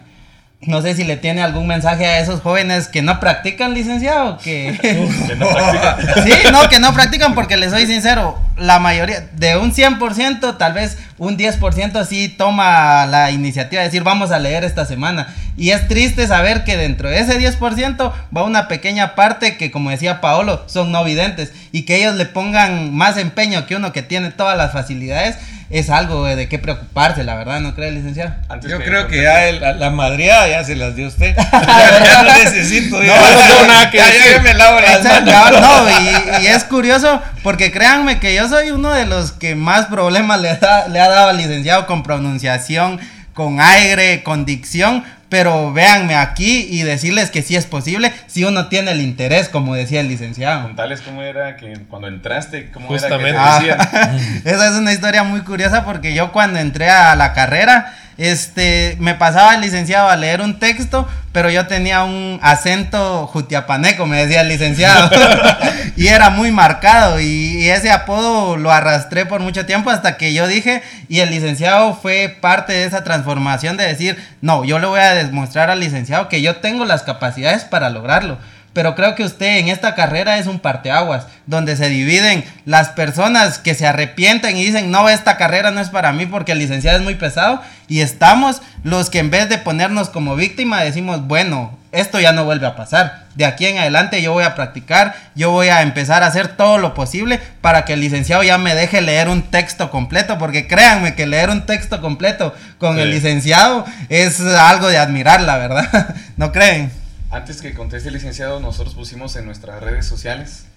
No 0.62 0.80
sé 0.80 0.94
si 0.94 1.04
le 1.04 1.16
tiene 1.16 1.42
algún 1.42 1.66
mensaje 1.66 2.06
a 2.06 2.18
esos 2.18 2.40
jóvenes 2.40 2.88
que 2.88 3.02
no 3.02 3.20
practican, 3.20 3.74
licenciado, 3.74 4.38
que... 4.38 4.76
que 5.26 5.36
no 5.36 5.48
practican. 5.48 6.24
sí, 6.24 6.32
no, 6.50 6.68
que 6.68 6.80
no 6.80 6.94
practican 6.94 7.34
porque 7.34 7.56
les 7.56 7.70
soy 7.70 7.86
sincero, 7.86 8.38
la 8.56 8.78
mayoría, 8.78 9.28
de 9.32 9.56
un 9.58 9.72
100%, 9.72 10.56
tal 10.56 10.72
vez 10.72 10.98
un 11.18 11.36
10% 11.36 12.06
sí 12.06 12.28
toma 12.28 13.06
la 13.06 13.30
iniciativa 13.30 13.82
de 13.82 13.88
decir, 13.88 14.02
vamos 14.02 14.30
a 14.30 14.38
leer 14.38 14.64
esta 14.64 14.86
semana. 14.86 15.34
Y 15.58 15.70
es 15.70 15.88
triste 15.88 16.26
saber 16.26 16.64
que 16.64 16.76
dentro 16.76 17.10
de 17.10 17.20
ese 17.20 17.38
10% 17.38 18.12
va 18.34 18.42
una 18.42 18.66
pequeña 18.66 19.14
parte 19.14 19.56
que, 19.56 19.70
como 19.70 19.90
decía 19.90 20.20
Paolo, 20.20 20.64
son 20.66 20.90
no 20.90 21.04
videntes 21.04 21.52
y 21.70 21.82
que 21.82 21.96
ellos 21.96 22.14
le 22.14 22.26
pongan 22.26 22.94
más 22.94 23.18
empeño 23.18 23.66
que 23.66 23.76
uno 23.76 23.92
que 23.92 24.02
tiene 24.02 24.30
todas 24.30 24.56
las 24.56 24.72
facilidades 24.72 25.36
es 25.68 25.90
algo 25.90 26.24
de 26.24 26.48
qué 26.48 26.58
preocuparse, 26.58 27.24
la 27.24 27.34
verdad, 27.34 27.60
¿no 27.60 27.74
cree, 27.74 27.90
licenciado? 27.90 28.34
Yo 28.68 28.78
creo 28.78 29.08
que 29.08 29.22
ya 29.22 29.50
la, 29.52 29.72
la, 29.72 29.90
madreada 29.90 30.48
ya 30.48 30.62
se 30.62 30.76
las 30.76 30.94
dio 30.94 31.08
usted. 31.08 31.34
ya, 31.52 32.22
no 32.22 32.32
necesito. 32.32 33.02
Ya, 33.02 33.16
no, 33.16 33.66
nada 33.66 33.90
que 33.90 33.98
ya, 33.98 34.40
me 34.42 34.54
lavo 34.54 34.80
las 34.80 35.02
manos. 35.02 35.60
No, 35.60 35.90
y, 36.40 36.44
y, 36.44 36.46
es 36.46 36.62
curioso 36.64 37.20
porque 37.42 37.72
créanme 37.72 38.20
que 38.20 38.34
yo 38.34 38.48
soy 38.48 38.70
uno 38.70 38.92
de 38.92 39.06
los 39.06 39.32
que 39.32 39.56
más 39.56 39.86
problemas 39.86 40.40
le, 40.40 40.56
da, 40.56 40.86
le 40.86 41.00
ha 41.00 41.08
dado 41.08 41.30
al 41.30 41.36
licenciado 41.36 41.86
con 41.86 42.04
pronunciación, 42.04 43.00
con 43.34 43.60
aire, 43.60 44.22
con 44.22 44.44
dicción, 44.44 45.04
pero 45.28 45.72
véanme 45.72 46.14
aquí 46.14 46.66
y 46.70 46.82
decirles 46.82 47.30
que 47.30 47.42
sí 47.42 47.56
es 47.56 47.66
posible 47.66 48.12
si 48.26 48.44
uno 48.44 48.68
tiene 48.68 48.92
el 48.92 49.00
interés, 49.00 49.48
como 49.48 49.74
decía 49.74 50.00
el 50.00 50.08
licenciado. 50.08 50.62
Contarles 50.62 51.00
cómo 51.00 51.22
era 51.22 51.56
que 51.56 51.78
cuando 51.88 52.08
entraste, 52.08 52.70
cómo 52.70 52.94
era 52.94 53.18
que 53.18 53.34
ah, 53.36 53.60
Esa 54.44 54.68
es 54.68 54.74
una 54.74 54.92
historia 54.92 55.22
muy 55.24 55.40
curiosa 55.40 55.84
porque 55.84 56.14
yo 56.14 56.32
cuando 56.32 56.58
entré 56.58 56.90
a 56.90 57.14
la 57.16 57.32
carrera, 57.32 57.94
este, 58.18 58.96
me 58.98 59.14
pasaba 59.14 59.54
el 59.54 59.60
licenciado 59.60 60.08
a 60.08 60.16
leer 60.16 60.40
un 60.40 60.58
texto, 60.58 61.06
pero 61.32 61.50
yo 61.50 61.66
tenía 61.66 62.04
un 62.04 62.38
acento 62.42 63.26
jutiapaneco, 63.26 64.06
me 64.06 64.24
decía 64.24 64.40
el 64.40 64.48
licenciado, 64.48 65.10
y 65.96 66.06
era 66.06 66.30
muy 66.30 66.50
marcado, 66.50 67.20
y, 67.20 67.68
ese 67.68 67.90
apodo 67.90 68.56
lo 68.56 68.72
arrastré 68.72 69.26
por 69.26 69.40
mucho 69.40 69.66
tiempo 69.66 69.90
hasta 69.90 70.16
que 70.16 70.32
yo 70.32 70.46
dije, 70.46 70.82
y 71.08 71.20
el 71.20 71.30
licenciado 71.30 71.94
fue 71.94 72.34
parte 72.40 72.72
de 72.72 72.84
esa 72.84 73.04
transformación 73.04 73.76
de 73.76 73.86
decir, 73.86 74.16
no, 74.40 74.64
yo 74.64 74.78
le 74.78 74.86
voy 74.86 75.00
a 75.00 75.14
demostrar 75.14 75.70
al 75.70 75.80
licenciado 75.80 76.28
que 76.28 76.40
yo 76.40 76.56
tengo 76.56 76.84
las 76.84 77.02
capacidades 77.02 77.64
para 77.64 77.90
lograrlo 77.90 78.38
pero 78.76 78.94
creo 78.94 79.14
que 79.14 79.24
usted 79.24 79.56
en 79.56 79.68
esta 79.68 79.94
carrera 79.94 80.36
es 80.36 80.46
un 80.46 80.58
parteaguas, 80.58 81.26
donde 81.46 81.76
se 81.76 81.88
dividen 81.88 82.44
las 82.66 82.90
personas 82.90 83.58
que 83.58 83.74
se 83.74 83.86
arrepienten 83.86 84.54
y 84.58 84.66
dicen, 84.66 84.90
no, 84.90 85.08
esta 85.08 85.38
carrera 85.38 85.70
no 85.70 85.80
es 85.80 85.88
para 85.88 86.12
mí 86.12 86.26
porque 86.26 86.52
el 86.52 86.58
licenciado 86.58 86.98
es 86.98 87.02
muy 87.02 87.14
pesado, 87.14 87.62
y 87.88 88.02
estamos 88.02 88.60
los 88.82 89.08
que 89.08 89.20
en 89.20 89.30
vez 89.30 89.48
de 89.48 89.56
ponernos 89.56 90.10
como 90.10 90.36
víctima 90.36 90.82
decimos, 90.82 91.26
bueno, 91.26 91.74
esto 91.90 92.20
ya 92.20 92.32
no 92.32 92.44
vuelve 92.44 92.66
a 92.66 92.76
pasar, 92.76 93.24
de 93.34 93.46
aquí 93.46 93.64
en 93.64 93.78
adelante 93.78 94.20
yo 94.20 94.34
voy 94.34 94.44
a 94.44 94.54
practicar, 94.54 95.14
yo 95.34 95.50
voy 95.50 95.68
a 95.68 95.80
empezar 95.80 96.22
a 96.22 96.26
hacer 96.26 96.48
todo 96.48 96.76
lo 96.76 96.92
posible 96.92 97.40
para 97.62 97.86
que 97.86 97.94
el 97.94 98.00
licenciado 98.00 98.42
ya 98.42 98.58
me 98.58 98.74
deje 98.74 99.00
leer 99.00 99.30
un 99.30 99.40
texto 99.40 99.90
completo, 99.90 100.36
porque 100.36 100.66
créanme 100.66 101.14
que 101.14 101.26
leer 101.26 101.48
un 101.48 101.64
texto 101.64 102.02
completo 102.02 102.54
con 102.76 102.98
el 102.98 103.10
licenciado 103.10 103.86
es 104.10 104.38
algo 104.38 104.88
de 104.88 104.98
admirar, 104.98 105.40
la 105.40 105.56
verdad, 105.56 106.14
¿no 106.36 106.52
creen? 106.52 107.05
Antes 107.36 107.60
que 107.60 107.74
conteste 107.74 108.08
el 108.08 108.14
licenciado, 108.14 108.60
nosotros 108.60 108.94
pusimos 108.94 109.36
en 109.36 109.44
nuestras 109.44 109.82
redes 109.82 110.06
sociales, 110.06 110.68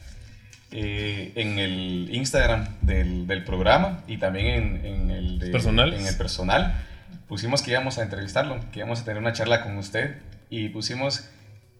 eh, 0.71 1.31
en 1.35 1.57
el 1.57 2.09
Instagram 2.13 2.67
del, 2.81 3.45
programa 3.45 4.03
y 4.07 4.17
también 4.17 4.85
en, 4.85 5.09
el 5.09 5.39
personal. 5.51 5.93
en 5.93 6.05
el 6.05 6.17
personal, 6.17 6.85
pusimos 7.29 7.61
que 7.61 7.71
íbamos 7.71 7.97
a 7.97 8.03
entrevistarlo, 8.03 8.59
que 8.73 8.79
íbamos 8.79 8.99
a 8.99 9.05
tener 9.05 9.21
una 9.21 9.31
charla 9.31 9.63
con 9.63 9.77
usted 9.77 10.17
y 10.49 10.67
pusimos 10.67 11.29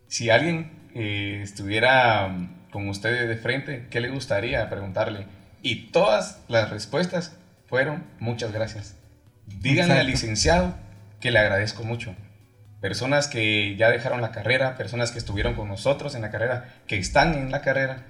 si 0.08 0.30
alguien 0.30 0.72
eh, 0.96 1.42
estuviera 1.44 2.34
con 2.72 2.88
usted 2.88 3.28
de 3.28 3.36
frente, 3.36 3.88
¿qué 3.90 4.00
le 4.00 4.10
gustaría 4.10 4.70
preguntarle? 4.70 5.26
Y 5.62 5.88
todas 5.88 6.42
las 6.48 6.70
respuestas 6.70 7.36
fueron 7.68 8.06
muchas 8.20 8.54
gracias. 8.54 8.96
Díganle 9.46 9.96
al 9.96 10.08
licenciado 10.08 10.74
que 11.20 11.32
le 11.32 11.40
agradezco 11.40 11.84
mucho 11.84 12.16
personas 12.82 13.28
que 13.28 13.76
ya 13.76 13.90
dejaron 13.90 14.22
la 14.22 14.32
carrera, 14.32 14.76
personas 14.76 15.12
que 15.12 15.20
estuvieron 15.20 15.56
con 15.56 15.68
nosotros 15.68 16.16
en 16.16 16.22
la 16.22 16.32
carrera, 16.32 16.74
que 16.88 16.98
están 16.98 17.34
en 17.34 17.52
la 17.52 17.62
carrera, 17.62 18.06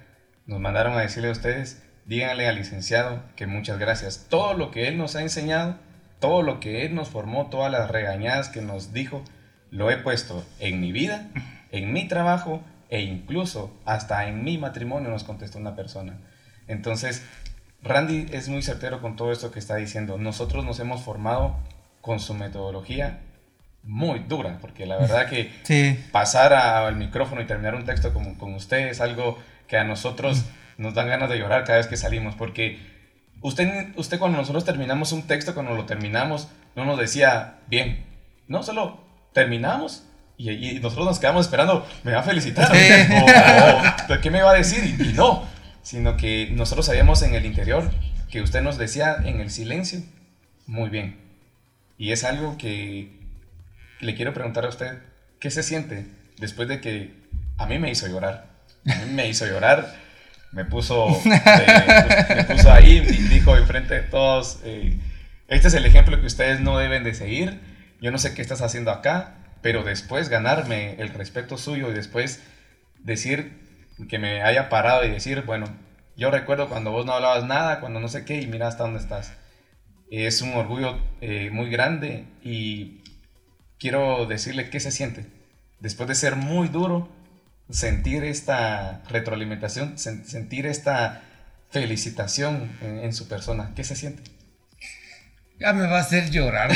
nos 0.46 0.60
mandaron 0.60 0.94
a 0.94 1.00
decirle 1.00 1.28
a 1.28 1.32
ustedes, 1.32 1.82
díganle 2.06 2.48
al 2.48 2.56
licenciado 2.56 3.22
que 3.36 3.46
muchas 3.46 3.78
gracias. 3.78 4.26
Todo 4.28 4.54
lo 4.54 4.70
que 4.70 4.88
él 4.88 4.98
nos 4.98 5.16
ha 5.16 5.22
enseñado, 5.22 5.76
todo 6.18 6.42
lo 6.42 6.60
que 6.60 6.84
él 6.84 6.94
nos 6.94 7.08
formó, 7.08 7.48
todas 7.48 7.70
las 7.70 7.90
regañadas 7.90 8.48
que 8.48 8.60
nos 8.60 8.92
dijo, 8.92 9.24
lo 9.70 9.90
he 9.90 9.96
puesto 9.96 10.44
en 10.58 10.80
mi 10.80 10.92
vida, 10.92 11.28
en 11.72 11.92
mi 11.92 12.08
trabajo 12.08 12.62
e 12.88 13.00
incluso 13.00 13.76
hasta 13.84 14.26
en 14.26 14.44
mi 14.44 14.58
matrimonio, 14.58 15.10
nos 15.10 15.24
contestó 15.24 15.58
una 15.58 15.76
persona. 15.76 16.18
Entonces, 16.66 17.24
Randy 17.82 18.26
es 18.32 18.48
muy 18.48 18.62
certero 18.62 19.00
con 19.00 19.16
todo 19.16 19.32
esto 19.32 19.50
que 19.50 19.58
está 19.58 19.76
diciendo. 19.76 20.18
Nosotros 20.18 20.64
nos 20.64 20.80
hemos 20.80 21.02
formado 21.02 21.56
con 22.00 22.20
su 22.20 22.34
metodología 22.34 23.20
muy 23.82 24.20
dura, 24.20 24.58
porque 24.60 24.86
la 24.86 24.96
verdad 24.96 25.28
que 25.28 25.50
pasar 26.12 26.52
al 26.52 26.96
micrófono 26.96 27.40
y 27.40 27.46
terminar 27.46 27.74
un 27.74 27.84
texto 27.84 28.12
con, 28.12 28.34
con 28.34 28.54
usted 28.54 28.88
es 28.88 29.00
algo 29.00 29.38
que 29.66 29.76
a 29.76 29.84
nosotros 29.84 30.44
nos 30.78 30.94
dan 30.94 31.08
ganas 31.08 31.28
de 31.30 31.38
llorar 31.38 31.64
cada 31.64 31.78
vez 31.78 31.86
que 31.86 31.96
salimos, 31.96 32.34
porque 32.34 32.78
usted, 33.40 33.88
usted 33.96 34.18
cuando 34.18 34.38
nosotros 34.38 34.64
terminamos 34.64 35.12
un 35.12 35.22
texto, 35.26 35.54
cuando 35.54 35.74
lo 35.74 35.84
terminamos, 35.84 36.48
no 36.76 36.84
nos 36.84 36.98
decía, 36.98 37.58
bien, 37.68 38.04
no, 38.48 38.62
solo 38.62 39.04
terminamos 39.32 40.04
y, 40.36 40.80
nosotros 40.80 41.06
nos 41.06 41.18
quedamos 41.18 41.46
esperando, 41.46 41.86
me 42.02 42.12
va 42.12 42.20
a 42.20 42.22
felicitar, 42.22 42.70
o, 44.08 44.20
¿qué 44.20 44.30
me 44.30 44.42
va 44.42 44.52
a 44.52 44.54
decir? 44.54 44.96
Y, 44.98 45.10
y 45.10 45.12
no, 45.12 45.44
sino 45.82 46.16
que 46.16 46.48
nosotros 46.52 46.86
sabíamos 46.86 47.22
en 47.22 47.34
el 47.34 47.44
interior 47.44 47.90
que 48.30 48.40
usted 48.40 48.62
nos 48.62 48.78
decía 48.78 49.16
en 49.24 49.40
el 49.40 49.50
silencio, 49.50 50.00
muy 50.66 50.88
bien. 50.88 51.20
Y 51.98 52.12
es 52.12 52.24
algo 52.24 52.56
que 52.56 53.19
le 54.00 54.14
quiero 54.14 54.32
preguntar 54.32 54.64
a 54.64 54.68
usted, 54.68 54.98
¿qué 55.38 55.50
se 55.50 55.62
siente 55.62 56.06
después 56.38 56.68
de 56.68 56.80
que 56.80 57.14
a 57.58 57.66
mí 57.66 57.78
me 57.78 57.90
hizo 57.90 58.06
llorar? 58.08 58.50
A 58.86 58.94
mí 59.04 59.12
me 59.12 59.28
hizo 59.28 59.46
llorar, 59.46 59.94
me 60.52 60.64
puso, 60.64 61.08
eh, 61.08 62.24
me 62.36 62.44
puso 62.44 62.72
ahí 62.72 62.96
y 62.96 63.28
dijo 63.28 63.56
enfrente 63.56 63.94
de 63.94 64.02
todos, 64.02 64.60
eh, 64.64 64.98
este 65.48 65.68
es 65.68 65.74
el 65.74 65.84
ejemplo 65.84 66.20
que 66.20 66.26
ustedes 66.26 66.60
no 66.60 66.78
deben 66.78 67.04
de 67.04 67.14
seguir, 67.14 67.60
yo 68.00 68.10
no 68.10 68.18
sé 68.18 68.34
qué 68.34 68.42
estás 68.42 68.62
haciendo 68.62 68.90
acá, 68.90 69.34
pero 69.62 69.82
después 69.82 70.28
ganarme 70.28 70.94
el 70.98 71.10
respeto 71.10 71.58
suyo 71.58 71.90
y 71.90 71.94
después 71.94 72.42
decir 72.98 73.60
que 74.08 74.18
me 74.18 74.42
haya 74.42 74.68
parado 74.70 75.04
y 75.04 75.10
decir, 75.10 75.42
bueno, 75.42 75.66
yo 76.16 76.30
recuerdo 76.30 76.68
cuando 76.68 76.90
vos 76.90 77.04
no 77.04 77.12
hablabas 77.12 77.44
nada, 77.44 77.80
cuando 77.80 78.00
no 78.00 78.08
sé 78.08 78.24
qué, 78.24 78.40
y 78.40 78.46
mira 78.46 78.68
hasta 78.68 78.84
dónde 78.84 79.00
estás. 79.00 79.32
Es 80.10 80.42
un 80.42 80.54
orgullo 80.54 80.98
eh, 81.20 81.50
muy 81.52 81.70
grande 81.70 82.24
y 82.42 82.99
quiero 83.80 84.26
decirle 84.26 84.70
qué 84.70 84.78
se 84.78 84.92
siente. 84.92 85.26
Después 85.80 86.08
de 86.08 86.14
ser 86.14 86.36
muy 86.36 86.68
duro, 86.68 87.08
sentir 87.70 88.24
esta 88.24 89.00
retroalimentación, 89.08 89.98
sentir 89.98 90.66
esta 90.66 91.22
felicitación 91.70 92.70
en, 92.82 93.12
su 93.12 93.28
persona. 93.28 93.72
¿Qué 93.74 93.82
se 93.82 93.96
siente? 93.96 94.22
Ya 95.58 95.72
me 95.72 95.86
va 95.86 95.98
a 95.98 96.00
hacer 96.00 96.30
llorar. 96.30 96.70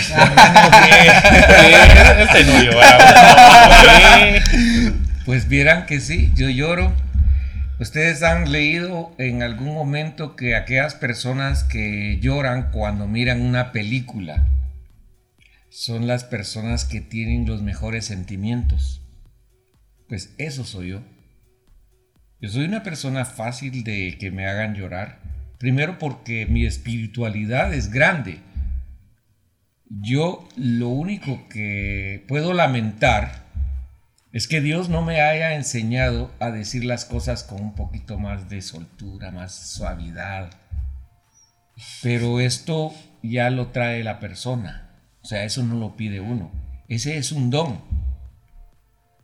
pues 5.26 5.48
vieran 5.48 5.86
que 5.86 6.00
sí, 6.00 6.32
yo 6.34 6.48
lloro. 6.48 6.92
Ustedes 7.80 8.22
han 8.22 8.52
leído 8.52 9.12
en 9.18 9.42
algún 9.42 9.74
momento 9.74 10.36
que 10.36 10.54
aquellas 10.54 10.94
personas 10.94 11.64
que 11.64 12.20
lloran 12.20 12.70
cuando 12.70 13.08
miran 13.08 13.42
una 13.42 13.72
película, 13.72 14.46
son 15.74 16.06
las 16.06 16.22
personas 16.22 16.84
que 16.84 17.00
tienen 17.00 17.46
los 17.46 17.60
mejores 17.60 18.04
sentimientos. 18.04 19.02
Pues 20.08 20.32
eso 20.38 20.62
soy 20.62 20.90
yo. 20.90 21.02
Yo 22.40 22.48
soy 22.48 22.66
una 22.66 22.84
persona 22.84 23.24
fácil 23.24 23.82
de 23.82 24.16
que 24.20 24.30
me 24.30 24.46
hagan 24.46 24.76
llorar. 24.76 25.18
Primero 25.58 25.98
porque 25.98 26.46
mi 26.46 26.64
espiritualidad 26.64 27.74
es 27.74 27.90
grande. 27.90 28.38
Yo 29.90 30.48
lo 30.56 30.90
único 30.90 31.48
que 31.48 32.24
puedo 32.28 32.52
lamentar 32.52 33.42
es 34.30 34.46
que 34.46 34.60
Dios 34.60 34.88
no 34.88 35.02
me 35.02 35.22
haya 35.22 35.56
enseñado 35.56 36.32
a 36.38 36.52
decir 36.52 36.84
las 36.84 37.04
cosas 37.04 37.42
con 37.42 37.60
un 37.60 37.74
poquito 37.74 38.16
más 38.16 38.48
de 38.48 38.62
soltura, 38.62 39.32
más 39.32 39.72
suavidad. 39.72 40.52
Pero 42.00 42.38
esto 42.38 42.94
ya 43.24 43.50
lo 43.50 43.72
trae 43.72 44.04
la 44.04 44.20
persona. 44.20 44.83
O 45.24 45.26
sea, 45.26 45.44
eso 45.44 45.64
no 45.64 45.76
lo 45.76 45.96
pide 45.96 46.20
uno. 46.20 46.52
Ese 46.86 47.16
es 47.16 47.32
un 47.32 47.48
don. 47.48 47.80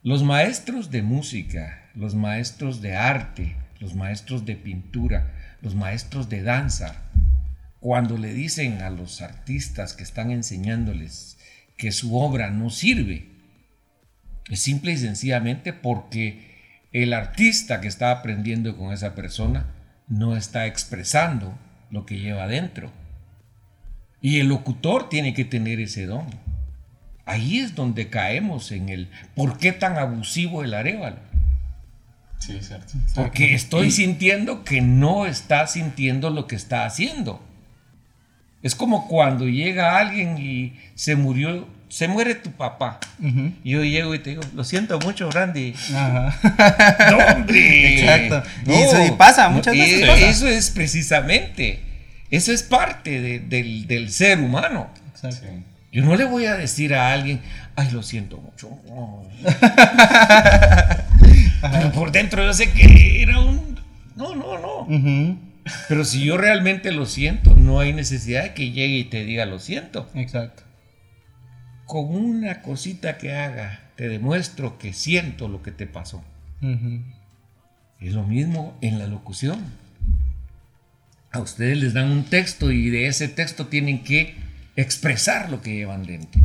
Los 0.01 0.23
maestros 0.23 0.89
de 0.89 1.03
música, 1.03 1.91
los 1.93 2.15
maestros 2.15 2.81
de 2.81 2.95
arte, 2.95 3.55
los 3.79 3.93
maestros 3.93 4.43
de 4.47 4.55
pintura, 4.55 5.31
los 5.61 5.75
maestros 5.75 6.27
de 6.27 6.41
danza, 6.41 7.03
cuando 7.79 8.17
le 8.17 8.33
dicen 8.33 8.81
a 8.81 8.89
los 8.89 9.21
artistas 9.21 9.93
que 9.93 10.01
están 10.01 10.31
enseñándoles 10.31 11.37
que 11.77 11.91
su 11.91 12.17
obra 12.17 12.49
no 12.49 12.71
sirve, 12.71 13.29
es 14.49 14.59
simple 14.59 14.93
y 14.93 14.97
sencillamente 14.97 15.71
porque 15.71 16.87
el 16.91 17.13
artista 17.13 17.79
que 17.79 17.87
está 17.87 18.09
aprendiendo 18.09 18.75
con 18.75 18.91
esa 18.91 19.13
persona 19.13 19.67
no 20.07 20.35
está 20.35 20.65
expresando 20.65 21.55
lo 21.91 22.07
que 22.07 22.17
lleva 22.17 22.45
adentro. 22.45 22.91
Y 24.21 24.39
el 24.39 24.47
locutor 24.47 25.09
tiene 25.09 25.33
que 25.33 25.45
tener 25.45 25.79
ese 25.79 26.05
don. 26.05 26.25
Ahí 27.25 27.59
es 27.59 27.75
donde 27.75 28.09
caemos 28.09 28.71
en 28.71 28.89
el 28.89 29.09
¿por 29.35 29.57
qué 29.57 29.71
tan 29.71 29.97
abusivo 29.97 30.63
el 30.63 30.73
arévalo? 30.73 31.17
Sí, 32.39 32.59
cierto. 32.61 32.93
Porque 33.15 33.53
estoy 33.53 33.91
sintiendo 33.91 34.63
que 34.63 34.81
no 34.81 35.25
está 35.25 35.67
sintiendo 35.67 36.29
lo 36.29 36.47
que 36.47 36.55
está 36.55 36.85
haciendo. 36.85 37.41
Es 38.63 38.75
como 38.75 39.07
cuando 39.07 39.47
llega 39.47 39.97
alguien 39.97 40.37
y 40.37 40.73
se 40.95 41.15
murió, 41.15 41.67
se 41.89 42.07
muere 42.07 42.35
tu 42.35 42.51
papá. 42.51 42.99
Y 43.63 43.71
yo 43.71 43.83
llego 43.83 44.13
y 44.15 44.19
te 44.19 44.31
digo, 44.31 44.43
lo 44.55 44.63
siento 44.63 44.99
mucho, 44.99 45.29
Randy. 45.31 45.73
Ajá. 45.95 47.11
No, 47.11 47.17
hombre. 47.17 47.99
Exacto. 47.99 48.49
No, 48.65 48.73
y 48.73 48.81
eso 48.81 49.05
y 49.05 49.11
pasa, 49.11 49.49
muchas 49.49 49.75
no, 49.75 49.81
veces 49.81 50.01
eh, 50.01 50.07
pasa. 50.07 50.29
Eso 50.29 50.47
es 50.47 50.69
precisamente, 50.69 51.79
eso 52.31 52.51
es 52.51 52.63
parte 52.63 53.21
de- 53.21 53.39
del, 53.39 53.85
del 53.87 54.09
ser 54.11 54.39
humano. 54.39 54.89
Exacto. 55.11 55.45
Sí. 55.47 55.63
Yo 55.91 56.03
no 56.05 56.15
le 56.15 56.23
voy 56.23 56.45
a 56.45 56.55
decir 56.55 56.95
a 56.95 57.11
alguien, 57.13 57.41
ay, 57.75 57.91
lo 57.91 58.01
siento 58.01 58.37
mucho. 58.37 58.69
No. 58.87 59.23
Pero 61.61 61.91
por 61.91 62.11
dentro 62.11 62.43
yo 62.43 62.53
sé 62.53 62.71
que 62.71 63.21
era 63.21 63.39
un... 63.39 63.79
No, 64.15 64.35
no, 64.35 64.57
no. 64.57 65.39
Pero 65.87 66.05
si 66.05 66.23
yo 66.25 66.37
realmente 66.37 66.91
lo 66.91 67.05
siento, 67.05 67.55
no 67.55 67.79
hay 67.79 67.93
necesidad 67.93 68.43
de 68.43 68.53
que 68.53 68.71
llegue 68.71 68.97
y 68.99 69.03
te 69.05 69.23
diga 69.25 69.45
lo 69.45 69.59
siento. 69.59 70.09
Exacto. 70.15 70.63
Con 71.85 72.15
una 72.15 72.61
cosita 72.61 73.17
que 73.17 73.33
haga, 73.35 73.81
te 73.95 74.07
demuestro 74.09 74.77
que 74.77 74.93
siento 74.93 75.47
lo 75.49 75.61
que 75.61 75.71
te 75.71 75.87
pasó. 75.87 76.23
Es 77.99 78.13
lo 78.13 78.23
mismo 78.23 78.77
en 78.81 78.97
la 78.97 79.07
locución. 79.07 79.59
A 81.31 81.39
ustedes 81.39 81.77
les 81.77 81.93
dan 81.93 82.11
un 82.11 82.25
texto 82.25 82.71
y 82.71 82.89
de 82.89 83.07
ese 83.07 83.29
texto 83.29 83.67
tienen 83.67 84.03
que 84.03 84.35
expresar 84.75 85.49
lo 85.49 85.61
que 85.61 85.73
llevan 85.73 86.03
dentro. 86.03 86.41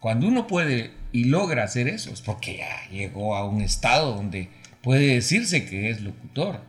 Cuando 0.00 0.26
uno 0.26 0.46
puede 0.48 0.90
y 1.12 1.24
logra 1.24 1.64
hacer 1.64 1.86
eso 1.86 2.12
es 2.12 2.20
porque 2.20 2.58
ya 2.58 2.90
llegó 2.90 3.36
a 3.36 3.48
un 3.48 3.60
estado 3.60 4.14
donde 4.14 4.48
puede 4.82 5.14
decirse 5.14 5.64
que 5.64 5.90
es 5.90 6.00
locutor. 6.00 6.60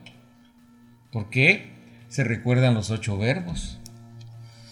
Porque 1.12 1.72
se 2.10 2.24
recuerdan 2.24 2.76
los 2.76 2.92
ocho 2.92 3.18
verbos. 3.18 3.80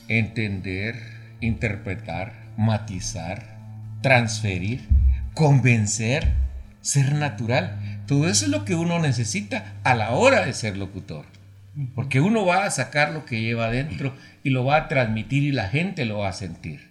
Entender, 0.08 0.96
interpretar, 1.42 2.52
matizar, 2.56 3.58
transferir, 4.02 4.88
convencer, 5.34 6.34
ser 6.82 7.14
natural. 7.14 8.04
Todo 8.06 8.30
eso 8.30 8.46
es 8.46 8.52
lo 8.52 8.64
que 8.64 8.76
uno 8.76 9.00
necesita 9.00 9.74
a 9.84 9.96
la 9.96 10.12
hora 10.12 10.46
de 10.46 10.54
ser 10.54 10.78
locutor. 10.78 11.35
Porque 11.94 12.22
uno 12.22 12.46
va 12.46 12.66
a 12.66 12.72
sacar 12.72 13.12
lo 13.12 13.26
que 13.26 13.42
lleva 13.42 13.68
adentro 13.68 14.16
y 14.44 14.50
lo 14.52 14.64
va 14.64 14.78
a 14.78 14.88
transmitir 14.88 15.44
y 15.44 15.52
la 15.52 15.68
gente 15.68 16.06
lo 16.06 16.20
va 16.20 16.30
a 16.30 16.34
sentir. 16.34 16.90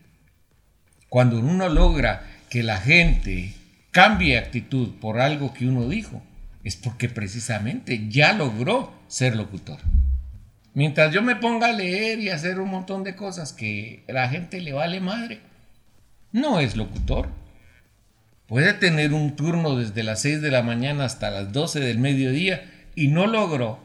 Cuando 1.08 1.38
uno 1.38 1.68
logra 1.68 2.24
que 2.50 2.62
la 2.62 2.76
gente 2.76 3.54
cambie 3.92 4.36
actitud 4.36 4.90
por 5.00 5.20
algo 5.20 5.54
que 5.54 5.66
uno 5.66 5.88
dijo, 5.88 6.22
es 6.64 6.76
porque 6.76 7.08
precisamente 7.08 8.08
ya 8.08 8.32
logró 8.32 8.92
ser 9.06 9.36
locutor. 9.36 9.78
Mientras 10.74 11.14
yo 11.14 11.22
me 11.22 11.36
ponga 11.36 11.68
a 11.68 11.72
leer 11.72 12.18
y 12.18 12.30
hacer 12.30 12.58
un 12.58 12.70
montón 12.70 13.04
de 13.04 13.14
cosas 13.14 13.52
que 13.52 14.02
la 14.08 14.28
gente 14.28 14.60
le 14.60 14.72
vale 14.72 15.00
madre, 15.00 15.40
no 16.32 16.58
es 16.58 16.76
locutor. 16.76 17.28
Puede 18.48 18.72
tener 18.74 19.12
un 19.12 19.36
turno 19.36 19.76
desde 19.76 20.02
las 20.02 20.20
6 20.22 20.42
de 20.42 20.50
la 20.50 20.62
mañana 20.62 21.04
hasta 21.04 21.30
las 21.30 21.52
12 21.52 21.80
del 21.80 21.98
mediodía 21.98 22.64
y 22.96 23.08
no 23.08 23.26
logró 23.26 23.78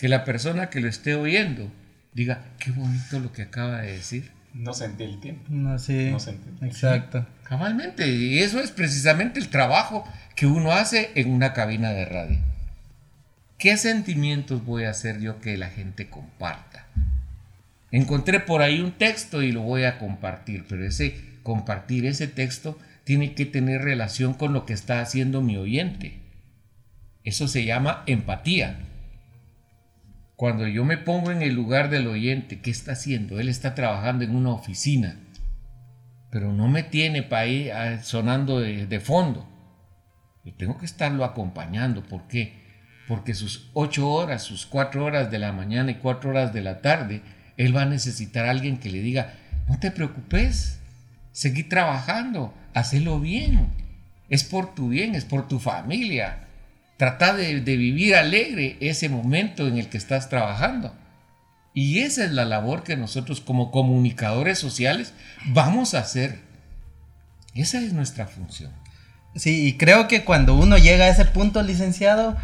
que 0.00 0.08
la 0.08 0.24
persona 0.24 0.70
que 0.70 0.80
lo 0.80 0.88
esté 0.88 1.14
oyendo 1.14 1.70
diga, 2.14 2.42
qué 2.58 2.70
bonito 2.70 3.20
lo 3.20 3.32
que 3.32 3.42
acaba 3.42 3.82
de 3.82 3.92
decir. 3.92 4.30
No 4.54 4.72
sentí 4.72 5.04
el 5.04 5.20
tiempo. 5.20 5.44
No, 5.50 5.78
sí. 5.78 6.08
No 6.10 6.18
se 6.18 6.30
entiende. 6.30 6.66
Exacto. 6.66 7.26
Cabalmente, 7.44 8.08
y 8.08 8.38
eso 8.38 8.60
es 8.60 8.70
precisamente 8.70 9.38
el 9.38 9.50
trabajo 9.50 10.08
que 10.34 10.46
uno 10.46 10.72
hace 10.72 11.10
en 11.16 11.30
una 11.30 11.52
cabina 11.52 11.90
de 11.90 12.06
radio. 12.06 12.38
¿Qué 13.58 13.76
sentimientos 13.76 14.64
voy 14.64 14.84
a 14.84 14.90
hacer 14.90 15.20
yo 15.20 15.38
que 15.38 15.58
la 15.58 15.68
gente 15.68 16.08
comparta? 16.08 16.86
Encontré 17.90 18.40
por 18.40 18.62
ahí 18.62 18.80
un 18.80 18.92
texto 18.92 19.42
y 19.42 19.52
lo 19.52 19.60
voy 19.60 19.84
a 19.84 19.98
compartir, 19.98 20.64
pero 20.66 20.86
ese 20.86 21.20
compartir 21.42 22.06
ese 22.06 22.26
texto 22.26 22.78
tiene 23.04 23.34
que 23.34 23.44
tener 23.44 23.82
relación 23.82 24.32
con 24.32 24.54
lo 24.54 24.64
que 24.64 24.72
está 24.72 25.02
haciendo 25.02 25.42
mi 25.42 25.58
oyente. 25.58 26.20
Eso 27.22 27.48
se 27.48 27.66
llama 27.66 28.02
empatía. 28.06 28.86
Cuando 30.40 30.66
yo 30.66 30.86
me 30.86 30.96
pongo 30.96 31.30
en 31.32 31.42
el 31.42 31.52
lugar 31.52 31.90
del 31.90 32.06
oyente, 32.06 32.62
¿qué 32.62 32.70
está 32.70 32.92
haciendo? 32.92 33.38
Él 33.38 33.50
está 33.50 33.74
trabajando 33.74 34.24
en 34.24 34.34
una 34.34 34.48
oficina, 34.48 35.20
pero 36.30 36.50
no 36.50 36.66
me 36.66 36.82
tiene 36.82 37.22
para 37.22 37.46
ir 37.46 37.72
ah, 37.72 38.02
sonando 38.02 38.58
de, 38.58 38.86
de 38.86 39.00
fondo. 39.00 39.46
Yo 40.42 40.54
tengo 40.54 40.78
que 40.78 40.86
estarlo 40.86 41.26
acompañando. 41.26 42.02
¿Por 42.02 42.26
qué? 42.26 42.54
Porque 43.06 43.34
sus 43.34 43.68
ocho 43.74 44.10
horas, 44.10 44.42
sus 44.42 44.64
cuatro 44.64 45.04
horas 45.04 45.30
de 45.30 45.38
la 45.38 45.52
mañana 45.52 45.90
y 45.90 45.96
cuatro 45.96 46.30
horas 46.30 46.54
de 46.54 46.62
la 46.62 46.80
tarde, 46.80 47.20
él 47.58 47.76
va 47.76 47.82
a 47.82 47.84
necesitar 47.84 48.46
a 48.46 48.50
alguien 48.50 48.78
que 48.78 48.88
le 48.88 49.02
diga, 49.02 49.34
no 49.68 49.78
te 49.78 49.90
preocupes, 49.90 50.80
seguí 51.32 51.64
trabajando, 51.64 52.54
hacelo 52.72 53.20
bien. 53.20 53.66
Es 54.30 54.44
por 54.44 54.74
tu 54.74 54.88
bien, 54.88 55.14
es 55.14 55.26
por 55.26 55.48
tu 55.48 55.58
familia. 55.58 56.46
Trata 57.00 57.32
de, 57.32 57.62
de 57.62 57.76
vivir 57.78 58.14
alegre 58.14 58.76
ese 58.80 59.08
momento 59.08 59.66
en 59.66 59.78
el 59.78 59.88
que 59.88 59.96
estás 59.96 60.28
trabajando. 60.28 60.94
Y 61.72 62.00
esa 62.00 62.26
es 62.26 62.32
la 62.32 62.44
labor 62.44 62.82
que 62.82 62.94
nosotros 62.94 63.40
como 63.40 63.70
comunicadores 63.70 64.58
sociales 64.58 65.14
vamos 65.46 65.94
a 65.94 66.00
hacer. 66.00 66.40
Esa 67.54 67.80
es 67.80 67.94
nuestra 67.94 68.26
función. 68.26 68.70
Sí, 69.34 69.66
y 69.66 69.78
creo 69.78 70.08
que 70.08 70.24
cuando 70.24 70.54
uno 70.54 70.76
llega 70.76 71.06
a 71.06 71.08
ese 71.08 71.24
punto, 71.24 71.62
licenciado, 71.62 72.36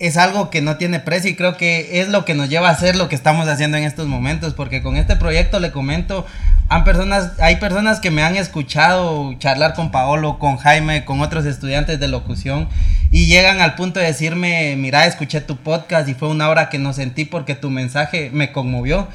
es 0.00 0.16
algo 0.16 0.48
que 0.48 0.62
no 0.62 0.78
tiene 0.78 0.98
precio 0.98 1.30
y 1.30 1.36
creo 1.36 1.58
que 1.58 2.00
es 2.00 2.08
lo 2.08 2.24
que 2.24 2.32
nos 2.32 2.48
lleva 2.48 2.68
a 2.68 2.72
hacer 2.72 2.96
lo 2.96 3.10
que 3.10 3.14
estamos 3.14 3.46
haciendo 3.48 3.76
en 3.76 3.84
estos 3.84 4.08
momentos, 4.08 4.54
porque 4.54 4.82
con 4.82 4.96
este 4.96 5.14
proyecto 5.14 5.60
le 5.60 5.72
comento, 5.72 6.26
han 6.70 6.84
personas, 6.84 7.32
hay 7.38 7.56
personas 7.56 8.00
que 8.00 8.10
me 8.10 8.22
han 8.22 8.34
escuchado 8.34 9.34
charlar 9.34 9.74
con 9.74 9.90
Paolo, 9.90 10.38
con 10.38 10.56
Jaime, 10.56 11.04
con 11.04 11.20
otros 11.20 11.44
estudiantes 11.44 12.00
de 12.00 12.08
locución 12.08 12.66
y 13.10 13.26
llegan 13.26 13.60
al 13.60 13.74
punto 13.74 14.00
de 14.00 14.06
decirme, 14.06 14.74
mira, 14.76 15.04
escuché 15.04 15.42
tu 15.42 15.58
podcast 15.58 16.08
y 16.08 16.14
fue 16.14 16.28
una 16.28 16.48
hora 16.48 16.70
que 16.70 16.78
no 16.78 16.94
sentí 16.94 17.26
porque 17.26 17.54
tu 17.54 17.68
mensaje 17.68 18.30
me 18.32 18.52
conmovió. 18.52 19.06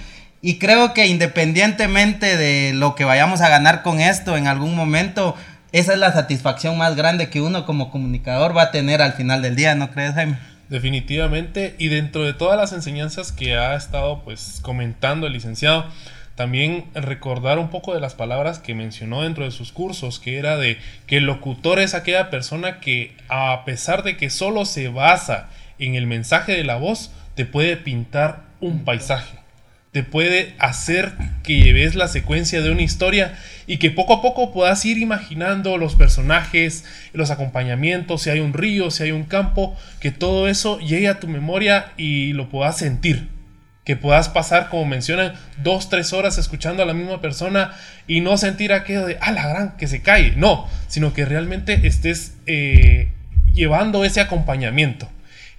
Y 0.44 0.60
creo 0.60 0.94
que 0.94 1.08
independientemente 1.08 2.38
de 2.38 2.74
lo 2.74 2.94
que 2.94 3.06
vayamos 3.06 3.42
a 3.42 3.50
ganar 3.50 3.82
con 3.82 4.00
esto 4.00 4.38
en 4.38 4.46
algún 4.46 4.76
momento, 4.76 5.36
esa 5.72 5.94
es 5.94 6.00
la 6.00 6.14
satisfacción 6.14 6.78
más 6.78 6.96
grande 6.96 7.32
que 7.32 7.42
uno 7.42 7.66
como 7.66 7.90
comunicador 7.90 8.56
va 8.56 8.64
a 8.64 8.72
tener 8.72 9.02
al 9.02 9.14
final 9.14 9.42
del 9.42 9.56
día, 9.56 9.74
¿no 9.74 9.90
crees, 9.90 10.14
Jaime? 10.14 10.38
Definitivamente, 10.70 11.76
y 11.78 11.90
dentro 11.90 12.24
de 12.24 12.34
todas 12.34 12.58
las 12.58 12.74
enseñanzas 12.74 13.32
que 13.32 13.56
ha 13.56 13.76
estado 13.76 14.24
pues 14.24 14.60
comentando 14.64 15.28
el 15.28 15.34
licenciado, 15.34 15.86
también 16.36 16.86
recordar 16.94 17.60
un 17.60 17.70
poco 17.70 17.94
de 17.94 18.02
las 18.02 18.14
palabras 18.14 18.60
que 18.60 18.76
mencionó 18.76 19.22
dentro 19.22 19.46
de 19.46 19.52
sus 19.52 19.72
cursos, 19.72 20.20
que 20.20 20.38
era 20.38 20.58
de 20.58 20.78
que 21.08 21.18
el 21.18 21.26
locutor 21.26 21.80
es 21.80 21.94
aquella 21.94 22.30
persona 22.30 22.80
que 22.80 23.16
a 23.30 23.64
pesar 23.64 24.04
de 24.04 24.18
que 24.18 24.30
solo 24.30 24.66
se 24.66 24.90
basa 24.90 25.50
en 25.80 25.96
el 25.96 26.08
mensaje 26.08 26.54
de 26.54 26.64
la 26.64 26.76
voz, 26.76 27.12
te 27.36 27.46
puede 27.46 27.78
pintar 27.78 28.44
un 28.60 28.84
paisaje, 28.84 29.38
te 29.96 30.04
puede 30.04 30.56
hacer 30.60 31.14
que 31.42 31.62
lleves 31.62 31.96
la 31.96 32.10
secuencia 32.10 32.62
de 32.62 32.70
una 32.70 32.82
historia 32.82 33.38
y 33.66 33.78
que 33.78 33.92
poco 33.92 34.16
a 34.16 34.22
poco 34.22 34.52
puedas 34.52 34.84
ir 34.84 34.98
imaginando 34.98 35.78
los 35.78 35.96
personajes, 35.96 36.84
los 37.14 37.32
acompañamientos, 37.32 38.24
si 38.24 38.30
hay 38.30 38.42
un 38.42 38.52
río, 38.52 38.92
si 38.92 39.04
hay 39.04 39.14
un 39.14 39.24
campo, 39.24 39.74
que 40.02 40.12
todo 40.12 40.50
eso 40.50 40.80
llegue 40.80 41.08
a 41.08 41.22
tu 41.22 41.30
memoria 41.30 41.94
y 41.96 42.34
lo 42.34 42.50
puedas 42.50 42.78
sentir. 42.78 43.30
que 43.86 43.96
puedas 43.96 44.28
pasar, 44.28 44.68
como 44.68 44.84
mencionan, 44.84 45.36
dos, 45.64 45.88
tres 45.90 46.12
horas 46.12 46.38
escuchando 46.38 46.84
a 46.84 46.86
la 46.86 46.94
misma 46.94 47.22
persona 47.22 47.72
y 48.06 48.20
no 48.20 48.36
sentir 48.36 48.74
aquello 48.74 49.06
de, 49.06 49.18
ah, 49.22 49.32
la 49.32 49.48
gran, 49.48 49.78
que 49.78 49.88
se 49.88 50.02
cae. 50.02 50.34
No, 50.36 50.68
sino 50.90 51.14
que 51.14 51.24
realmente 51.24 51.88
estés 51.88 52.34
eh, 52.48 53.14
llevando 53.54 54.04
ese 54.04 54.20
acompañamiento, 54.20 55.08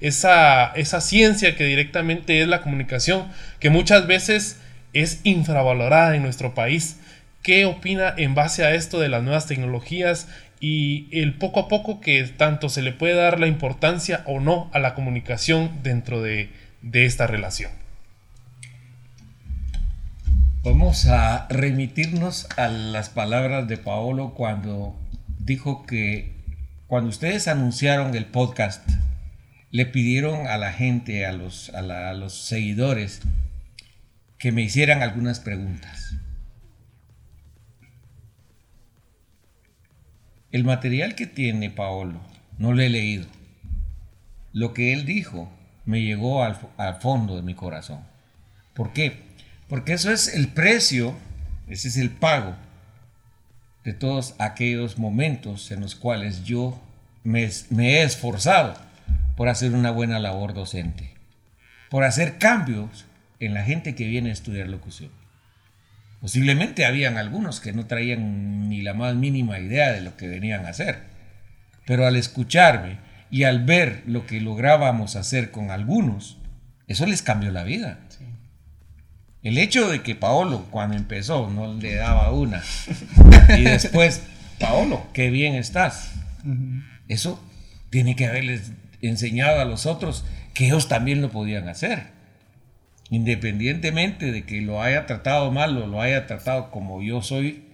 esa, 0.00 0.72
esa 0.72 1.00
ciencia 1.00 1.56
que 1.56 1.64
directamente 1.64 2.40
es 2.40 2.48
la 2.48 2.62
comunicación, 2.62 3.28
que 3.60 3.70
muchas 3.70 4.06
veces 4.06 4.60
es 4.92 5.20
infravalorada 5.24 6.16
en 6.16 6.22
nuestro 6.22 6.54
país. 6.54 6.98
¿Qué 7.42 7.64
opina 7.64 8.12
en 8.16 8.34
base 8.34 8.64
a 8.64 8.74
esto 8.74 8.98
de 8.98 9.08
las 9.08 9.22
nuevas 9.22 9.46
tecnologías 9.46 10.28
y 10.58 11.08
el 11.12 11.34
poco 11.34 11.60
a 11.60 11.68
poco 11.68 12.00
que 12.00 12.24
tanto 12.24 12.68
se 12.68 12.82
le 12.82 12.92
puede 12.92 13.14
dar 13.14 13.38
la 13.38 13.46
importancia 13.46 14.22
o 14.26 14.40
no 14.40 14.70
a 14.72 14.78
la 14.78 14.94
comunicación 14.94 15.82
dentro 15.82 16.22
de, 16.22 16.50
de 16.82 17.04
esta 17.04 17.26
relación? 17.26 17.70
Vamos 20.64 21.06
a 21.06 21.46
remitirnos 21.48 22.48
a 22.56 22.66
las 22.66 23.08
palabras 23.08 23.68
de 23.68 23.76
Paolo 23.76 24.34
cuando 24.34 24.96
dijo 25.38 25.86
que 25.86 26.34
cuando 26.88 27.10
ustedes 27.10 27.46
anunciaron 27.46 28.16
el 28.16 28.26
podcast, 28.26 28.88
le 29.76 29.84
pidieron 29.84 30.46
a 30.46 30.56
la 30.56 30.72
gente, 30.72 31.26
a 31.26 31.32
los, 31.32 31.68
a, 31.74 32.14
los 32.14 32.32
seguidores, 32.32 33.20
que 34.38 34.50
me 34.50 34.62
hicieran 34.62 35.02
algunas 35.02 35.38
preguntas. 35.38 36.14
El 40.50 40.64
material 40.64 41.14
que 41.14 41.26
tiene 41.26 41.68
Paolo 41.68 42.22
no 42.56 42.72
lo 42.72 42.80
he 42.80 42.88
leído. 42.88 43.26
Lo 44.54 44.72
que 44.72 44.94
él 44.94 45.04
dijo 45.04 45.52
me 45.84 46.00
llegó 46.00 46.42
al, 46.42 46.54
fo- 46.54 46.70
al 46.78 46.94
fondo 47.02 47.36
de 47.36 47.42
mi 47.42 47.52
corazón. 47.52 48.00
¿Por 48.72 48.94
qué? 48.94 49.24
Porque 49.68 49.92
eso 49.92 50.10
es 50.10 50.34
el 50.34 50.48
precio, 50.48 51.14
ese 51.68 51.88
es 51.88 51.98
el 51.98 52.08
pago 52.08 52.56
de 53.84 53.92
todos 53.92 54.36
aquellos 54.38 54.96
momentos 54.96 55.70
en 55.70 55.80
los 55.82 55.94
cuales 55.94 56.44
yo 56.44 56.80
me 57.24 57.44
he 57.68 58.02
esforzado 58.04 58.85
por 59.36 59.48
hacer 59.48 59.72
una 59.72 59.90
buena 59.90 60.18
labor 60.18 60.54
docente, 60.54 61.14
por 61.90 62.04
hacer 62.04 62.38
cambios 62.38 63.06
en 63.40 63.54
la 63.54 63.62
gente 63.64 63.94
que 63.94 64.06
viene 64.06 64.30
a 64.30 64.32
estudiar 64.32 64.68
locución. 64.68 65.10
Posiblemente 66.20 66.86
habían 66.86 67.18
algunos 67.18 67.60
que 67.60 67.72
no 67.72 67.86
traían 67.86 68.68
ni 68.68 68.82
la 68.82 68.94
más 68.94 69.14
mínima 69.14 69.58
idea 69.58 69.92
de 69.92 70.00
lo 70.00 70.16
que 70.16 70.28
venían 70.28 70.66
a 70.66 70.70
hacer, 70.70 71.00
pero 71.84 72.06
al 72.06 72.16
escucharme 72.16 72.98
y 73.30 73.44
al 73.44 73.64
ver 73.64 74.02
lo 74.06 74.26
que 74.26 74.40
lográbamos 74.40 75.16
hacer 75.16 75.50
con 75.50 75.70
algunos, 75.70 76.38
eso 76.88 77.06
les 77.06 77.22
cambió 77.22 77.50
la 77.50 77.64
vida. 77.64 77.98
El 79.42 79.58
hecho 79.58 79.88
de 79.88 80.02
que 80.02 80.16
Paolo, 80.16 80.66
cuando 80.70 80.96
empezó, 80.96 81.48
no 81.50 81.74
le 81.74 81.94
daba 81.94 82.32
una. 82.32 82.62
Y 83.56 83.62
después, 83.62 84.22
Paolo, 84.58 85.06
qué 85.12 85.30
bien 85.30 85.54
estás. 85.54 86.14
Eso 87.06 87.40
tiene 87.90 88.16
que 88.16 88.26
haberles 88.26 88.72
enseñado 89.08 89.60
a 89.60 89.64
los 89.64 89.86
otros 89.86 90.24
que 90.54 90.66
ellos 90.66 90.88
también 90.88 91.20
lo 91.22 91.30
podían 91.30 91.68
hacer. 91.68 92.08
Independientemente 93.10 94.32
de 94.32 94.44
que 94.44 94.60
lo 94.60 94.82
haya 94.82 95.06
tratado 95.06 95.52
mal 95.52 95.76
o 95.76 95.86
lo 95.86 96.00
haya 96.00 96.26
tratado 96.26 96.70
como 96.70 97.02
yo 97.02 97.22
soy, 97.22 97.64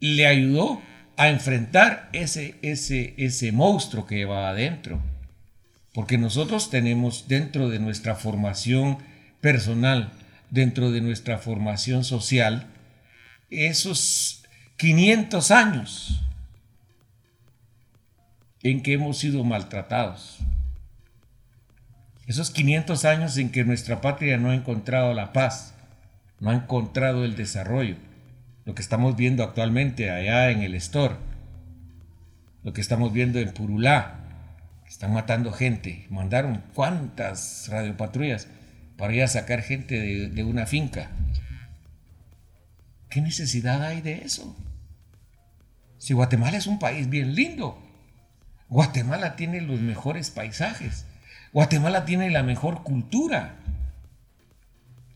le 0.00 0.26
ayudó 0.26 0.80
a 1.16 1.28
enfrentar 1.28 2.08
ese, 2.12 2.56
ese, 2.62 3.14
ese 3.16 3.52
monstruo 3.52 4.06
que 4.06 4.16
llevaba 4.16 4.50
adentro. 4.50 5.00
Porque 5.92 6.18
nosotros 6.18 6.70
tenemos 6.70 7.26
dentro 7.28 7.68
de 7.68 7.78
nuestra 7.78 8.16
formación 8.16 8.98
personal, 9.40 10.12
dentro 10.50 10.90
de 10.90 11.00
nuestra 11.00 11.38
formación 11.38 12.04
social, 12.04 12.66
esos 13.50 14.44
500 14.76 15.50
años 15.50 16.23
en 18.64 18.82
que 18.82 18.94
hemos 18.94 19.18
sido 19.18 19.44
maltratados. 19.44 20.38
Esos 22.26 22.50
500 22.50 23.04
años 23.04 23.36
en 23.36 23.50
que 23.50 23.62
nuestra 23.62 24.00
patria 24.00 24.38
no 24.38 24.50
ha 24.50 24.54
encontrado 24.54 25.12
la 25.12 25.34
paz, 25.34 25.74
no 26.40 26.50
ha 26.50 26.54
encontrado 26.54 27.26
el 27.26 27.36
desarrollo. 27.36 27.96
Lo 28.64 28.74
que 28.74 28.80
estamos 28.80 29.16
viendo 29.16 29.44
actualmente 29.44 30.10
allá 30.10 30.50
en 30.50 30.62
el 30.62 30.74
Estor, 30.74 31.18
lo 32.62 32.72
que 32.72 32.80
estamos 32.80 33.12
viendo 33.12 33.38
en 33.38 33.52
Purulá, 33.52 34.20
están 34.88 35.12
matando 35.12 35.52
gente. 35.52 36.06
Mandaron 36.08 36.62
cuántas 36.72 37.68
radiopatrullas 37.68 38.48
para 38.96 39.12
ir 39.12 39.22
a 39.22 39.28
sacar 39.28 39.60
gente 39.60 40.00
de, 40.00 40.28
de 40.30 40.42
una 40.42 40.64
finca. 40.64 41.10
¿Qué 43.10 43.20
necesidad 43.20 43.82
hay 43.82 44.00
de 44.00 44.22
eso? 44.24 44.56
Si 45.98 46.14
Guatemala 46.14 46.56
es 46.56 46.66
un 46.66 46.78
país 46.78 47.10
bien 47.10 47.34
lindo, 47.34 47.83
Guatemala 48.74 49.36
tiene 49.36 49.60
los 49.60 49.78
mejores 49.78 50.30
paisajes, 50.30 51.06
Guatemala 51.52 52.04
tiene 52.04 52.28
la 52.30 52.42
mejor 52.42 52.82
cultura, 52.82 53.54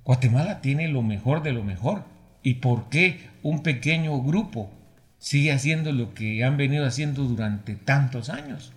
Guatemala 0.04 0.60
tiene 0.60 0.86
lo 0.86 1.02
mejor 1.02 1.42
de 1.42 1.50
lo 1.50 1.64
mejor. 1.64 2.04
¿Y 2.44 2.54
por 2.54 2.88
qué 2.88 3.28
un 3.42 3.64
pequeño 3.64 4.22
grupo 4.22 4.70
sigue 5.18 5.50
haciendo 5.50 5.90
lo 5.90 6.14
que 6.14 6.44
han 6.44 6.56
venido 6.56 6.86
haciendo 6.86 7.24
durante 7.24 7.74
tantos 7.74 8.30
años? 8.30 8.72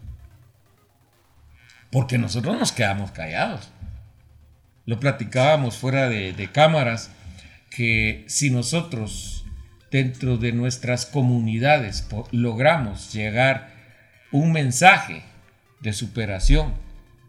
Porque 1.91 2.17
nosotros 2.17 2.57
nos 2.57 2.71
quedamos 2.71 3.11
callados. 3.11 3.69
Lo 4.87 4.99
platicábamos 4.99 5.77
fuera 5.77 6.09
de, 6.09 6.33
de 6.33 6.51
cámaras, 6.51 7.11
que 7.69 8.25
si 8.27 8.49
nosotros 8.49 9.45
dentro 9.91 10.37
de 10.37 10.53
nuestras 10.53 11.05
comunidades 11.05 12.07
logramos 12.31 13.13
llegar 13.13 13.80
un 14.31 14.51
mensaje 14.51 15.23
de 15.81 15.93
superación 15.93 16.73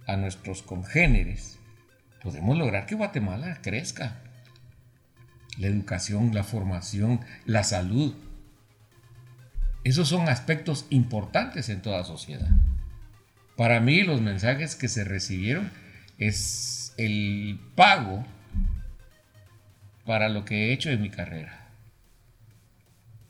a 0.07 0.17
nuestros 0.17 0.63
congéneres, 0.63 1.59
podemos 2.23 2.57
lograr 2.57 2.87
que 2.87 2.95
Guatemala 2.95 3.59
crezca. 3.63 4.19
La 5.59 5.67
educación, 5.67 6.35
la 6.35 6.45
formación, 6.45 7.21
la 7.45 7.63
salud. 7.63 8.15
Esos 9.85 10.09
son 10.09 10.29
aspectos 10.29 10.87
importantes 10.91 11.69
en 11.69 11.83
toda 11.83 12.05
sociedad. 12.05 12.49
Para 13.57 13.81
mí 13.81 14.03
los 14.03 14.21
mensajes 14.21 14.77
que 14.77 14.89
se 14.89 15.05
recibieron 15.05 15.71
es 16.19 16.95
el 16.97 17.61
pago 17.75 18.25
para 20.07 20.29
lo 20.29 20.45
que 20.45 20.69
he 20.69 20.73
hecho 20.73 20.91
en 20.91 21.03
mi 21.03 21.11
carrera. 21.11 21.62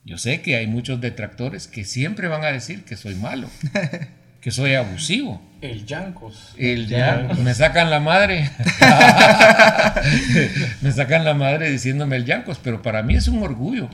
Yo 0.04 0.18
sé 0.18 0.42
que 0.42 0.56
hay 0.56 0.66
muchos 0.66 1.00
detractores 1.00 1.68
que 1.68 1.84
siempre 1.84 2.28
van 2.28 2.44
a 2.44 2.48
decir 2.48 2.84
que 2.84 2.96
soy 2.96 3.14
malo, 3.14 3.48
que 4.40 4.50
soy 4.50 4.74
abusivo. 4.74 5.40
El 5.60 5.86
Yancos. 5.86 6.54
El 6.58 6.88
ya, 6.88 7.28
me 7.42 7.54
sacan 7.54 7.88
la 7.88 8.00
madre. 8.00 8.50
me 10.80 10.90
sacan 10.90 11.24
la 11.24 11.34
madre 11.34 11.70
diciéndome 11.70 12.16
el 12.16 12.24
Yancos, 12.24 12.58
pero 12.62 12.82
para 12.82 13.04
mí 13.04 13.14
es 13.14 13.28
un 13.28 13.44
orgullo, 13.44 13.88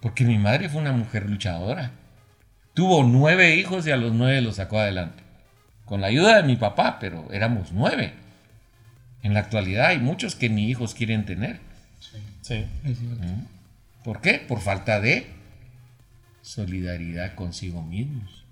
porque 0.00 0.24
mi 0.24 0.36
madre 0.36 0.68
fue 0.68 0.82
una 0.82 0.92
mujer 0.92 1.30
luchadora. 1.30 1.92
Tuvo 2.74 3.02
nueve 3.02 3.56
hijos 3.56 3.86
y 3.86 3.90
a 3.90 3.96
los 3.96 4.12
nueve 4.12 4.42
los 4.42 4.56
sacó 4.56 4.78
adelante. 4.78 5.22
Con 5.86 6.02
la 6.02 6.08
ayuda 6.08 6.36
de 6.36 6.42
mi 6.42 6.56
papá, 6.56 6.98
pero 7.00 7.32
éramos 7.32 7.72
nueve. 7.72 8.12
En 9.22 9.32
la 9.32 9.40
actualidad 9.40 9.86
hay 9.86 9.98
muchos 9.98 10.34
que 10.34 10.50
ni 10.50 10.68
hijos 10.68 10.94
quieren 10.94 11.24
tener. 11.24 11.60
Sí. 12.42 12.66
¿Por 14.04 14.20
qué? 14.20 14.34
Por 14.38 14.60
falta 14.60 15.00
de 15.00 15.26
solidaridad 16.42 17.34
consigo 17.34 17.82
mismos. 17.82 18.44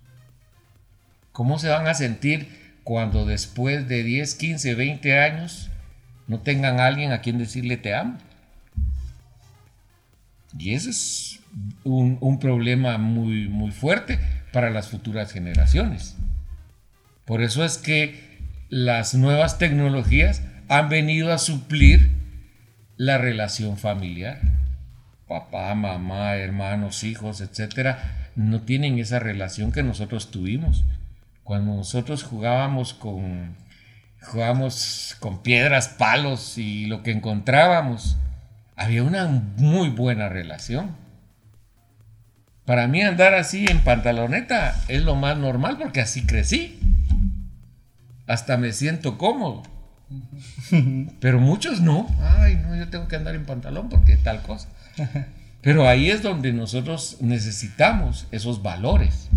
¿Cómo 1.33 1.59
se 1.59 1.69
van 1.69 1.87
a 1.87 1.95
sentir 1.95 2.49
cuando 2.85 3.25
después 3.25 3.89
de 3.89 4.03
10, 4.03 4.35
15, 4.35 4.75
20 4.75 5.19
años 5.19 5.71
no 6.27 6.41
tengan 6.41 6.81
a 6.81 6.87
alguien 6.87 7.13
a 7.13 7.21
quien 7.21 7.39
decirle 7.39 7.77
te 7.77 7.95
amo? 7.95 8.19
Y 10.59 10.75
ese 10.75 10.91
es 10.91 11.41
un, 11.85 12.19
un 12.21 12.39
problema 12.39 12.99
muy, 12.99 13.49
muy 13.49 13.71
fuerte 13.71 14.19
para 14.53 14.71
las 14.71 14.89
futuras 14.89 15.33
generaciones. 15.33 16.17
Por 17.25 17.43
eso 17.43 17.65
es 17.65 17.79
que 17.79 18.39
las 18.69 19.15
nuevas 19.15 19.59
tecnologías 19.59 20.43
han 20.69 20.89
venido 20.89 21.33
a 21.33 21.39
suplir 21.39 22.11
la 22.97 23.19
relación 23.19 23.79
familiar. 23.79 24.41
Papá, 25.29 25.75
mamá, 25.75 26.37
hermanos, 26.37 27.05
hijos, 27.05 27.41
etcétera, 27.41 28.31
no 28.35 28.63
tienen 28.63 28.99
esa 28.99 29.19
relación 29.19 29.73
que 29.73 29.83
nosotros 29.83 30.31
tuvimos. 30.31 30.85
Cuando 31.45 31.75
nosotros 31.75 32.23
jugábamos 32.23 32.95
con 32.95 33.57
jugábamos 34.23 35.17
con 35.21 35.43
piedras, 35.43 35.89
palos 35.89 36.59
y 36.59 36.87
lo 36.87 37.03
que 37.03 37.13
encontrábamos, 37.13 38.17
había 38.77 39.03
una 39.03 39.27
muy 39.27 39.91
buena 39.91 40.29
relación. 40.29 40.97
Para 42.65 42.87
mí 42.87 43.03
andar 43.03 43.35
así 43.35 43.67
en 43.69 43.81
pantaloneta 43.81 44.75
es 44.89 45.03
lo 45.03 45.15
más 45.15 45.37
normal 45.37 45.79
porque 45.79 46.01
así 46.01 46.27
crecí. 46.27 46.79
Hasta 48.27 48.57
me 48.59 48.73
siento 48.73 49.17
cómodo. 49.17 49.63
Pero 51.21 51.41
muchos 51.41 51.81
no. 51.81 52.07
Ay, 52.21 52.57
no, 52.57 52.77
yo 52.77 52.89
tengo 52.89 53.09
que 53.09 53.17
andar 53.17 53.35
en 53.35 53.47
pantalón 53.47 53.89
porque 53.89 54.17
tal 54.17 54.43
cosa. 54.43 54.69
Pero 55.63 55.89
ahí 55.89 56.11
es 56.11 56.23
donde 56.23 56.53
nosotros 56.53 57.19
necesitamos 57.21 58.27
esos 58.31 58.63
valores. 58.63 59.29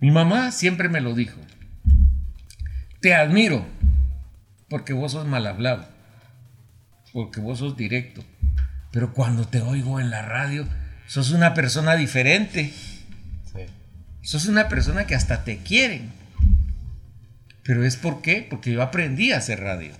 Mi 0.00 0.10
mamá 0.10 0.52
siempre 0.52 0.88
me 0.88 1.00
lo 1.00 1.14
dijo. 1.14 1.38
Te 3.00 3.14
admiro 3.14 3.64
porque 4.68 4.92
vos 4.92 5.12
sos 5.12 5.26
mal 5.26 5.46
hablado, 5.46 5.86
porque 7.12 7.40
vos 7.40 7.58
sos 7.58 7.76
directo. 7.76 8.24
Pero 8.90 9.12
cuando 9.12 9.46
te 9.46 9.60
oigo 9.60 10.00
en 10.00 10.10
la 10.10 10.22
radio, 10.22 10.66
sos 11.06 11.30
una 11.30 11.54
persona 11.54 11.94
diferente. 11.94 12.72
Sos 14.22 14.46
una 14.46 14.68
persona 14.68 15.06
que 15.06 15.14
hasta 15.14 15.44
te 15.44 15.58
quieren. 15.58 16.10
Pero 17.62 17.84
es 17.84 17.96
por 17.96 18.22
qué? 18.22 18.46
Porque 18.48 18.72
yo 18.72 18.82
aprendí 18.82 19.32
a 19.32 19.38
hacer 19.38 19.60
radio. 19.60 19.92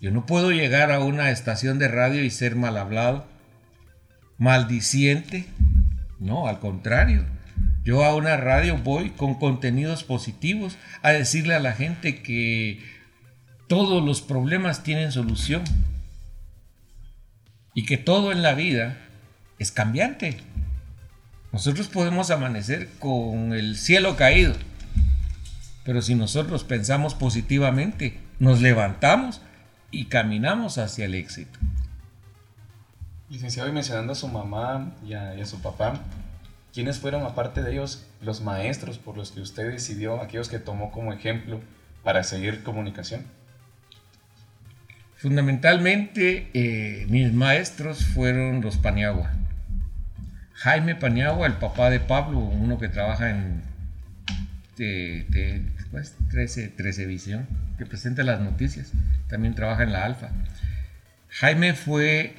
Yo 0.00 0.12
no 0.12 0.26
puedo 0.26 0.52
llegar 0.52 0.92
a 0.92 1.00
una 1.00 1.30
estación 1.30 1.78
de 1.78 1.88
radio 1.88 2.22
y 2.22 2.30
ser 2.30 2.54
mal 2.54 2.76
hablado, 2.76 3.26
maldiciente. 4.36 5.46
No, 6.20 6.46
al 6.46 6.60
contrario. 6.60 7.24
Yo 7.84 8.04
a 8.04 8.14
una 8.14 8.36
radio 8.36 8.76
voy 8.76 9.10
con 9.10 9.34
contenidos 9.34 10.04
positivos 10.04 10.76
a 11.02 11.10
decirle 11.10 11.54
a 11.54 11.60
la 11.60 11.72
gente 11.72 12.22
que 12.22 12.80
todos 13.66 14.04
los 14.04 14.20
problemas 14.20 14.82
tienen 14.82 15.10
solución 15.10 15.62
y 17.74 17.84
que 17.84 17.96
todo 17.96 18.30
en 18.30 18.42
la 18.42 18.54
vida 18.54 18.98
es 19.58 19.72
cambiante. 19.72 20.36
Nosotros 21.52 21.88
podemos 21.88 22.30
amanecer 22.30 22.88
con 22.98 23.52
el 23.52 23.76
cielo 23.76 24.16
caído, 24.16 24.54
pero 25.84 26.02
si 26.02 26.14
nosotros 26.14 26.62
pensamos 26.62 27.14
positivamente, 27.14 28.18
nos 28.38 28.60
levantamos 28.60 29.40
y 29.90 30.06
caminamos 30.06 30.78
hacia 30.78 31.06
el 31.06 31.14
éxito. 31.14 31.58
Licenciado, 33.30 33.68
y 33.68 33.72
mencionando 33.72 34.12
a 34.12 34.16
su 34.16 34.28
mamá 34.28 34.94
y 35.06 35.14
a, 35.14 35.44
su 35.44 35.60
papá, 35.60 36.00
¿quiénes 36.72 36.98
fueron, 36.98 37.24
aparte 37.24 37.62
de 37.62 37.72
ellos, 37.72 38.06
los 38.22 38.40
maestros 38.40 38.98
por 38.98 39.16
los 39.16 39.32
que 39.32 39.40
usted 39.40 39.70
decidió, 39.70 40.20
aquellos 40.20 40.48
que 40.48 40.58
tomó 40.58 40.90
como 40.90 41.12
ejemplo 41.12 41.60
para 42.02 42.22
seguir 42.22 42.62
comunicación? 42.62 43.22
Fundamentalmente, 45.16 46.48
eh, 46.54 47.06
mis 47.08 47.32
maestros 47.32 48.04
fueron 48.04 48.60
los 48.60 48.76
Paniagua. 48.76 49.32
Jaime 50.54 50.94
Paniagua, 50.94 51.46
el 51.46 51.54
papá 51.54 51.90
de 51.90 52.00
Pablo, 52.00 52.38
uno 52.38 52.78
que 52.78 52.88
trabaja 52.88 53.30
en 53.30 53.62
13, 54.76 55.64
pues, 55.90 56.16
13 56.30 57.06
Visión, 57.06 57.46
que 57.78 57.86
presenta 57.86 58.22
las 58.22 58.40
noticias, 58.40 58.92
también 59.28 59.54
trabaja 59.54 59.82
en 59.82 59.92
la 59.92 60.04
Alfa. 60.04 60.30
Jaime 61.30 61.74
fue 61.74 62.34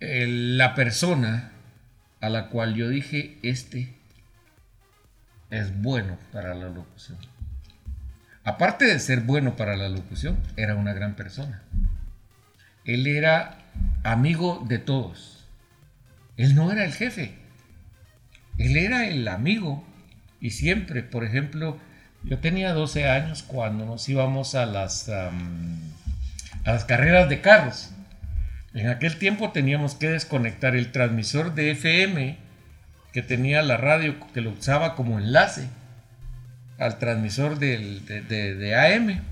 la 0.00 0.74
persona 0.74 1.52
a 2.20 2.28
la 2.28 2.48
cual 2.48 2.74
yo 2.74 2.88
dije, 2.88 3.38
este 3.42 3.94
es 5.50 5.80
bueno 5.80 6.18
para 6.32 6.54
la 6.54 6.68
locución. 6.68 7.18
Aparte 8.44 8.84
de 8.84 9.00
ser 9.00 9.22
bueno 9.22 9.56
para 9.56 9.76
la 9.76 9.88
locución, 9.88 10.38
era 10.56 10.76
una 10.76 10.92
gran 10.92 11.16
persona. 11.16 11.62
Él 12.84 13.06
era 13.06 13.58
amigo 14.04 14.64
de 14.68 14.78
todos. 14.78 15.44
Él 16.36 16.54
no 16.54 16.70
era 16.70 16.84
el 16.84 16.92
jefe. 16.92 17.34
Él 18.58 18.76
era 18.76 19.08
el 19.08 19.26
amigo. 19.26 19.84
Y 20.40 20.50
siempre, 20.50 21.02
por 21.02 21.24
ejemplo, 21.24 21.78
yo 22.24 22.38
tenía 22.38 22.72
12 22.72 23.08
años 23.08 23.42
cuando 23.42 23.86
nos 23.86 24.08
íbamos 24.08 24.54
a 24.54 24.66
las, 24.66 25.08
a 25.08 25.30
las 26.64 26.84
carreras 26.84 27.28
de 27.28 27.40
carros. 27.40 27.90
En 28.74 28.88
aquel 28.88 29.16
tiempo 29.16 29.52
teníamos 29.52 29.94
que 29.94 30.10
desconectar 30.10 30.76
el 30.76 30.92
transmisor 30.92 31.54
de 31.54 31.70
FM 31.70 32.36
que 33.12 33.22
tenía 33.22 33.62
la 33.62 33.78
radio, 33.78 34.16
que 34.34 34.42
lo 34.42 34.50
usaba 34.50 34.94
como 34.94 35.18
enlace 35.18 35.68
al 36.78 36.98
transmisor 36.98 37.58
de, 37.58 38.74
AM. 38.76 39.22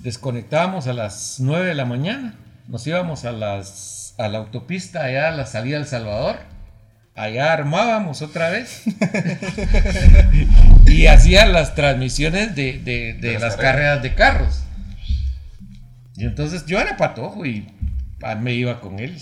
Desconectábamos 0.00 0.86
a 0.86 0.92
las 0.92 1.36
9 1.40 1.68
de 1.68 1.74
la 1.74 1.86
mañana. 1.86 2.34
Nos 2.66 2.86
íbamos 2.86 3.24
a, 3.24 3.32
las, 3.32 4.14
a 4.18 4.28
la 4.28 4.38
autopista 4.38 5.04
allá 5.04 5.28
a 5.28 5.30
la 5.30 5.46
salida 5.46 5.78
del 5.78 5.86
Salvador. 5.86 6.36
Allá 7.18 7.52
armábamos 7.52 8.22
otra 8.22 8.48
vez. 8.48 8.84
y 10.86 11.06
hacía 11.06 11.46
las 11.46 11.74
transmisiones 11.74 12.54
de, 12.54 13.38
las 13.40 13.56
carreras 13.56 14.04
de 14.04 14.14
carros. 14.14 14.62
Y 16.16 16.24
entonces 16.24 16.64
yo 16.66 16.78
era 16.78 16.96
patojo 16.96 17.44
y 17.44 17.66
me 18.40 18.54
iba 18.54 18.80
con 18.80 19.00
él. 19.00 19.18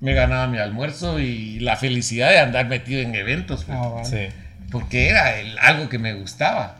Me 0.00 0.12
ganaba 0.12 0.48
mi 0.48 0.58
almuerzo 0.58 1.20
y 1.20 1.60
la 1.60 1.76
felicidad 1.76 2.30
de 2.30 2.40
andar 2.40 2.66
metido 2.66 3.00
en 3.00 3.14
eventos. 3.14 3.64
Pues. 3.64 3.78
Ah, 3.80 4.02
Porque 4.72 5.08
era 5.08 5.32
algo 5.60 5.88
que 5.88 6.00
me 6.00 6.14
gustaba. 6.14 6.78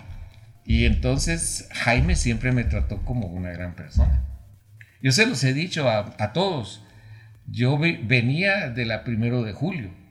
Y 0.64 0.84
entonces 0.84 1.68
Jaime 1.72 2.16
siempre 2.16 2.50
me 2.50 2.64
trató 2.64 3.04
como 3.04 3.28
una 3.28 3.50
gran 3.50 3.76
persona. 3.76 4.24
Yo 5.00 5.12
se 5.12 5.26
los 5.26 5.44
he 5.44 5.54
dicho 5.54 5.88
a, 5.88 6.32
todos. 6.32 6.82
Yo 7.46 7.78
venía 7.78 8.70
de 8.70 8.84
la 8.84 9.04
primero 9.04 9.44
de 9.44 9.52
julio. 9.52 10.05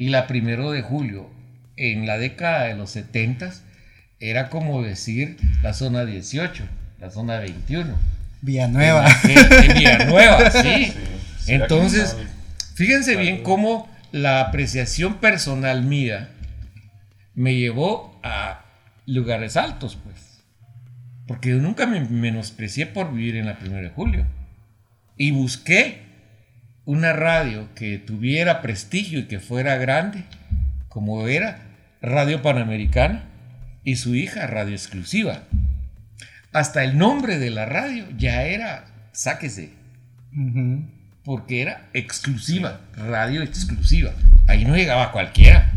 Y 0.00 0.08
la 0.08 0.26
primero 0.26 0.70
de 0.70 0.80
julio, 0.80 1.28
en 1.76 2.06
la 2.06 2.16
década 2.16 2.64
de 2.64 2.74
los 2.74 2.88
70 2.88 3.52
era 4.18 4.48
como 4.48 4.80
decir 4.82 5.36
la 5.62 5.74
zona 5.74 6.06
18, 6.06 6.64
la 7.00 7.10
zona 7.10 7.38
21. 7.38 7.98
Villanueva. 8.40 9.06
Villanueva, 9.74 10.50
sí. 10.62 10.94
Entonces, 11.48 12.16
fíjense 12.76 13.14
bien 13.16 13.42
cómo 13.42 13.90
la 14.10 14.40
apreciación 14.40 15.16
personal 15.16 15.82
mía 15.82 16.30
me 17.34 17.56
llevó 17.56 18.18
a 18.22 18.64
lugares 19.04 19.58
altos, 19.58 19.98
pues. 20.02 20.42
Porque 21.26 21.50
yo 21.50 21.56
nunca 21.56 21.84
me 21.84 22.00
menosprecié 22.00 22.86
por 22.86 23.12
vivir 23.12 23.36
en 23.36 23.44
la 23.44 23.58
1 23.62 23.76
de 23.76 23.90
julio. 23.90 24.24
Y 25.18 25.32
busqué 25.32 26.09
una 26.84 27.12
radio 27.12 27.68
que 27.74 27.98
tuviera 27.98 28.62
prestigio 28.62 29.20
y 29.20 29.24
que 29.24 29.40
fuera 29.40 29.76
grande, 29.76 30.24
como 30.88 31.28
era 31.28 31.62
Radio 32.02 32.42
Panamericana 32.42 33.24
y 33.84 33.96
su 33.96 34.14
hija 34.14 34.46
Radio 34.46 34.74
Exclusiva. 34.74 35.42
Hasta 36.52 36.82
el 36.82 36.98
nombre 36.98 37.38
de 37.38 37.50
la 37.50 37.66
radio 37.66 38.06
ya 38.16 38.42
era, 38.44 38.84
sáquese, 39.12 39.70
porque 41.24 41.62
era 41.62 41.88
exclusiva, 41.92 42.80
radio 42.96 43.42
exclusiva. 43.42 44.12
Ahí 44.46 44.64
no 44.64 44.76
llegaba 44.76 45.12
cualquiera. 45.12 45.70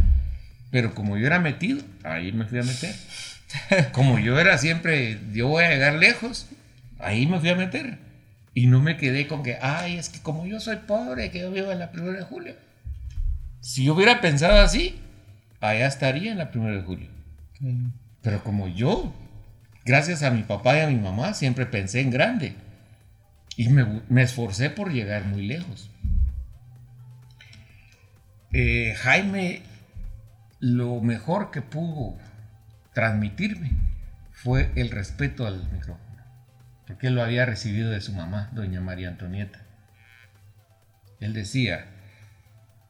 Pero 0.71 0.95
como 0.95 1.17
yo 1.17 1.27
era 1.27 1.39
metido, 1.39 1.83
ahí 2.03 2.31
me 2.31 2.45
fui 2.45 2.57
a 2.57 2.63
meter. 2.63 2.95
Como 3.91 4.17
yo 4.17 4.39
era 4.39 4.57
siempre, 4.57 5.19
yo 5.31 5.47
voy 5.47 5.63
a 5.63 5.69
llegar 5.69 5.93
lejos, 5.93 6.47
ahí 6.97 7.27
me 7.27 7.39
fui 7.39 7.49
a 7.49 7.55
meter. 7.55 7.99
Y 8.53 8.67
no 8.67 8.81
me 8.81 8.97
quedé 8.97 9.27
con 9.27 9.43
que, 9.43 9.57
ay, 9.61 9.97
es 9.97 10.09
que 10.09 10.19
como 10.19 10.45
yo 10.45 10.59
soy 10.59 10.77
pobre, 10.77 11.31
que 11.31 11.39
yo 11.39 11.51
vivo 11.51 11.71
en 11.71 11.79
la 11.79 11.91
primera 11.91 12.17
de 12.17 12.23
julio. 12.23 12.55
Si 13.61 13.85
yo 13.85 13.95
hubiera 13.95 14.21
pensado 14.21 14.61
así, 14.61 14.99
allá 15.59 15.87
estaría 15.87 16.31
en 16.31 16.37
la 16.37 16.51
primera 16.51 16.75
de 16.75 16.83
julio. 16.83 17.09
Pero 18.21 18.43
como 18.43 18.67
yo, 18.67 19.13
gracias 19.85 20.21
a 20.23 20.31
mi 20.31 20.43
papá 20.43 20.77
y 20.77 20.81
a 20.81 20.87
mi 20.87 20.97
mamá, 20.97 21.33
siempre 21.33 21.65
pensé 21.65 22.01
en 22.01 22.11
grande. 22.11 22.55
Y 23.55 23.69
me, 23.69 24.21
esforcé 24.21 24.69
por 24.69 24.91
llegar 24.91 25.25
muy 25.25 25.45
lejos. 25.45 25.89
Eh, 28.51 28.93
Jaime 28.97 29.63
lo 30.63 31.01
mejor 31.01 31.51
que 31.51 31.61
pudo 31.61 32.17
transmitirme 32.93 33.71
fue 34.31 34.71
el 34.75 34.91
respeto 34.91 35.45
al 35.45 35.69
micrófono, 35.73 36.02
porque 36.93 37.07
él 37.07 37.15
lo 37.15 37.23
había 37.23 37.43
recibido 37.43 37.89
de 37.89 38.01
su 38.01 38.13
mamá, 38.13 38.51
doña 38.51 38.79
María 38.79 39.07
Antonieta. 39.07 39.63
Él 41.19 41.33
decía, 41.33 41.87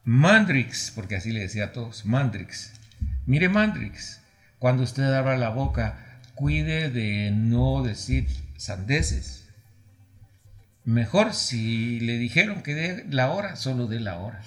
Mandrix, 0.04 0.92
porque 0.94 1.16
así 1.16 1.32
le 1.32 1.40
decía 1.40 1.64
a 1.64 1.72
todos, 1.72 2.04
Mandrix, 2.04 2.78
mire 3.24 3.48
Mandrix, 3.48 4.20
cuando 4.58 4.82
usted 4.82 5.04
abra 5.04 5.38
la 5.38 5.48
boca, 5.48 6.20
cuide 6.34 6.90
de 6.90 7.30
no 7.30 7.82
decir 7.82 8.26
sandeces. 8.58 9.48
Mejor 10.84 11.32
si 11.32 11.98
le 12.00 12.18
dijeron 12.18 12.62
que 12.62 12.74
dé 12.74 13.06
la 13.08 13.30
hora, 13.30 13.56
solo 13.56 13.86
dé 13.86 14.00
la 14.00 14.18
hora. 14.18 14.42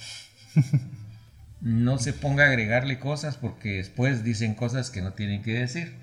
no 1.61 1.97
se 1.97 2.13
ponga 2.13 2.43
a 2.43 2.49
agregarle 2.49 2.99
cosas 2.99 3.37
porque 3.37 3.77
después 3.77 4.23
dicen 4.23 4.53
cosas 4.53 4.91
que 4.91 5.01
no 5.01 5.13
tienen 5.13 5.41
que 5.41 5.53
decir. 5.53 5.95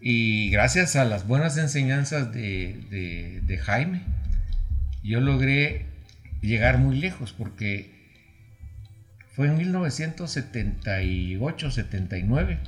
Y 0.00 0.50
gracias 0.50 0.96
a 0.96 1.04
las 1.04 1.26
buenas 1.26 1.58
enseñanzas 1.58 2.32
de, 2.32 3.60
Jaime, 3.62 4.00
yo 5.02 5.20
logré 5.20 5.84
llegar 6.40 6.78
muy 6.78 6.98
lejos 6.98 7.34
porque 7.34 7.90
fue 9.36 9.48
en 9.48 9.58
1978-79 9.58 12.58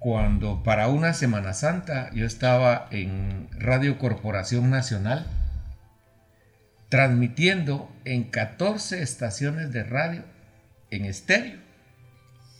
cuando 0.00 0.64
para 0.64 0.88
una 0.88 1.14
Semana 1.14 1.54
Santa 1.54 2.10
yo 2.12 2.26
estaba 2.26 2.88
en 2.90 3.46
Radio 3.58 3.98
Corporación 3.98 4.68
Nacional 4.68 5.24
transmitiendo 6.88 7.94
en 8.04 8.24
14 8.24 9.00
estaciones 9.02 9.72
de 9.72 9.84
radio 9.84 10.24
en 10.90 11.04
estéreo 11.04 11.60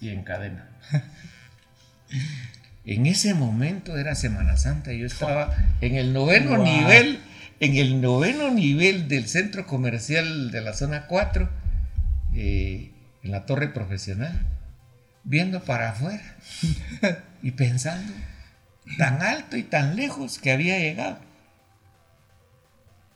y 0.01 0.11
en 0.11 0.23
cadena. 0.23 0.71
En 2.87 3.05
ese 3.07 3.35
momento 3.35 3.99
era 3.99 4.15
Semana 4.15 4.57
Santa 4.57 4.93
y 4.93 5.01
yo 5.01 5.07
estaba 5.07 5.53
en 5.81 5.97
el 5.97 6.13
noveno 6.13 6.57
nivel, 6.57 7.19
en 7.59 7.75
el 7.75 8.01
noveno 8.01 8.53
nivel 8.53 9.09
del 9.09 9.27
centro 9.27 9.67
comercial 9.67 10.53
de 10.53 10.61
la 10.61 10.73
zona 10.73 11.09
4, 11.09 11.51
eh, 12.35 12.93
en 13.25 13.31
la 13.33 13.45
torre 13.45 13.69
profesional, 13.69 14.47
viendo 15.25 15.65
para 15.65 15.91
afuera 15.91 16.37
y 17.43 17.51
pensando 17.51 18.13
tan 18.99 19.21
alto 19.21 19.57
y 19.57 19.65
tan 19.65 19.97
lejos 19.97 20.39
que 20.39 20.53
había 20.53 20.79
llegado. 20.79 21.19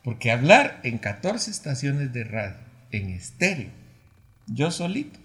Porque 0.03 0.33
hablar 0.33 0.81
en 0.83 0.99
14 0.99 1.49
estaciones 1.49 2.13
de 2.13 2.25
radio, 2.25 2.57
en 2.91 3.11
estéreo, 3.11 3.71
yo 4.49 4.73
solito. 4.73 5.20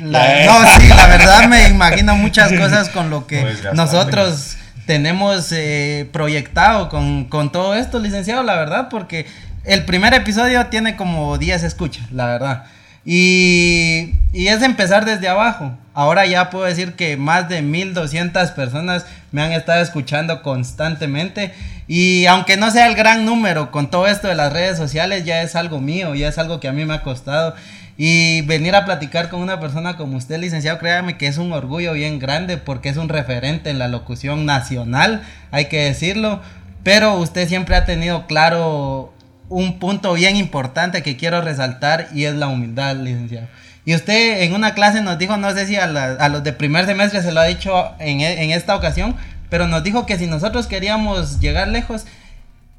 La- 0.00 0.44
no, 0.46 0.80
sí, 0.80 0.88
la 0.88 1.06
verdad 1.06 1.48
me 1.48 1.68
imagino 1.68 2.14
muchas 2.16 2.52
cosas 2.52 2.88
con 2.90 3.10
lo 3.10 3.26
que 3.26 3.36
desgastante. 3.44 3.76
nosotros 3.76 4.56
tenemos 4.86 5.50
eh, 5.52 6.08
proyectado 6.12 6.88
con, 6.88 7.24
con 7.24 7.50
todo 7.50 7.74
esto, 7.74 7.98
licenciado, 7.98 8.42
la 8.42 8.56
verdad, 8.56 8.88
porque 8.88 9.26
el 9.64 9.84
primer 9.84 10.14
episodio 10.14 10.66
tiene 10.66 10.96
como 10.96 11.38
10 11.38 11.62
escuchas, 11.64 12.10
la 12.12 12.26
verdad. 12.26 12.64
Y, 13.04 14.14
y 14.32 14.48
es 14.48 14.62
empezar 14.62 15.04
desde 15.04 15.28
abajo. 15.28 15.72
Ahora 15.94 16.26
ya 16.26 16.50
puedo 16.50 16.64
decir 16.66 16.94
que 16.94 17.16
más 17.16 17.48
de 17.48 17.62
1200 17.62 18.50
personas 18.52 19.06
me 19.32 19.42
han 19.42 19.52
estado 19.52 19.80
escuchando 19.82 20.42
constantemente. 20.42 21.52
Y 21.88 22.26
aunque 22.26 22.56
no 22.56 22.70
sea 22.70 22.86
el 22.86 22.94
gran 22.94 23.24
número 23.24 23.70
con 23.72 23.90
todo 23.90 24.06
esto 24.06 24.28
de 24.28 24.34
las 24.34 24.52
redes 24.52 24.76
sociales, 24.78 25.24
ya 25.24 25.42
es 25.42 25.56
algo 25.56 25.80
mío, 25.80 26.14
ya 26.14 26.28
es 26.28 26.38
algo 26.38 26.60
que 26.60 26.68
a 26.68 26.72
mí 26.72 26.84
me 26.84 26.94
ha 26.94 27.02
costado. 27.02 27.54
Y 28.02 28.40
venir 28.42 28.74
a 28.76 28.86
platicar 28.86 29.28
con 29.28 29.40
una 29.42 29.60
persona 29.60 29.98
como 29.98 30.16
usted, 30.16 30.38
licenciado, 30.40 30.78
créame 30.78 31.18
que 31.18 31.26
es 31.26 31.36
un 31.36 31.52
orgullo 31.52 31.92
bien 31.92 32.18
grande 32.18 32.56
porque 32.56 32.88
es 32.88 32.96
un 32.96 33.10
referente 33.10 33.68
en 33.68 33.78
la 33.78 33.88
locución 33.88 34.46
nacional, 34.46 35.20
hay 35.50 35.66
que 35.66 35.82
decirlo. 35.82 36.40
Pero 36.82 37.16
usted 37.18 37.46
siempre 37.46 37.76
ha 37.76 37.84
tenido 37.84 38.26
claro 38.26 39.12
un 39.50 39.78
punto 39.78 40.14
bien 40.14 40.36
importante 40.38 41.02
que 41.02 41.18
quiero 41.18 41.42
resaltar 41.42 42.08
y 42.14 42.24
es 42.24 42.34
la 42.34 42.48
humildad, 42.48 42.96
licenciado. 42.96 43.48
Y 43.84 43.94
usted 43.94 44.44
en 44.44 44.54
una 44.54 44.72
clase 44.72 45.02
nos 45.02 45.18
dijo, 45.18 45.36
no 45.36 45.52
sé 45.52 45.66
si 45.66 45.76
a, 45.76 45.86
la- 45.86 46.12
a 46.14 46.30
los 46.30 46.42
de 46.42 46.54
primer 46.54 46.86
semestre 46.86 47.20
se 47.20 47.32
lo 47.32 47.40
ha 47.40 47.44
dicho 47.44 47.90
en, 47.98 48.22
e- 48.22 48.44
en 48.44 48.50
esta 48.50 48.76
ocasión, 48.76 49.14
pero 49.50 49.66
nos 49.66 49.84
dijo 49.84 50.06
que 50.06 50.16
si 50.16 50.26
nosotros 50.26 50.66
queríamos 50.68 51.38
llegar 51.38 51.68
lejos, 51.68 52.06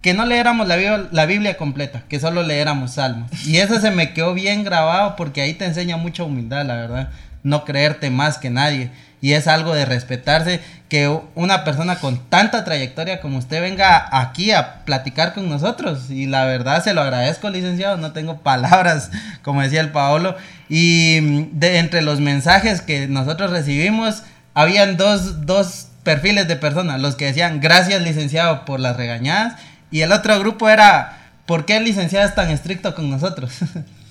que 0.01 0.13
no 0.13 0.25
leéramos 0.25 0.67
la 0.67 0.75
Biblia, 0.75 1.07
la 1.11 1.25
Biblia 1.25 1.57
completa, 1.57 2.03
que 2.09 2.19
solo 2.19 2.43
leéramos 2.43 2.93
salmos. 2.93 3.29
Y 3.45 3.57
eso 3.57 3.79
se 3.79 3.91
me 3.91 4.13
quedó 4.13 4.33
bien 4.33 4.63
grabado 4.63 5.15
porque 5.15 5.41
ahí 5.41 5.53
te 5.53 5.65
enseña 5.65 5.97
mucha 5.97 6.23
humildad, 6.23 6.65
la 6.65 6.75
verdad. 6.75 7.09
No 7.43 7.65
creerte 7.65 8.09
más 8.09 8.37
que 8.37 8.49
nadie. 8.49 8.91
Y 9.21 9.33
es 9.33 9.47
algo 9.47 9.75
de 9.75 9.85
respetarse 9.85 10.59
que 10.89 11.07
una 11.35 11.63
persona 11.63 11.97
con 11.99 12.17
tanta 12.29 12.65
trayectoria 12.65 13.21
como 13.21 13.37
usted 13.37 13.61
venga 13.61 14.09
aquí 14.11 14.51
a 14.51 14.83
platicar 14.83 15.35
con 15.35 15.47
nosotros. 15.47 16.09
Y 16.09 16.25
la 16.25 16.45
verdad 16.45 16.83
se 16.83 16.95
lo 16.95 17.01
agradezco, 17.01 17.51
licenciado. 17.51 17.97
No 17.97 18.11
tengo 18.11 18.37
palabras, 18.43 19.11
como 19.43 19.61
decía 19.61 19.81
el 19.81 19.91
Paolo. 19.91 20.35
Y 20.67 21.19
mm, 21.21 21.59
de 21.59 21.77
entre 21.77 22.01
los 22.01 22.19
mensajes 22.19 22.81
que 22.81 23.07
nosotros 23.07 23.51
recibimos, 23.51 24.23
habían 24.55 24.97
dos, 24.97 25.45
dos 25.45 25.89
perfiles 26.03 26.47
de 26.47 26.55
personas. 26.55 26.99
Los 26.99 27.15
que 27.15 27.25
decían, 27.25 27.59
gracias, 27.59 28.01
licenciado, 28.01 28.65
por 28.65 28.79
las 28.79 28.97
regañadas. 28.97 29.61
Y 29.91 30.01
el 30.01 30.11
otro 30.11 30.39
grupo 30.39 30.69
era, 30.69 31.17
¿por 31.45 31.65
qué 31.65 31.77
el 31.77 31.83
licenciado 31.83 32.27
es 32.27 32.33
tan 32.33 32.49
estricto 32.49 32.95
con 32.95 33.09
nosotros? 33.09 33.53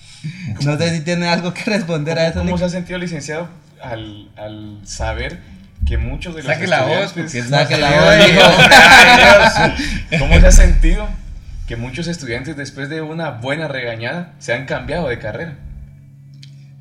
no 0.65 0.77
sé 0.77 0.95
si 0.95 1.01
tiene 1.01 1.29
algo 1.29 1.53
que 1.55 1.65
responder 1.65 2.19
a 2.19 2.29
eso. 2.29 2.41
¿Cómo 2.41 2.59
se 2.59 2.67
ha 2.67 2.69
sentido, 2.69 2.99
licenciado, 2.99 3.49
al, 3.83 4.29
al 4.37 4.79
saber 4.85 5.39
que 5.87 5.97
muchos 5.97 6.35
de 6.35 6.43
los 6.43 6.53
Saque 6.53 6.67
la 6.67 6.83
voz, 6.83 7.13
porque 7.13 7.43
Saque 7.43 7.79
la 7.79 7.91
voz. 7.91 9.73
¿Cómo 10.19 10.39
se 10.39 10.47
ha 10.47 10.53
sentido 10.53 11.09
que 11.67 11.77
muchos 11.77 12.07
estudiantes 12.07 12.57
después 12.57 12.89
de 12.89 13.01
una 13.01 13.31
buena 13.31 13.67
regañada 13.69 14.35
se 14.39 14.53
han 14.53 14.67
cambiado 14.67 15.09
de 15.09 15.19
carrera? 15.19 15.55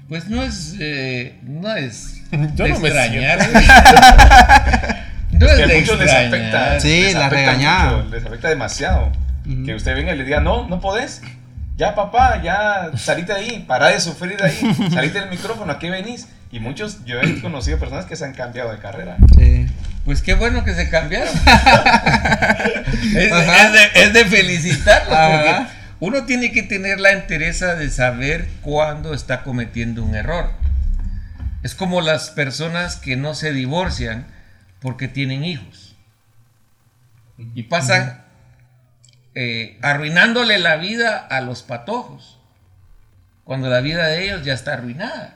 Pues 0.10 0.28
no 0.28 0.44
es, 0.44 0.76
eh, 0.80 1.40
no 1.44 1.74
es 1.76 2.24
Yo 2.32 2.66
de 2.66 2.70
no 2.70 2.80
me 2.80 2.90
extrañar. 2.90 3.40
No 5.40 5.46
Es 5.46 5.52
es 5.54 5.58
que 5.58 5.64
a 5.64 5.80
muchos 5.80 6.00
les 6.00 6.12
afecta. 6.12 6.80
Sí, 6.80 7.02
les 7.02 7.14
la 7.14 7.28
afecta 7.28 7.52
regañada. 7.52 7.98
mucho, 7.98 8.10
les 8.10 8.26
afecta 8.26 8.50
demasiado. 8.50 9.12
Que 9.66 9.74
usted 9.74 9.96
venga 9.96 10.14
y 10.14 10.18
le 10.18 10.26
diga, 10.26 10.42
no, 10.42 10.68
no 10.68 10.80
podés. 10.80 11.22
Ya, 11.76 11.96
papá, 11.96 12.42
ya 12.44 12.92
salite 12.96 13.34
de 13.34 13.40
ahí, 13.40 13.66
para 13.68 13.88
de 13.88 14.00
sufrir 14.00 14.38
de 14.38 14.46
ahí, 14.46 14.90
salite 14.94 15.22
del 15.22 15.30
micrófono, 15.30 15.72
¿a 15.72 15.80
qué 15.80 15.90
venís? 15.90 16.28
Y 16.52 16.60
muchos, 16.60 17.06
yo 17.06 17.22
he 17.22 17.42
conocido 17.42 17.80
personas 17.80 18.06
que 18.06 18.16
se 18.16 18.26
han 18.26 18.34
cambiado 18.34 18.72
de 18.72 18.80
carrera. 18.80 19.16
Sí. 19.38 19.66
Pues 20.04 20.22
qué 20.22 20.34
bueno 20.34 20.66
que 20.66 20.74
se 20.74 20.90
cambiaron. 20.90 21.30
es, 22.88 23.14
de, 23.14 23.90
es 23.96 24.14
de 24.14 24.26
felicitarlos 24.26 25.18
porque 25.18 25.66
uno 26.00 26.26
tiene 26.26 26.52
que 26.52 26.64
tener 26.64 27.00
la 27.00 27.12
entereza 27.12 27.76
de 27.76 27.90
saber 27.90 28.48
cuándo 28.62 29.14
está 29.14 29.44
cometiendo 29.44 30.04
un 30.04 30.16
error. 30.16 30.52
Es 31.64 31.76
como 31.76 32.02
las 32.02 32.30
personas 32.30 32.96
que 32.96 33.16
no 33.16 33.36
se 33.36 33.54
divorcian 33.54 34.26
porque 34.82 35.08
tienen 35.08 35.44
hijos. 35.44 35.96
Y 37.56 37.64
pasan 37.64 38.24
eh, 39.36 39.78
arruinándole 39.82 40.60
la 40.60 40.76
vida 40.76 41.18
a 41.18 41.42
los 41.42 41.64
patojos. 41.64 42.40
Cuando 43.44 43.70
la 43.70 43.82
vida 43.82 44.08
de 44.08 44.26
ellos 44.26 44.44
ya 44.44 44.54
está 44.54 44.74
arruinada. 44.74 45.36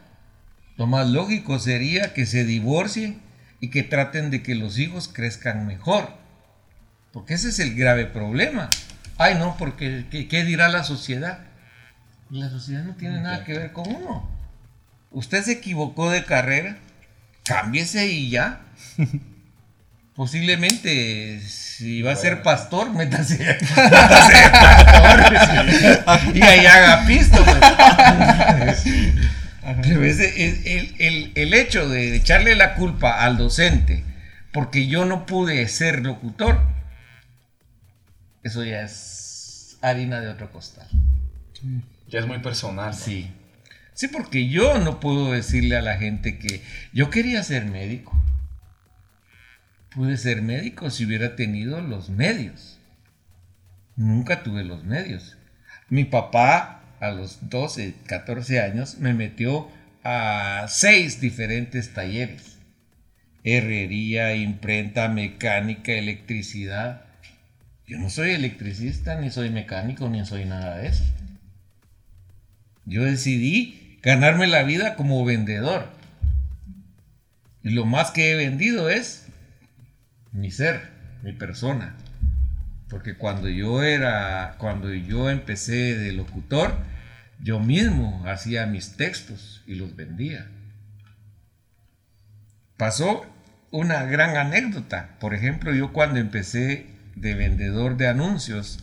Lo 0.78 0.88
más 0.88 1.08
lógico 1.08 1.60
sería 1.60 2.14
que 2.14 2.26
se 2.26 2.44
divorcien 2.44 3.22
y 3.60 3.70
que 3.70 3.84
traten 3.84 4.32
de 4.32 4.44
que 4.44 4.56
los 4.56 4.78
hijos 4.78 5.08
crezcan 5.08 5.66
mejor. 5.66 6.10
Porque 7.12 7.36
ese 7.36 7.50
es 7.50 7.60
el 7.60 7.76
grave 7.76 8.06
problema. 8.06 8.70
Ay, 9.18 9.36
no, 9.36 9.56
porque 9.58 10.06
¿qué, 10.10 10.28
qué 10.28 10.44
dirá 10.44 10.68
la 10.68 10.84
sociedad? 10.84 11.40
La 12.30 12.50
sociedad 12.50 12.84
no 12.84 12.96
tiene 12.96 13.22
nada 13.22 13.46
que 13.46 13.54
ver 13.54 13.72
con 13.72 13.88
uno. 13.88 14.30
Usted 15.12 15.44
se 15.44 15.54
equivocó 15.54 16.10
de 16.10 16.26
carrera, 16.26 16.78
cámbiese 17.44 18.08
y 18.08 18.30
ya. 18.30 18.62
Posiblemente, 20.16 21.40
si 21.42 22.02
va 22.04 22.12
a 22.12 22.16
ser 22.16 22.44
pastor, 22.44 22.92
métase, 22.94 23.38
métase 23.76 24.34
de 24.34 24.50
pastor 26.06 26.36
y 26.36 26.42
ahí 26.42 26.66
haga 26.66 27.06
pisto. 27.08 27.44
pues. 27.44 28.84
Pero 29.82 30.04
ese- 30.04 30.46
el, 30.46 30.68
el- 30.68 30.96
el- 31.00 31.32
el 31.36 31.54
hecho 31.54 31.88
de 31.90 32.16
echarle 32.16 32.56
la 32.56 32.76
culpa 32.76 33.24
al 33.24 33.38
docente 33.38 34.04
porque 34.52 34.88
yo 34.88 35.06
no 35.06 35.26
pude 35.26 35.68
ser 35.68 36.02
locutor, 36.04 36.60
eso 38.44 38.64
ya 38.64 38.82
es 38.84 39.78
harina 39.82 40.20
de 40.20 40.28
otro 40.28 40.52
costal. 40.52 40.88
Ya 42.08 42.20
es 42.20 42.28
muy 42.28 42.40
personal. 42.40 42.92
¿no? 42.92 42.94
Sí. 42.98 43.32
Sí, 43.96 44.08
porque 44.10 44.48
yo 44.50 44.78
no 44.80 45.00
puedo 45.00 45.32
decirle 45.32 45.78
a 45.78 45.82
la 45.82 45.98
gente 45.98 46.38
que 46.38 46.62
yo 46.92 47.10
quería 47.10 47.42
ser 47.44 47.66
médico. 47.66 48.16
Pude 49.96 50.18
ser 50.18 50.42
médico 50.42 50.90
si 50.90 51.06
hubiera 51.06 51.36
tenido 51.36 51.80
los 51.82 52.10
medios. 52.10 52.80
Nunca 53.96 54.42
tuve 54.42 54.64
los 54.64 54.84
medios. 54.84 55.38
Mi 55.90 56.04
papá 56.04 56.82
a 57.00 57.12
los 57.12 57.50
12, 57.50 57.94
14 58.08 58.60
años 58.60 58.98
me 58.98 59.14
metió 59.14 59.70
a 60.04 60.66
seis 60.68 61.22
diferentes 61.22 61.94
talleres. 61.94 62.58
Herrería, 63.44 64.36
imprenta, 64.36 65.10
mecánica, 65.10 65.92
electricidad. 65.92 67.06
Yo 67.86 68.00
no 68.00 68.10
soy 68.10 68.32
electricista, 68.32 69.20
ni 69.20 69.30
soy 69.30 69.52
mecánico, 69.52 70.10
ni 70.10 70.26
soy 70.26 70.46
nada 70.46 70.78
de 70.78 70.88
eso. 70.88 71.04
Yo 72.86 73.04
decidí 73.04 74.00
ganarme 74.02 74.48
la 74.48 74.64
vida 74.64 74.96
como 74.96 75.24
vendedor. 75.24 75.88
Y 77.62 77.70
lo 77.70 77.86
más 77.86 78.12
que 78.12 78.32
he 78.32 78.36
vendido 78.36 78.90
es 78.90 79.23
mi 80.34 80.52
ser, 80.52 80.90
mi 81.22 81.34
persona. 81.34 81.96
Porque 82.90 83.16
cuando 83.16 83.48
yo 83.48 83.82
era, 83.84 84.56
cuando 84.58 84.94
yo 84.94 85.30
empecé 85.30 85.96
de 85.96 86.12
locutor, 86.12 86.76
yo 87.40 87.60
mismo 87.60 88.24
hacía 88.28 88.66
mis 88.66 88.98
textos 88.98 89.64
y 89.66 89.76
los 89.76 89.96
vendía. 89.96 90.48
Pasó 92.78 93.26
una 93.72 94.04
gran 94.04 94.38
anécdota. 94.38 95.18
Por 95.20 95.34
ejemplo, 95.34 95.74
yo 95.74 95.94
cuando 95.94 96.20
empecé 96.20 96.88
de 97.16 97.34
vendedor 97.34 97.98
de 97.98 98.08
anuncios, 98.08 98.80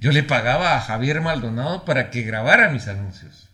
yo 0.00 0.12
le 0.12 0.22
pagaba 0.22 0.76
a 0.76 0.80
Javier 0.80 1.20
Maldonado 1.20 1.84
para 1.84 2.10
que 2.10 2.22
grabara 2.22 2.70
mis 2.70 2.88
anuncios. 2.88 3.51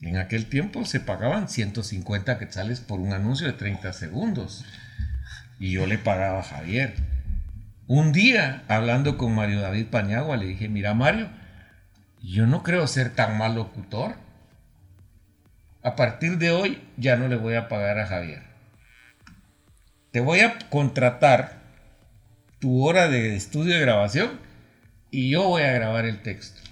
En 0.00 0.16
aquel 0.16 0.46
tiempo 0.46 0.84
se 0.84 1.00
pagaban 1.00 1.48
150 1.48 2.38
quetzales 2.38 2.80
por 2.80 3.00
un 3.00 3.12
anuncio 3.12 3.46
de 3.46 3.52
30 3.54 3.92
segundos. 3.92 4.64
Y 5.58 5.72
yo 5.72 5.86
le 5.86 5.98
pagaba 5.98 6.40
a 6.40 6.44
Javier. 6.44 6.94
Un 7.88 8.12
día, 8.12 8.62
hablando 8.68 9.18
con 9.18 9.34
Mario 9.34 9.60
David 9.60 9.86
Paniagua, 9.86 10.36
le 10.36 10.46
dije, 10.46 10.68
mira 10.68 10.94
Mario, 10.94 11.28
yo 12.22 12.46
no 12.46 12.62
creo 12.62 12.86
ser 12.86 13.14
tan 13.14 13.38
mal 13.38 13.54
locutor. 13.54 14.16
A 15.82 15.96
partir 15.96 16.38
de 16.38 16.50
hoy 16.50 16.82
ya 16.96 17.16
no 17.16 17.28
le 17.28 17.36
voy 17.36 17.54
a 17.54 17.68
pagar 17.68 17.98
a 17.98 18.06
Javier. 18.06 18.42
Te 20.12 20.20
voy 20.20 20.40
a 20.40 20.58
contratar 20.70 21.58
tu 22.60 22.84
hora 22.84 23.08
de 23.08 23.36
estudio 23.36 23.74
de 23.74 23.80
grabación 23.80 24.30
y 25.10 25.30
yo 25.30 25.44
voy 25.44 25.62
a 25.62 25.72
grabar 25.72 26.04
el 26.04 26.22
texto. 26.22 26.67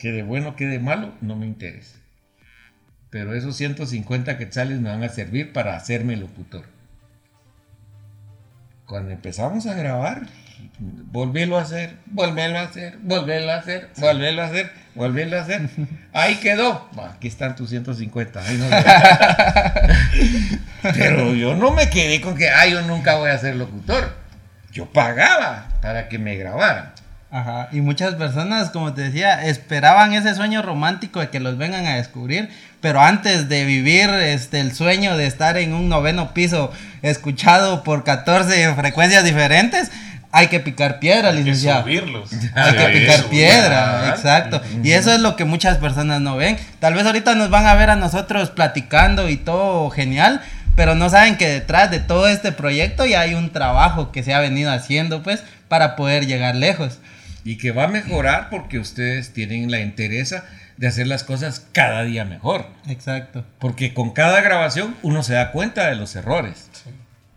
Que 0.00 0.12
de 0.12 0.22
bueno, 0.22 0.56
que 0.56 0.66
de 0.66 0.80
malo, 0.80 1.12
no 1.20 1.36
me 1.36 1.46
interesa. 1.46 1.98
Pero 3.10 3.34
esos 3.34 3.54
150 3.56 4.38
quetzales 4.38 4.80
me 4.80 4.88
van 4.88 5.02
a 5.02 5.10
servir 5.10 5.52
para 5.52 5.76
hacerme 5.76 6.16
locutor. 6.16 6.64
Cuando 8.86 9.10
empezamos 9.10 9.66
a 9.66 9.74
grabar, 9.74 10.22
volverlo 10.78 11.58
a 11.58 11.62
hacer, 11.62 11.96
volverlo 12.06 12.58
a 12.60 12.62
hacer, 12.62 12.96
volverlo 13.02 13.52
a 13.52 13.56
hacer, 13.56 13.90
volverlo 13.98 14.42
a 14.42 14.46
hacer, 14.46 14.72
volverlo 14.94 15.36
a 15.38 15.42
hacer. 15.42 15.68
Ahí 16.14 16.36
quedó. 16.36 16.88
Aquí 17.14 17.28
están 17.28 17.54
tus 17.54 17.68
150. 17.68 18.42
Ahí 18.42 18.56
no 18.56 18.66
Pero 20.94 21.34
yo 21.34 21.54
no 21.56 21.72
me 21.72 21.90
quedé 21.90 22.22
con 22.22 22.36
que, 22.36 22.48
ay, 22.48 22.72
yo 22.72 22.80
nunca 22.82 23.16
voy 23.16 23.30
a 23.30 23.38
ser 23.38 23.56
locutor. 23.56 24.16
Yo 24.72 24.86
pagaba 24.90 25.68
para 25.82 26.08
que 26.08 26.18
me 26.18 26.36
grabaran. 26.36 26.94
Ajá, 27.32 27.68
y 27.70 27.80
muchas 27.80 28.16
personas, 28.16 28.70
como 28.70 28.92
te 28.92 29.02
decía, 29.02 29.44
esperaban 29.46 30.12
ese 30.14 30.34
sueño 30.34 30.62
romántico 30.62 31.20
de 31.20 31.28
que 31.30 31.38
los 31.38 31.56
vengan 31.58 31.86
a 31.86 31.94
descubrir, 31.94 32.48
pero 32.80 33.00
antes 33.00 33.48
de 33.48 33.64
vivir 33.64 34.10
este, 34.10 34.58
el 34.58 34.74
sueño 34.74 35.16
de 35.16 35.26
estar 35.26 35.56
en 35.56 35.72
un 35.72 35.88
noveno 35.88 36.34
piso 36.34 36.72
escuchado 37.02 37.84
por 37.84 38.02
14 38.02 38.74
frecuencias 38.74 39.22
diferentes, 39.22 39.92
hay 40.32 40.48
que 40.48 40.58
picar 40.58 40.98
piedra, 40.98 41.30
licenciado. 41.30 41.86
Hay 41.86 41.94
que 41.94 42.00
subirlos. 42.00 42.30
Hay 42.54 42.76
que 42.76 43.00
picar 43.00 43.24
piedra, 43.26 44.10
exacto. 44.10 44.60
Y 44.82 44.92
eso 44.92 45.12
es 45.12 45.20
lo 45.20 45.34
que 45.34 45.44
muchas 45.44 45.78
personas 45.78 46.20
no 46.20 46.36
ven. 46.36 46.56
Tal 46.78 46.94
vez 46.94 47.04
ahorita 47.04 47.34
nos 47.34 47.50
van 47.50 47.66
a 47.66 47.74
ver 47.74 47.90
a 47.90 47.96
nosotros 47.96 48.50
platicando 48.50 49.28
y 49.28 49.36
todo 49.36 49.90
genial, 49.90 50.40
pero 50.76 50.94
no 50.94 51.10
saben 51.10 51.36
que 51.36 51.48
detrás 51.48 51.90
de 51.90 51.98
todo 51.98 52.28
este 52.28 52.52
proyecto 52.52 53.06
ya 53.06 53.20
hay 53.20 53.34
un 53.34 53.50
trabajo 53.50 54.12
que 54.12 54.22
se 54.22 54.32
ha 54.32 54.40
venido 54.40 54.70
haciendo, 54.70 55.22
pues, 55.22 55.42
para 55.68 55.96
poder 55.96 56.26
llegar 56.26 56.54
lejos. 56.54 56.98
Y 57.44 57.56
que 57.56 57.72
va 57.72 57.84
a 57.84 57.88
mejorar 57.88 58.50
porque 58.50 58.78
ustedes 58.78 59.32
tienen 59.32 59.70
la 59.70 59.80
interesa 59.80 60.44
de 60.76 60.86
hacer 60.86 61.06
las 61.06 61.24
cosas 61.24 61.66
cada 61.72 62.04
día 62.04 62.24
mejor. 62.24 62.66
Exacto. 62.88 63.44
Porque 63.58 63.94
con 63.94 64.10
cada 64.10 64.40
grabación 64.40 64.96
uno 65.02 65.22
se 65.22 65.34
da 65.34 65.52
cuenta 65.52 65.88
de 65.88 65.96
los 65.96 66.16
errores. 66.16 66.70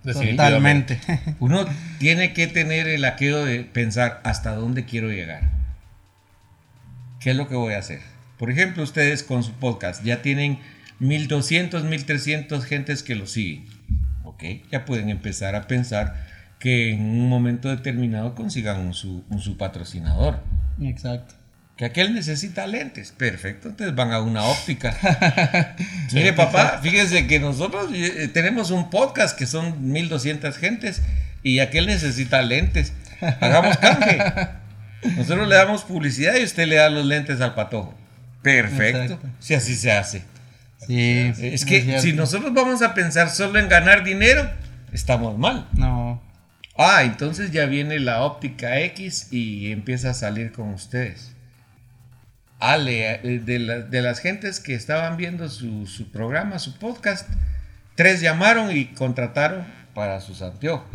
Totalmente. 0.03 0.99
Uno 1.39 1.65
tiene 1.97 2.33
que 2.33 2.47
tener 2.47 2.89
el 2.89 3.05
aqueo 3.05 3.45
de 3.45 3.61
pensar 3.61 4.19
hasta 4.25 4.53
dónde 4.53 4.83
quiero 4.83 5.09
llegar. 5.09 5.49
¿Qué 7.21 7.31
es 7.31 7.37
lo 7.37 7.47
que 7.47 7.55
voy 7.55 7.73
a 7.73 7.79
hacer? 7.79 8.01
Por 8.37 8.51
ejemplo, 8.51 8.83
ustedes 8.83 9.23
con 9.23 9.43
su 9.43 9.53
podcast 9.53 10.03
ya 10.03 10.21
tienen 10.21 10.59
1200, 10.99 11.85
1300 11.85 12.65
gentes 12.65 13.01
que 13.01 13.15
lo 13.15 13.27
siguen. 13.27 13.65
¿Ok? 14.25 14.43
Ya 14.71 14.83
pueden 14.83 15.09
empezar 15.09 15.55
a 15.55 15.67
pensar 15.67 16.32
que 16.63 16.93
en 16.93 17.01
un 17.01 17.27
momento 17.27 17.67
determinado 17.67 18.35
consigan 18.35 18.79
un 18.79 18.93
su, 18.93 19.25
un 19.29 19.41
su 19.41 19.57
patrocinador. 19.57 20.39
Exacto. 20.81 21.35
Que 21.75 21.83
aquel 21.83 22.13
necesita 22.13 22.65
lentes. 22.67 23.11
Perfecto, 23.11 23.67
entonces 23.67 23.93
van 23.93 24.13
a 24.13 24.21
una 24.21 24.43
óptica. 24.43 24.95
Mire, 26.13 26.31
papá, 26.31 26.79
fíjese 26.81 27.27
que 27.27 27.41
nosotros 27.41 27.89
eh, 27.93 28.29
tenemos 28.33 28.71
un 28.71 28.89
podcast 28.89 29.37
que 29.37 29.45
son 29.45 29.91
1200 29.91 30.55
gentes 30.57 31.01
y 31.43 31.59
aquel 31.59 31.85
necesita 31.85 32.41
lentes. 32.41 32.93
Hagamos 33.41 33.75
canje. 33.75 34.19
Nosotros 35.17 35.49
le 35.49 35.55
damos 35.55 35.83
publicidad 35.83 36.37
y 36.37 36.45
usted 36.45 36.65
le 36.65 36.77
da 36.77 36.89
los 36.89 37.05
lentes 37.05 37.41
al 37.41 37.55
patojo. 37.55 37.93
Perfecto. 38.41 39.01
Exacto. 39.01 39.27
Si 39.39 39.53
así 39.53 39.75
se 39.75 39.91
hace. 39.91 40.23
Sí. 40.87 41.33
Es 41.41 41.65
que 41.65 41.99
si 41.99 42.13
nosotros 42.13 42.53
vamos 42.53 42.81
a 42.81 42.93
pensar 42.93 43.29
solo 43.29 43.59
en 43.59 43.67
ganar 43.67 44.05
dinero, 44.05 44.49
estamos 44.93 45.37
mal. 45.37 45.67
No. 45.73 45.92
Ah, 46.77 47.03
entonces 47.03 47.51
ya 47.51 47.65
viene 47.65 47.99
la 47.99 48.23
óptica 48.23 48.79
X 48.79 49.27
y 49.31 49.71
empieza 49.71 50.09
a 50.09 50.13
salir 50.13 50.51
con 50.51 50.69
ustedes. 50.69 51.31
Ale, 52.59 53.11
eh, 53.23 53.39
de, 53.43 53.59
la- 53.59 53.79
de 53.79 54.01
las 54.01 54.19
gentes 54.19 54.59
que 54.59 54.73
estaban 54.73 55.17
viendo 55.17 55.49
su, 55.49 55.85
su 55.85 56.09
programa, 56.11 56.59
su 56.59 56.77
podcast, 56.79 57.29
tres 57.95 58.21
llamaron 58.21 58.75
y 58.75 58.85
contrataron 58.85 59.65
para 59.93 60.19
sus 60.21 60.41
anteojos. 60.41 60.87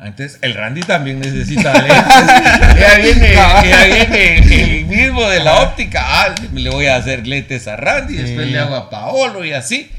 Entonces, 0.00 0.38
el 0.40 0.54
Randy 0.54 0.80
también 0.80 1.20
necesita 1.20 1.74
lentes. 1.82 2.80
ya, 2.80 2.96
viene, 2.98 3.34
ya 3.34 3.84
viene 3.84 4.78
el 4.78 4.86
mismo 4.86 5.28
de 5.28 5.40
la 5.44 5.60
óptica. 5.62 6.00
Ah, 6.02 6.34
le 6.54 6.70
voy 6.70 6.86
a 6.86 6.96
hacer 6.96 7.26
lentes 7.26 7.68
a 7.68 7.76
Randy, 7.76 8.14
después 8.16 8.48
le 8.50 8.58
hago 8.58 8.76
a 8.76 8.88
Paolo 8.88 9.44
y 9.44 9.52
así. 9.52 9.90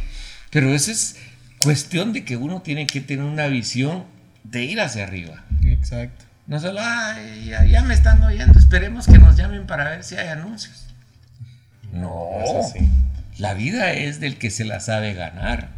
Pero 0.50 0.74
eso 0.74 0.90
es 0.92 1.18
cuestión 1.60 2.14
de 2.14 2.24
que 2.26 2.36
uno 2.36 2.62
tiene 2.64 2.88
que 2.88 3.00
tener 3.02 3.26
una 3.26 3.46
visión 3.48 4.06
de 4.44 4.64
ir 4.64 4.82
hacia 4.82 5.04
arriba. 5.04 5.44
Exacto. 5.64 6.26
No 6.48 6.60
solo, 6.60 6.80
"Ay, 6.84 7.46
ya, 7.50 7.66
ya 7.66 7.84
me 7.84 7.94
están 7.94 8.22
oyendo, 8.24 8.58
esperemos 8.60 9.06
que 9.08 9.18
nos 9.20 9.36
llamen 9.38 9.66
para 9.68 9.86
ver 9.90 10.04
si 10.04 10.16
hay 10.16 10.28
anuncios. 10.28 10.88
No, 11.94 12.30
Es 12.44 12.66
así. 12.66 12.90
la 13.38 13.54
vida 13.54 13.92
es 13.94 14.20
del 14.20 14.38
que 14.38 14.50
se 14.50 14.66
la 14.66 14.80
sabe 14.80 15.14
ganar. 15.14 15.70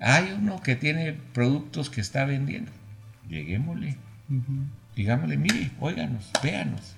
Hay 0.00 0.32
uno 0.36 0.60
que 0.60 0.74
tiene 0.76 1.12
productos 1.12 1.88
que 1.90 2.00
está 2.00 2.24
vendiendo. 2.24 2.72
Lleguémosle. 3.28 3.96
Digámosle, 4.96 5.36
mire, 5.36 5.70
óiganos, 5.80 6.30
véanos. 6.42 6.96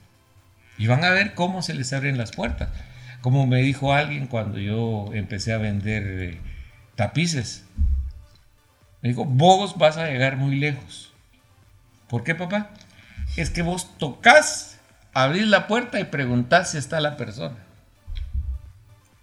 Y 0.79 0.87
van 0.87 1.05
a 1.05 1.11
ver 1.11 1.35
cómo 1.35 1.63
se 1.63 1.75
les 1.75 1.93
abren 1.93 2.17
las 2.19 2.33
puertas. 2.33 2.71
Como 3.21 3.47
me 3.47 3.59
dijo 3.63 3.93
alguien 3.95 4.27
cuando 4.27 4.59
yo 4.59 5.11
empecé 5.15 5.53
a 5.53 5.59
vender 5.59 6.03
eh, 6.07 6.39
tapices. 6.97 7.65
Vos 9.13 9.77
vas 9.77 9.99
a 9.99 10.07
llegar 10.07 10.37
muy 10.37 10.57
lejos. 10.57 11.13
¿Por 12.09 12.25
qué, 12.25 12.35
papá? 12.35 12.71
Es 13.37 13.51
que 13.51 13.63
vos 13.63 13.99
tocas, 13.99 14.79
abrís 15.13 15.47
la 15.47 15.67
puerta 15.67 16.01
y 16.01 16.05
preguntás 16.05 16.71
si 16.71 16.79
está 16.79 17.01
la 17.01 17.17
persona. 17.17 17.57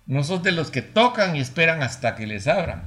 No 0.05 0.23
sos 0.23 0.43
de 0.43 0.51
los 0.51 0.69
que 0.69 0.81
tocan 0.81 1.35
y 1.35 1.39
esperan 1.39 1.81
hasta 1.81 2.15
que 2.15 2.27
les 2.27 2.47
abran. 2.47 2.83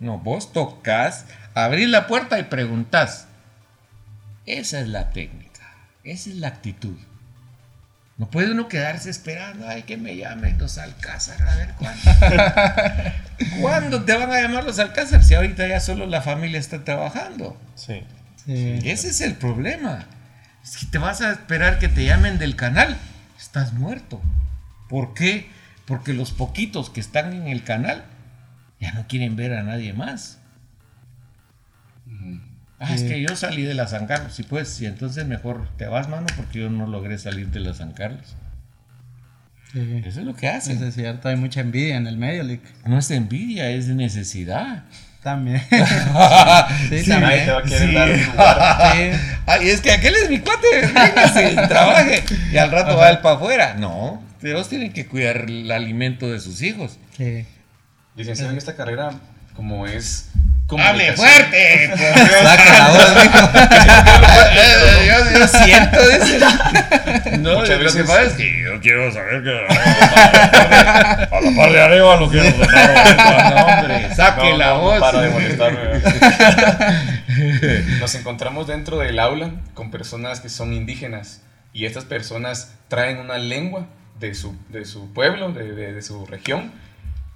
No, 0.00 0.18
vos 0.18 0.52
tocas, 0.52 1.26
abrís 1.54 1.88
la 1.88 2.06
puerta 2.06 2.38
y 2.38 2.44
preguntás. 2.44 3.28
Esa 4.46 4.80
es 4.80 4.88
la 4.88 5.10
técnica, 5.10 5.74
esa 6.02 6.30
es 6.30 6.36
la 6.36 6.48
actitud. 6.48 6.96
No 8.18 8.30
puede 8.30 8.52
uno 8.52 8.66
quedarse 8.68 9.10
esperando, 9.10 9.68
ay, 9.68 9.82
que 9.82 9.98
me 9.98 10.16
llamen 10.16 10.56
los 10.58 10.78
Alcázar, 10.78 11.46
a 11.46 11.56
ver 11.56 11.74
cuándo. 11.78 12.00
¿Cuándo 13.60 14.04
te 14.04 14.14
van 14.14 14.30
a 14.32 14.40
llamar 14.40 14.64
los 14.64 14.78
Alcázar 14.78 15.22
si 15.22 15.34
ahorita 15.34 15.68
ya 15.68 15.80
solo 15.80 16.06
la 16.06 16.22
familia 16.22 16.58
está 16.58 16.82
trabajando? 16.82 17.60
Sí. 17.74 18.02
Sí. 18.46 18.78
Ese 18.84 19.08
es 19.08 19.20
el 19.20 19.34
problema. 19.34 20.06
Si 20.62 20.86
te 20.86 20.96
vas 20.96 21.20
a 21.20 21.30
esperar 21.30 21.78
que 21.78 21.88
te 21.88 22.06
llamen 22.06 22.38
del 22.38 22.56
canal, 22.56 22.96
estás 23.38 23.74
muerto. 23.74 24.22
¿Por 24.88 25.12
qué? 25.12 25.50
Porque 25.84 26.14
los 26.14 26.32
poquitos 26.32 26.88
que 26.88 27.00
están 27.00 27.34
en 27.34 27.48
el 27.48 27.64
canal 27.64 28.04
ya 28.80 28.92
no 28.92 29.06
quieren 29.08 29.36
ver 29.36 29.52
a 29.52 29.62
nadie 29.62 29.92
más. 29.92 30.38
Ah, 32.78 32.94
es 32.94 33.02
que 33.04 33.20
yo 33.22 33.34
salí 33.36 33.62
de 33.62 33.72
la 33.74 33.86
San 33.88 34.06
Carlos. 34.06 34.34
Sí, 34.34 34.42
pues, 34.42 34.80
y 34.82 34.86
entonces 34.86 35.26
mejor 35.26 35.68
te 35.78 35.86
vas, 35.86 36.08
mano, 36.08 36.26
porque 36.36 36.60
yo 36.60 36.68
no 36.70 36.86
logré 36.86 37.16
salir 37.18 37.48
de 37.48 37.60
la 37.60 37.72
San 37.74 37.92
Carlos. 37.92 38.36
Sí. 39.72 40.02
Eso 40.04 40.20
es 40.20 40.26
lo 40.26 40.34
que 40.34 40.48
hacen. 40.48 40.76
Eso 40.76 40.86
es 40.86 40.94
cierto, 40.94 41.28
hay 41.28 41.36
mucha 41.36 41.60
envidia 41.60 41.96
en 41.96 42.06
el 42.06 42.16
medio, 42.18 42.42
Lick. 42.42 42.62
No 42.86 42.98
es 42.98 43.10
envidia, 43.10 43.70
es 43.70 43.88
necesidad. 43.88 44.84
También. 45.22 45.60
sí, 46.88 47.02
Sí, 47.02 47.10
Nadie 47.10 47.44
te 47.46 47.50
va 47.50 47.58
a 47.58 47.62
querer 47.62 47.88
Sí. 47.88 47.94
dar 47.94 48.10
un 48.10 48.26
lugar. 48.26 48.92
Sí. 48.94 49.10
Ay, 49.46 49.68
es 49.70 49.80
que 49.80 49.90
aquel 49.92 50.14
es 50.14 50.30
mi 50.30 50.38
cuate, 50.38 50.66
véngase, 50.82 51.54
trabaje. 51.68 52.22
Y 52.52 52.56
al 52.58 52.70
rato 52.70 52.96
va 52.96 53.10
él 53.10 53.18
para 53.18 53.34
afuera. 53.36 53.74
No, 53.74 54.22
todos 54.40 54.68
tienen 54.68 54.92
que 54.92 55.06
cuidar 55.06 55.46
el 55.48 55.70
alimento 55.72 56.30
de 56.30 56.38
sus 56.40 56.62
hijos. 56.62 56.98
Sí. 57.16 57.44
Licenciado 58.14 58.52
en 58.52 58.58
esta 58.58 58.76
carrera, 58.76 59.12
como 59.54 59.86
es. 59.86 60.28
¡Hable 60.78 61.12
fuerte! 61.12 61.90
por 61.90 61.98
Dios. 61.98 62.42
Saca 62.42 62.78
la 62.78 62.88
voz, 62.88 63.14
mijo. 63.22 63.38
yo, 65.38 65.46
siento 65.46 66.00
eso. 66.10 66.46
No, 67.38 67.58
Muchas 67.60 67.80
lo 67.80 67.92
que 67.92 68.02
pasa 68.04 68.22
es 68.22 68.32
que 68.32 68.62
yo 68.64 68.80
quiero 68.80 69.12
saber 69.12 69.42
que 69.44 69.50
a 69.50 71.40
la 71.40 71.56
par 71.56 71.70
de 71.72 71.80
arriba 71.80 72.16
lo 72.16 72.28
quiero 72.28 72.50
sonar. 72.50 73.54
No, 73.54 73.66
hombre, 73.66 74.14
saque 74.14 74.50
No, 74.50 74.56
la 74.56 74.66
no, 74.66 74.74
no 74.74 74.80
voz. 74.82 75.00
para 75.00 75.20
de 75.20 75.30
molestarme. 75.30 75.78
Nos 78.00 78.14
encontramos 78.14 78.66
dentro 78.66 78.98
del 78.98 79.18
aula 79.18 79.50
con 79.74 79.90
personas 79.90 80.40
que 80.40 80.48
son 80.48 80.72
indígenas 80.72 81.42
y 81.72 81.86
estas 81.86 82.04
personas 82.04 82.72
traen 82.88 83.18
una 83.18 83.38
lengua 83.38 83.86
de 84.18 84.34
su, 84.34 84.56
de 84.70 84.84
su 84.84 85.12
pueblo, 85.12 85.52
de, 85.52 85.72
de, 85.72 85.92
de 85.92 86.02
su 86.02 86.24
región, 86.26 86.72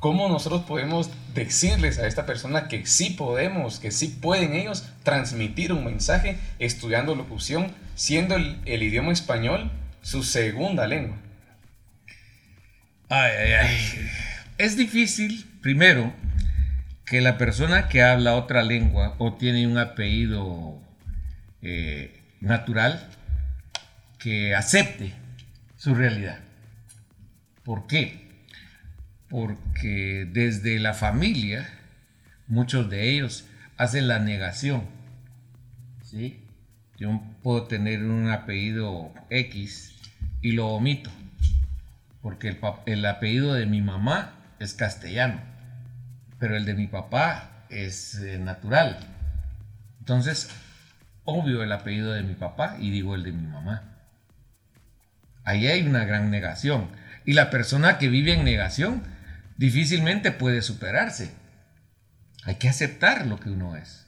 ¿cómo 0.00 0.28
nosotros 0.28 0.62
podemos 0.62 1.10
decirles 1.34 1.98
a 1.98 2.06
esta 2.06 2.26
persona 2.26 2.66
que 2.66 2.86
sí 2.86 3.10
podemos, 3.10 3.78
que 3.78 3.92
sí 3.92 4.08
pueden 4.08 4.54
ellos 4.54 4.88
transmitir 5.04 5.72
un 5.72 5.84
mensaje 5.84 6.38
estudiando 6.58 7.14
locución, 7.14 7.72
siendo 7.94 8.34
el, 8.34 8.82
idioma 8.82 9.12
español 9.12 9.70
su 10.02 10.24
segunda 10.24 10.86
lengua? 10.86 11.16
Ay, 13.10 13.32
ay, 13.38 13.52
ay. 13.52 14.10
Es 14.58 14.76
difícil, 14.76 15.46
primero, 15.60 16.12
que 17.04 17.20
la 17.20 17.38
persona 17.38 17.88
que 17.88 18.02
habla 18.02 18.36
otra 18.36 18.62
lengua 18.62 19.14
o 19.18 19.34
tiene 19.34 19.66
un 19.66 19.78
apellido 19.78 20.80
eh, 21.60 22.22
natural, 22.40 23.06
que 24.18 24.54
acepte 24.54 25.12
su 25.76 25.94
realidad. 25.94 26.38
¿Por 27.64 27.86
qué? 27.86 28.29
Porque 29.30 30.28
desde 30.30 30.78
la 30.80 30.92
familia, 30.92 31.66
muchos 32.48 32.90
de 32.90 33.10
ellos 33.10 33.46
hacen 33.78 34.08
la 34.08 34.18
negación. 34.18 34.82
¿sí? 36.04 36.44
Yo 36.98 37.22
puedo 37.42 37.66
tener 37.66 38.04
un 38.04 38.28
apellido 38.28 39.14
X 39.30 39.94
y 40.42 40.52
lo 40.52 40.68
omito, 40.68 41.10
porque 42.20 42.48
el, 42.48 42.58
el 42.86 43.06
apellido 43.06 43.54
de 43.54 43.64
mi 43.64 43.80
mamá 43.80 44.34
es 44.58 44.74
castellano, 44.74 45.40
pero 46.38 46.56
el 46.56 46.66
de 46.66 46.74
mi 46.74 46.88
papá 46.88 47.64
es 47.70 48.16
eh, 48.16 48.38
natural. 48.38 48.98
Entonces, 50.00 50.50
obvio 51.24 51.62
el 51.62 51.72
apellido 51.72 52.12
de 52.12 52.22
mi 52.22 52.34
papá 52.34 52.76
y 52.80 52.90
digo 52.90 53.14
el 53.14 53.22
de 53.22 53.32
mi 53.32 53.46
mamá. 53.46 53.84
Ahí 55.44 55.68
hay 55.68 55.86
una 55.86 56.04
gran 56.04 56.30
negación. 56.30 56.88
Y 57.24 57.32
la 57.34 57.50
persona 57.50 57.98
que 57.98 58.08
vive 58.08 58.34
en 58.34 58.44
negación 58.44 59.02
difícilmente 59.60 60.32
puede 60.32 60.62
superarse. 60.62 61.30
Hay 62.44 62.54
que 62.54 62.70
aceptar 62.70 63.26
lo 63.26 63.38
que 63.38 63.50
uno 63.50 63.76
es. 63.76 64.06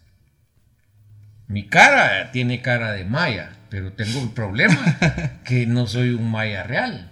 Mi 1.47 1.69
cara 1.69 2.31
tiene 2.33 2.63
cara 2.63 2.93
de 2.93 3.05
maya, 3.05 3.51
pero 3.69 3.93
tengo 3.93 4.19
un 4.19 4.33
problema 4.33 5.39
que 5.45 5.67
no 5.67 5.87
soy 5.87 6.15
un 6.15 6.31
maya 6.31 6.63
real. 6.63 7.11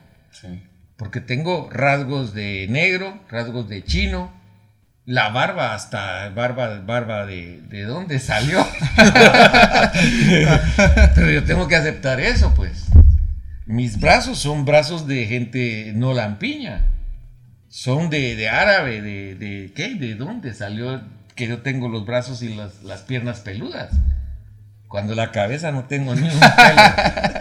Porque 0.96 1.20
tengo 1.20 1.68
rasgos 1.70 2.32
de 2.32 2.66
negro, 2.70 3.22
rasgos 3.28 3.68
de 3.68 3.84
chino, 3.84 4.32
la 5.04 5.28
barba 5.28 5.74
hasta 5.74 6.30
barba, 6.30 6.80
barba 6.80 7.26
de, 7.26 7.60
de 7.68 7.82
dónde 7.82 8.18
salió. 8.18 8.66
Pero 11.14 11.30
yo 11.30 11.44
tengo 11.44 11.68
que 11.68 11.76
aceptar 11.76 12.20
eso, 12.20 12.54
pues. 12.54 12.86
Mis 13.66 14.00
brazos 14.00 14.38
son 14.38 14.64
brazos 14.64 15.06
de 15.06 15.26
gente 15.26 15.92
no 15.94 16.14
lampiña. 16.14 16.86
Son 17.70 18.10
de, 18.10 18.34
de 18.34 18.48
árabe, 18.48 19.00
de, 19.00 19.36
de, 19.36 19.72
¿qué? 19.72 19.94
¿De 19.94 20.16
dónde 20.16 20.54
salió 20.54 21.02
que 21.36 21.46
yo 21.46 21.62
tengo 21.62 21.88
los 21.88 22.04
brazos 22.04 22.42
y 22.42 22.52
las, 22.52 22.82
las 22.82 23.02
piernas 23.02 23.38
peludas? 23.40 23.92
Cuando 24.88 25.14
la 25.14 25.30
cabeza 25.30 25.70
no 25.70 25.84
tengo 25.84 26.16
ni 26.16 26.28
un 26.28 26.40
pelo. 26.40 26.82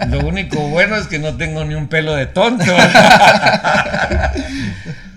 Lo 0.21 0.27
único 0.27 0.59
bueno 0.69 0.97
es 0.97 1.07
que 1.07 1.17
no 1.17 1.36
tengo 1.36 1.65
ni 1.65 1.73
un 1.73 1.88
pelo 1.88 2.13
de 2.13 2.27
tonto. 2.27 2.63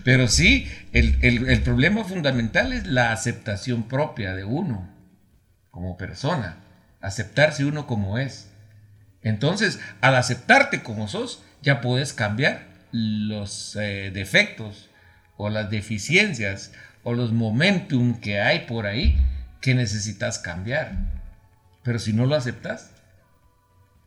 Pero 0.03 0.29
sí, 0.29 0.67
el, 0.95 1.19
el, 1.21 1.47
el, 1.47 1.61
problema 1.61 2.05
fundamental 2.05 2.73
es 2.73 2.87
la 2.87 3.13
aceptación 3.13 3.83
propia 3.83 4.35
de 4.35 4.45
uno 4.45 4.89
como 5.71 5.99
persona. 5.99 6.57
Aceptarse 7.03 7.67
uno 7.67 7.87
como 7.87 8.17
es. 8.17 8.49
Entonces, 9.21 9.79
al 10.01 10.17
aceptarte 10.17 10.83
como 10.83 11.07
sos, 11.07 11.43
ya 11.61 11.83
puedes 11.83 12.15
cambiar 12.15 12.67
los 12.93 13.77
eh, 13.77 14.11
defectos 14.11 14.89
o 15.37 15.51
las 15.51 15.71
deficiencias 15.71 16.73
o 17.03 17.15
los 17.15 17.33
momentum 17.33 18.21
que 18.21 18.41
hay 18.41 18.61
por 18.61 18.87
ahí 18.87 19.17
que 19.61 19.75
necesitas 19.75 20.39
cambiar. 20.39 20.93
Pero 21.83 21.99
si 21.99 22.13
no 22.13 22.27
lo 22.27 22.37
aceptas, 22.37 22.93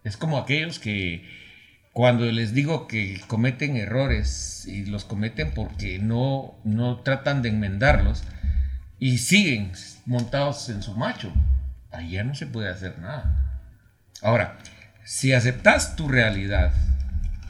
es 0.04 0.18
como 0.18 0.38
aquellos 0.38 0.80
que 0.80 1.28
cuando 1.92 2.26
les 2.32 2.54
digo 2.54 2.88
que 2.88 3.22
cometen 3.28 3.78
errores 3.78 4.66
y 4.68 4.86
los 4.86 5.06
cometen 5.06 5.52
porque 5.54 5.98
no, 6.00 6.56
no 6.64 7.00
tratan 7.00 7.42
de 7.42 7.50
enmendarlos 7.50 8.24
y 9.00 9.18
siguen 9.18 9.72
montados 10.06 10.70
en 10.70 10.84
su 10.84 10.94
macho, 10.96 11.32
ya 12.10 12.24
no 12.24 12.36
se 12.36 12.48
puede 12.48 12.70
hacer 12.70 13.00
nada. 13.00 13.62
Ahora, 14.22 14.58
si 15.04 15.34
aceptas 15.34 15.96
tu 15.96 16.08
realidad 16.08 16.74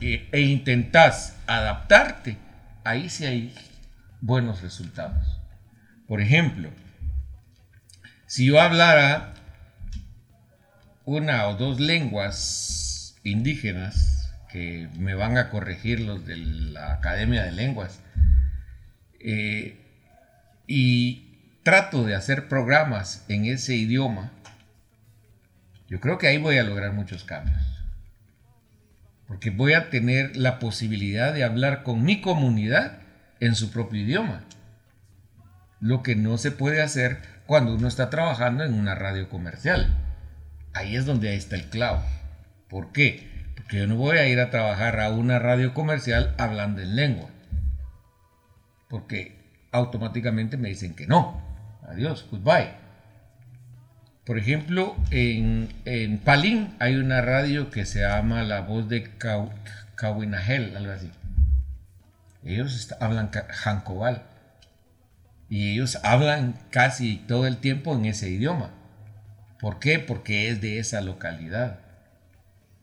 e, 0.02 0.28
e 0.32 0.42
intentas 0.42 1.36
adaptarte, 1.48 2.38
ahí 2.86 3.10
sí 3.10 3.26
hay 3.26 3.54
buenos 4.22 4.62
resultados. 4.62 5.42
Por 6.08 6.22
ejemplo, 6.22 6.70
si 8.28 8.46
yo 8.46 8.62
hablara 8.62 9.34
una 11.04 11.48
o 11.48 11.56
dos 11.56 11.80
lenguas 11.80 13.20
indígenas, 13.24 14.32
que 14.52 14.88
me 14.98 15.16
van 15.16 15.38
a 15.38 15.50
corregir 15.50 16.00
los 16.00 16.26
de 16.26 16.38
la 16.38 16.94
Academia 16.94 17.44
de 17.44 17.52
Lenguas, 17.52 18.00
eh, 19.20 19.78
y 20.68 21.60
trato 21.64 22.04
de 22.04 22.16
hacer 22.16 22.48
programas 22.48 23.26
en 23.28 23.46
ese 23.46 23.76
idioma, 23.76 24.32
yo 25.88 26.00
creo 26.00 26.18
que 26.18 26.28
ahí 26.28 26.38
voy 26.38 26.58
a 26.58 26.64
lograr 26.64 26.94
muchos 26.94 27.24
cambios. 27.24 27.75
Porque 29.28 29.50
voy 29.50 29.74
a 29.74 29.90
tener 29.90 30.36
la 30.38 30.60
posibilidad 30.60 31.34
de 31.34 31.44
hablar 31.44 31.84
con 31.84 32.04
mi 32.04 32.22
comunidad 32.22 33.00
en 33.40 33.56
su 33.56 33.72
propio 33.72 34.02
idioma. 34.02 34.44
Lo 35.80 36.04
que 36.04 36.16
no 36.16 36.38
se 36.38 36.52
puede 36.52 36.82
hacer 36.82 37.20
cuando 37.46 37.76
uno 37.76 37.88
está 37.88 38.10
trabajando 38.10 38.64
en 38.64 38.74
una 38.74 38.96
radio 38.96 39.30
comercial. 39.30 39.96
Ahí 40.74 40.96
es 40.96 41.06
donde 41.06 41.30
ahí 41.30 41.38
está 41.38 41.56
el 41.56 41.66
clavo. 41.66 42.04
¿Por 42.70 42.92
qué? 42.92 43.52
Porque 43.56 43.80
yo 43.80 43.88
no 43.88 43.96
voy 43.96 44.18
a 44.18 44.28
ir 44.28 44.40
a 44.40 44.50
trabajar 44.50 45.00
a 45.00 45.10
una 45.10 45.40
radio 45.40 45.74
comercial 45.74 46.36
hablando 46.38 46.82
en 46.82 46.96
lengua. 46.96 47.30
Porque 48.90 49.68
automáticamente 49.72 50.58
me 50.58 50.70
dicen 50.70 50.96
que 50.96 51.08
no. 51.08 51.42
Adiós, 51.88 52.28
goodbye. 52.30 52.85
Por 54.26 54.40
ejemplo, 54.40 54.96
en, 55.12 55.70
en 55.86 56.18
Palín 56.18 56.74
hay 56.80 56.96
una 56.96 57.22
radio 57.22 57.70
que 57.70 57.86
se 57.86 58.00
llama 58.00 58.42
La 58.44 58.62
Voz 58.62 58.90
de 58.90 59.08
Kawinahel, 59.96 60.76
algo 60.76 60.92
así. 60.92 61.12
Ellos 62.44 62.96
hablan 63.00 63.30
Jancobal. 63.32 64.24
Y 65.48 65.74
ellos 65.74 66.00
hablan 66.04 66.56
casi 66.72 67.18
todo 67.28 67.46
el 67.46 67.58
tiempo 67.58 67.96
en 67.96 68.06
ese 68.06 68.30
idioma. 68.30 68.72
¿Por 69.60 69.78
qué? 69.78 70.00
Porque 70.00 70.50
es 70.50 70.60
de 70.60 70.80
esa 70.80 71.02
localidad. 71.02 71.80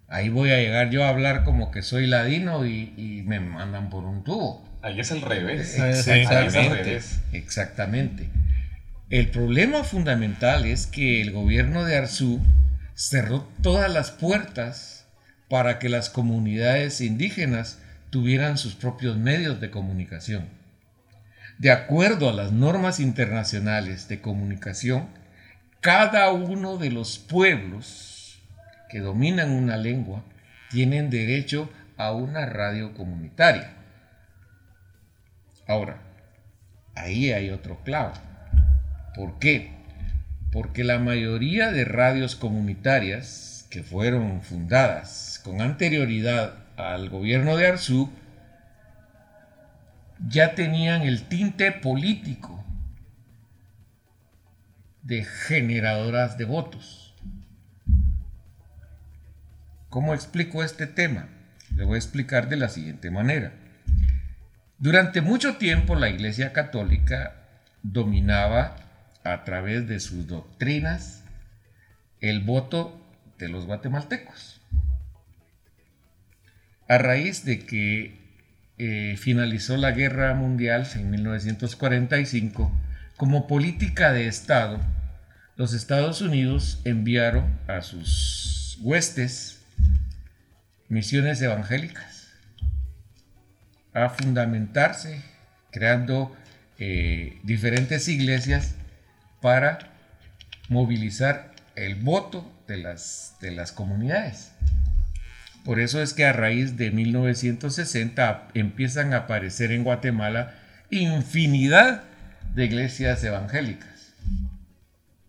Ahí 0.07 0.29
voy 0.29 0.51
a 0.51 0.59
llegar 0.59 0.91
yo 0.91 1.05
a 1.05 1.09
hablar 1.09 1.43
como 1.43 1.73
que 1.73 1.83
soy 1.83 2.07
ladino 2.07 2.67
y, 2.67 2.95
y 2.97 3.23
me 3.27 3.41
mandan 3.41 3.91
por 3.91 4.05
un 4.05 4.23
tubo. 4.23 4.65
Ahí 4.81 5.01
es 5.01 5.11
el 5.11 5.23
revés. 5.23 5.77
Exactamente. 5.77 7.01
Exactamente. 7.33 8.29
El 9.13 9.29
problema 9.29 9.85
fundamental 9.85 10.65
es 10.65 10.87
que 10.87 11.21
el 11.21 11.33
gobierno 11.33 11.85
de 11.85 11.99
Arzú 11.99 12.41
cerró 12.95 13.47
todas 13.63 13.93
las 13.93 14.11
puertas 14.11 15.07
para 15.51 15.79
que 15.79 15.91
las 15.91 16.09
comunidades 16.09 17.03
indígenas 17.03 17.79
tuvieran 18.09 18.57
sus 18.57 18.75
propios 18.75 19.19
medios 19.19 19.61
de 19.61 19.71
comunicación. 19.71 20.49
De 21.59 21.71
acuerdo 21.71 22.31
a 22.31 22.33
las 22.33 22.53
normas 22.53 23.01
internacionales 23.01 24.09
de 24.09 24.23
comunicación, 24.23 25.09
cada 25.83 26.33
uno 26.33 26.79
de 26.79 26.91
los 26.91 27.19
pueblos 27.19 28.41
que 28.89 29.01
dominan 29.01 29.51
una 29.51 29.77
lengua 29.77 30.25
tienen 30.71 31.11
derecho 31.11 31.71
a 31.99 32.13
una 32.13 32.47
radio 32.47 32.95
comunitaria. 32.95 33.75
Ahora, 35.69 36.01
ahí 36.95 37.31
hay 37.31 37.51
otro 37.51 37.79
clavo 37.85 38.15
¿Por 39.15 39.39
qué? 39.39 39.73
Porque 40.51 40.85
la 40.85 40.99
mayoría 40.99 41.71
de 41.71 41.85
radios 41.85 42.37
comunitarias 42.37 43.67
que 43.71 43.83
fueron 43.83 44.43
fundadas 44.43 45.41
con 45.45 45.61
anterioridad 45.61 46.55
al 46.77 47.09
gobierno 47.11 47.57
de 47.57 47.67
Arzú 47.67 48.11
ya 50.29 50.55
tenían 50.55 51.03
el 51.03 51.25
tinte 51.25 51.73
político 51.73 52.65
de 55.03 55.25
generadoras 55.25 56.39
de 56.39 56.45
votos. 56.45 57.15
¿Cómo 59.89 60.15
explico 60.15 60.63
este 60.63 60.87
tema? 60.87 61.29
Le 61.75 61.85
voy 61.85 61.97
a 61.97 61.99
explicar 61.99 62.49
de 62.49 62.57
la 62.57 62.69
siguiente 62.69 63.11
manera. 63.11 63.53
Durante 64.79 65.21
mucho 65.21 65.57
tiempo 65.57 65.97
la 65.97 66.09
Iglesia 66.09 66.53
Católica 66.53 67.35
dominaba 67.83 68.77
a 69.25 69.45
través 69.45 69.87
de 69.89 70.01
sus 70.01 70.27
doctrinas 70.27 71.25
el 72.21 72.41
voto 72.41 73.01
de 73.39 73.49
los 73.49 73.67
guatemaltecos. 73.67 74.61
A 76.89 76.99
raíz 76.99 77.45
de 77.45 77.61
que 77.61 78.21
eh, 78.79 79.17
finalizó 79.19 79.77
la 79.77 79.93
guerra 79.93 80.35
mundial 80.35 80.87
en 80.95 81.11
1945, 81.11 82.73
como 83.17 83.47
política 83.47 84.13
de 84.13 84.27
Estado, 84.27 84.81
los 85.57 85.75
Estados 85.75 86.21
Unidos 86.21 86.81
enviaron 86.85 87.59
a 87.69 87.83
sus 87.83 88.79
huestes 88.81 89.63
misiones 90.89 91.41
evangélicas 91.41 92.29
a 93.95 94.09
fundamentarse, 94.09 95.23
creando 95.71 96.35
eh, 96.79 97.39
diferentes 97.43 98.09
iglesias 98.09 98.75
para 99.43 99.91
movilizar 100.71 101.53
el 101.77 101.97
voto 101.97 102.51
de 102.67 102.79
las, 102.79 103.37
de 103.43 103.51
las 103.51 103.73
comunidades. 103.73 104.53
Por 105.65 105.81
eso 105.81 106.03
es 106.03 106.15
que 106.15 106.25
a 106.25 106.33
raíz 106.33 106.79
de 106.79 106.91
1960 106.91 108.49
empiezan 108.55 109.13
a 109.13 109.19
aparecer 109.19 109.71
en 109.73 109.85
Guatemala 109.85 110.55
infinidad 110.91 112.05
de 112.55 112.65
iglesias 112.65 113.23
evangélicas, 113.23 114.15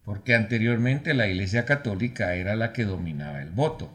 porque 0.03 0.35
anteriormente 0.35 1.13
la 1.13 1.27
iglesia 1.27 1.65
católica 1.65 2.35
era 2.35 2.55
la 2.55 2.71
que 2.73 2.85
dominaba 2.85 3.41
el 3.41 3.49
voto. 3.49 3.91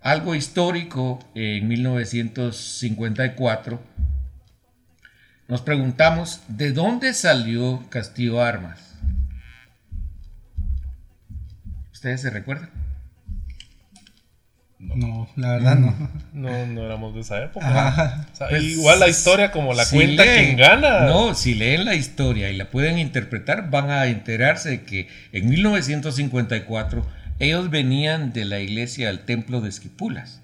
Algo 0.00 0.34
histórico 0.34 1.18
en 1.34 1.66
1954, 1.66 3.80
nos 5.48 5.62
preguntamos 5.62 6.42
de 6.48 6.72
dónde 6.72 7.14
salió 7.14 7.82
Castillo 7.88 8.42
Armas. 8.42 8.87
¿Ustedes 11.98 12.20
se 12.20 12.30
recuerdan? 12.30 12.70
No, 14.78 15.28
la 15.34 15.50
verdad 15.54 15.76
no. 15.76 15.96
No, 16.32 16.66
no 16.66 16.84
éramos 16.84 17.12
de 17.12 17.22
esa 17.22 17.42
época. 17.42 18.24
O 18.32 18.36
sea, 18.36 18.56
igual 18.56 19.00
la 19.00 19.08
historia 19.08 19.50
como 19.50 19.74
la 19.74 19.84
si 19.84 19.96
cuenta 19.96 20.24
leen- 20.24 20.44
quien 20.44 20.56
gana. 20.56 21.00
No, 21.06 21.34
si 21.34 21.54
leen 21.56 21.84
la 21.84 21.96
historia 21.96 22.50
y 22.50 22.56
la 22.56 22.70
pueden 22.70 22.98
interpretar, 23.00 23.68
van 23.70 23.90
a 23.90 24.06
enterarse 24.06 24.68
de 24.70 24.82
que 24.84 25.08
en 25.32 25.48
1954 25.48 27.04
ellos 27.40 27.68
venían 27.68 28.32
de 28.32 28.44
la 28.44 28.60
iglesia 28.60 29.08
al 29.08 29.24
templo 29.24 29.60
de 29.60 29.68
Esquipulas. 29.70 30.40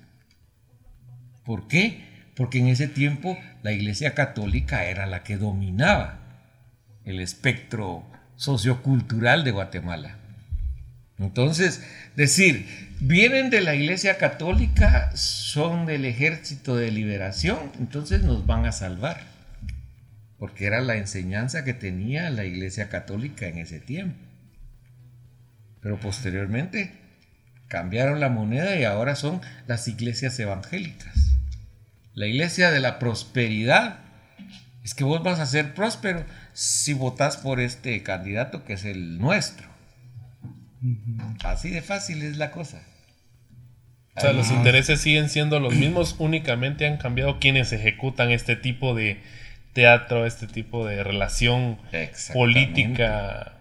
¿Por 1.44 1.68
qué? 1.68 2.02
Porque 2.34 2.59
en 2.59 2.66
ese 2.66 2.88
tiempo 2.88 3.38
la 3.62 3.70
iglesia 3.70 4.14
católica 4.14 4.86
era 4.86 5.07
la 5.07 5.22
que 5.22 5.36
dominaba 5.36 6.18
el 7.05 7.20
espectro 7.20 8.02
sociocultural 8.34 9.44
de 9.44 9.52
Guatemala. 9.52 10.16
Entonces, 11.18 11.82
decir, 12.16 12.66
vienen 13.00 13.50
de 13.50 13.60
la 13.60 13.74
iglesia 13.74 14.18
católica, 14.18 15.14
son 15.16 15.86
del 15.86 16.04
ejército 16.04 16.76
de 16.76 16.90
liberación, 16.90 17.58
entonces 17.78 18.22
nos 18.22 18.46
van 18.46 18.66
a 18.66 18.72
salvar. 18.72 19.20
Porque 20.38 20.66
era 20.66 20.80
la 20.80 20.96
enseñanza 20.96 21.64
que 21.64 21.74
tenía 21.74 22.30
la 22.30 22.44
iglesia 22.44 22.88
católica 22.88 23.46
en 23.46 23.58
ese 23.58 23.78
tiempo. 23.80 24.18
Pero 25.80 26.00
posteriormente 26.00 26.92
cambiaron 27.68 28.20
la 28.20 28.28
moneda 28.28 28.76
y 28.76 28.84
ahora 28.84 29.16
son 29.16 29.40
las 29.66 29.86
iglesias 29.86 30.38
evangélicas. 30.38 31.14
La 32.14 32.26
iglesia 32.26 32.70
de 32.70 32.80
la 32.80 32.98
prosperidad 32.98 33.98
es 34.82 34.94
que 34.94 35.04
vos 35.04 35.22
vas 35.22 35.40
a 35.40 35.46
ser 35.46 35.74
próspero 35.74 36.24
si 36.52 36.92
votas 36.92 37.36
por 37.36 37.60
este 37.60 38.02
candidato 38.02 38.64
que 38.64 38.74
es 38.74 38.84
el 38.84 39.18
nuestro. 39.18 39.73
Así 41.45 41.70
de 41.70 41.82
fácil 41.82 42.22
es 42.22 42.37
la 42.37 42.51
cosa. 42.51 42.82
O 44.16 44.20
sea, 44.20 44.32
los 44.32 44.51
intereses 44.51 45.01
siguen 45.01 45.28
siendo 45.28 45.59
los 45.59 45.74
mismos, 45.74 46.16
únicamente 46.18 46.87
han 46.87 46.99
cambiado 46.99 47.41
quienes 47.41 47.72
ejecutan 47.72 48.30
este 48.30 48.55
tipo 48.55 48.95
de 48.95 49.20
teatro, 49.72 50.24
este 50.24 50.47
tipo 50.47 50.87
de 50.87 51.03
relación 51.03 51.78
política. 52.32 53.55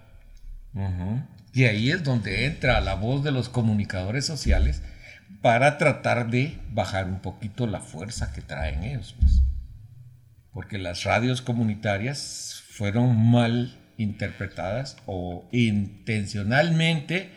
Y 1.54 1.66
ahí 1.66 1.92
es 1.92 2.04
donde 2.04 2.46
entra 2.46 2.82
la 2.82 2.96
voz 2.96 3.24
de 3.24 3.32
los 3.32 3.50
comunicadores 3.50 4.26
sociales 4.26 4.82
para 5.42 5.78
tratar 5.78 6.30
de 6.30 6.58
bajar 6.72 7.06
un 7.06 7.20
poquito 7.20 7.68
la 7.68 7.80
fuerza 7.80 8.32
que 8.32 8.42
traen 8.42 8.84
ellos. 8.84 9.16
pues. 9.20 9.42
Porque 10.52 10.78
las 10.78 11.04
radios 11.04 11.42
comunitarias 11.42 12.64
fueron 12.70 13.32
mal 13.32 13.76
interpretadas 13.98 14.98
o 15.06 15.48
intencionalmente 15.52 17.30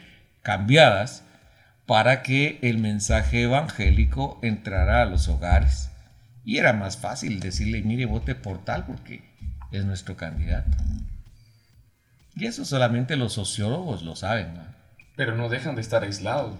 cambiadas 0.42 1.24
para 1.86 2.22
que 2.22 2.58
el 2.62 2.78
mensaje 2.78 3.42
evangélico 3.42 4.38
entrara 4.42 5.02
a 5.02 5.06
los 5.06 5.28
hogares. 5.28 5.90
Y 6.44 6.58
era 6.58 6.72
más 6.72 6.96
fácil 6.96 7.40
decirle, 7.40 7.82
mire, 7.82 8.06
vote 8.06 8.34
por 8.34 8.64
tal 8.64 8.84
porque 8.86 9.22
es 9.72 9.84
nuestro 9.84 10.16
candidato. 10.16 10.76
Y 12.34 12.46
eso 12.46 12.64
solamente 12.64 13.16
los 13.16 13.32
sociólogos 13.32 14.02
lo 14.02 14.14
saben. 14.14 14.48
Pero 15.16 15.34
no 15.34 15.48
dejan 15.48 15.74
de 15.74 15.80
estar 15.80 16.02
aislados, 16.02 16.54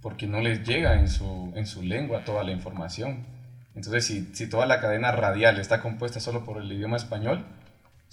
porque 0.00 0.26
no 0.26 0.40
les 0.40 0.66
llega 0.66 0.98
en 0.98 1.08
su, 1.08 1.52
en 1.54 1.66
su 1.66 1.82
lengua 1.82 2.24
toda 2.24 2.42
la 2.44 2.52
información. 2.52 3.26
Entonces, 3.74 4.06
si, 4.06 4.30
si 4.32 4.48
toda 4.48 4.64
la 4.66 4.80
cadena 4.80 5.12
radial 5.12 5.58
está 5.58 5.82
compuesta 5.82 6.18
solo 6.18 6.44
por 6.44 6.62
el 6.62 6.72
idioma 6.72 6.96
español, 6.96 7.44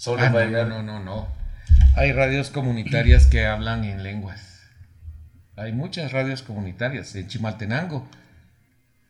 solo 0.04 0.22
Ah, 0.22 0.28
va 0.30 0.40
a 0.42 0.44
no, 0.44 0.48
llegar... 0.50 0.68
no, 0.68 1.00
no. 1.00 1.28
Hay 1.96 2.12
radios 2.12 2.50
comunitarias 2.50 3.26
que 3.26 3.46
hablan 3.46 3.84
en 3.84 4.02
lenguas. 4.02 4.60
Hay 5.56 5.72
muchas 5.72 6.12
radios 6.12 6.42
comunitarias 6.42 7.14
en 7.14 7.26
Chimaltenango. 7.28 8.06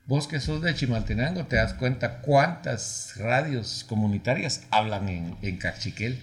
Vos 0.07 0.29
que 0.29 0.39
sos 0.39 0.61
de 0.63 0.75
Chimaltenango 0.75 1.47
te 1.47 1.57
das 1.57 1.73
cuenta 1.75 2.21
cuántas 2.21 3.15
radios 3.17 3.85
comunitarias 3.89 4.65
hablan 4.71 5.09
en, 5.09 5.37
en 5.43 5.57
cachiquel. 5.57 6.23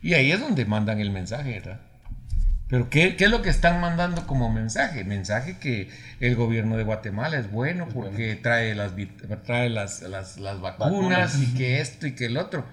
Y 0.00 0.14
ahí 0.14 0.30
es 0.30 0.40
donde 0.40 0.64
mandan 0.66 1.00
el 1.00 1.10
mensaje, 1.10 1.52
¿verdad? 1.58 1.80
Pero 2.68 2.90
¿qué, 2.90 3.16
qué 3.16 3.24
es 3.24 3.30
lo 3.30 3.40
que 3.40 3.48
están 3.48 3.80
mandando 3.80 4.26
como 4.26 4.52
mensaje? 4.52 5.02
Mensaje 5.04 5.56
que 5.56 5.88
el 6.20 6.36
gobierno 6.36 6.76
de 6.76 6.84
Guatemala 6.84 7.38
es 7.38 7.50
bueno 7.50 7.88
porque 7.88 8.36
trae, 8.36 8.74
las, 8.74 8.92
trae 9.46 9.70
las, 9.70 10.02
las, 10.02 10.36
las 10.36 10.60
vacunas, 10.60 10.78
Vacunas. 10.78 11.38
y 11.42 11.54
que 11.54 11.80
esto 11.80 12.06
y 12.06 12.12
que 12.12 12.26
el 12.26 12.36
otro. 12.36 12.66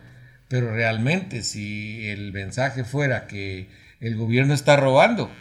Pero 0.48 0.74
realmente 0.74 1.42
si 1.44 2.08
el 2.10 2.32
mensaje 2.34 2.84
fuera 2.84 3.28
que 3.28 3.68
el 4.00 4.16
gobierno 4.16 4.54
está 4.54 4.76
robando, 4.76 5.32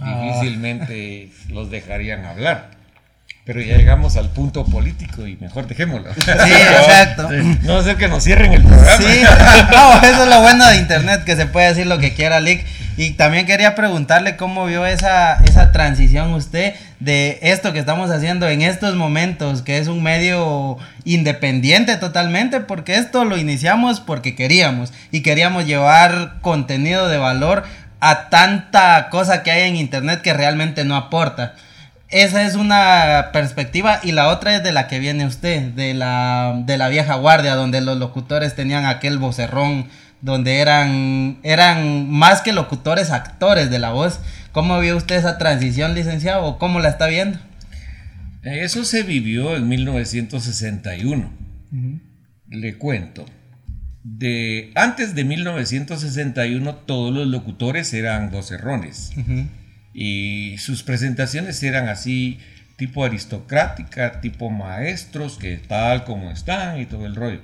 Ah. 0.00 0.22
difícilmente 0.22 1.30
los 1.48 1.70
dejarían 1.70 2.24
hablar. 2.24 2.70
Pero 3.44 3.62
ya 3.62 3.76
llegamos 3.78 4.16
al 4.18 4.28
punto 4.30 4.64
político 4.66 5.26
y 5.26 5.36
mejor 5.36 5.66
dejémoslo. 5.66 6.12
Sí, 6.14 6.20
exacto. 6.20 7.30
No 7.62 7.74
va 7.74 7.80
a 7.80 7.82
ser 7.82 7.96
que 7.96 8.06
nos 8.06 8.22
cierren 8.22 8.52
el 8.52 8.62
programa. 8.62 8.96
Sí, 8.98 9.22
no, 9.72 10.02
eso 10.02 10.22
es 10.24 10.28
lo 10.28 10.40
bueno 10.42 10.68
de 10.68 10.76
internet, 10.76 11.24
que 11.24 11.34
se 11.34 11.46
puede 11.46 11.68
decir 11.68 11.86
lo 11.86 11.98
que 11.98 12.12
quiera, 12.12 12.40
Lick. 12.40 12.64
Y 12.98 13.12
también 13.12 13.46
quería 13.46 13.74
preguntarle 13.74 14.36
cómo 14.36 14.66
vio 14.66 14.84
esa, 14.84 15.36
esa 15.44 15.72
transición 15.72 16.34
usted 16.34 16.74
de 17.00 17.38
esto 17.42 17.72
que 17.72 17.78
estamos 17.78 18.10
haciendo 18.10 18.48
en 18.48 18.62
estos 18.62 18.96
momentos, 18.96 19.62
que 19.62 19.78
es 19.78 19.88
un 19.88 20.02
medio 20.02 20.78
independiente 21.04 21.96
totalmente, 21.96 22.60
porque 22.60 22.96
esto 22.96 23.24
lo 23.24 23.36
iniciamos 23.36 24.00
porque 24.00 24.34
queríamos 24.34 24.92
y 25.12 25.22
queríamos 25.22 25.66
llevar 25.66 26.40
contenido 26.40 27.08
de 27.08 27.18
valor 27.18 27.64
a 28.00 28.28
tanta 28.28 29.08
cosa 29.10 29.42
que 29.42 29.50
hay 29.50 29.68
en 29.68 29.76
internet 29.76 30.22
que 30.22 30.32
realmente 30.32 30.84
no 30.84 30.96
aporta. 30.96 31.54
Esa 32.10 32.44
es 32.44 32.54
una 32.54 33.30
perspectiva 33.32 34.00
y 34.02 34.12
la 34.12 34.28
otra 34.28 34.56
es 34.56 34.62
de 34.62 34.72
la 34.72 34.88
que 34.88 34.98
viene 34.98 35.26
usted, 35.26 35.72
de 35.72 35.92
la, 35.92 36.54
de 36.64 36.78
la 36.78 36.88
vieja 36.88 37.16
guardia, 37.16 37.54
donde 37.54 37.82
los 37.82 37.98
locutores 37.98 38.56
tenían 38.56 38.86
aquel 38.86 39.18
vocerrón, 39.18 39.88
donde 40.22 40.60
eran, 40.60 41.38
eran 41.42 42.10
más 42.10 42.40
que 42.40 42.52
locutores, 42.52 43.10
actores 43.10 43.68
de 43.70 43.78
la 43.78 43.90
voz. 43.90 44.20
¿Cómo 44.52 44.80
vio 44.80 44.96
usted 44.96 45.16
esa 45.16 45.38
transición, 45.38 45.94
licenciado? 45.94 46.44
¿O 46.44 46.58
cómo 46.58 46.80
la 46.80 46.88
está 46.88 47.06
viendo? 47.06 47.38
Eso 48.42 48.84
se 48.84 49.02
vivió 49.02 49.56
en 49.56 49.68
1961. 49.68 51.32
Le 52.48 52.74
cuento. 52.78 53.26
De, 54.02 54.70
antes 54.74 55.14
de 55.14 55.24
1961 55.24 56.74
todos 56.76 57.14
los 57.14 57.26
locutores 57.26 57.92
eran 57.92 58.30
vocerrones. 58.30 59.10
Y 59.92 60.56
sus 60.58 60.82
presentaciones 60.82 61.62
eran 61.62 61.88
así, 61.88 62.38
tipo 62.76 63.04
aristocrática, 63.04 64.20
tipo 64.20 64.48
maestros, 64.50 65.36
que 65.36 65.56
tal 65.56 66.04
como 66.04 66.30
están 66.30 66.80
y 66.80 66.86
todo 66.86 67.04
el 67.06 67.16
rollo. 67.16 67.40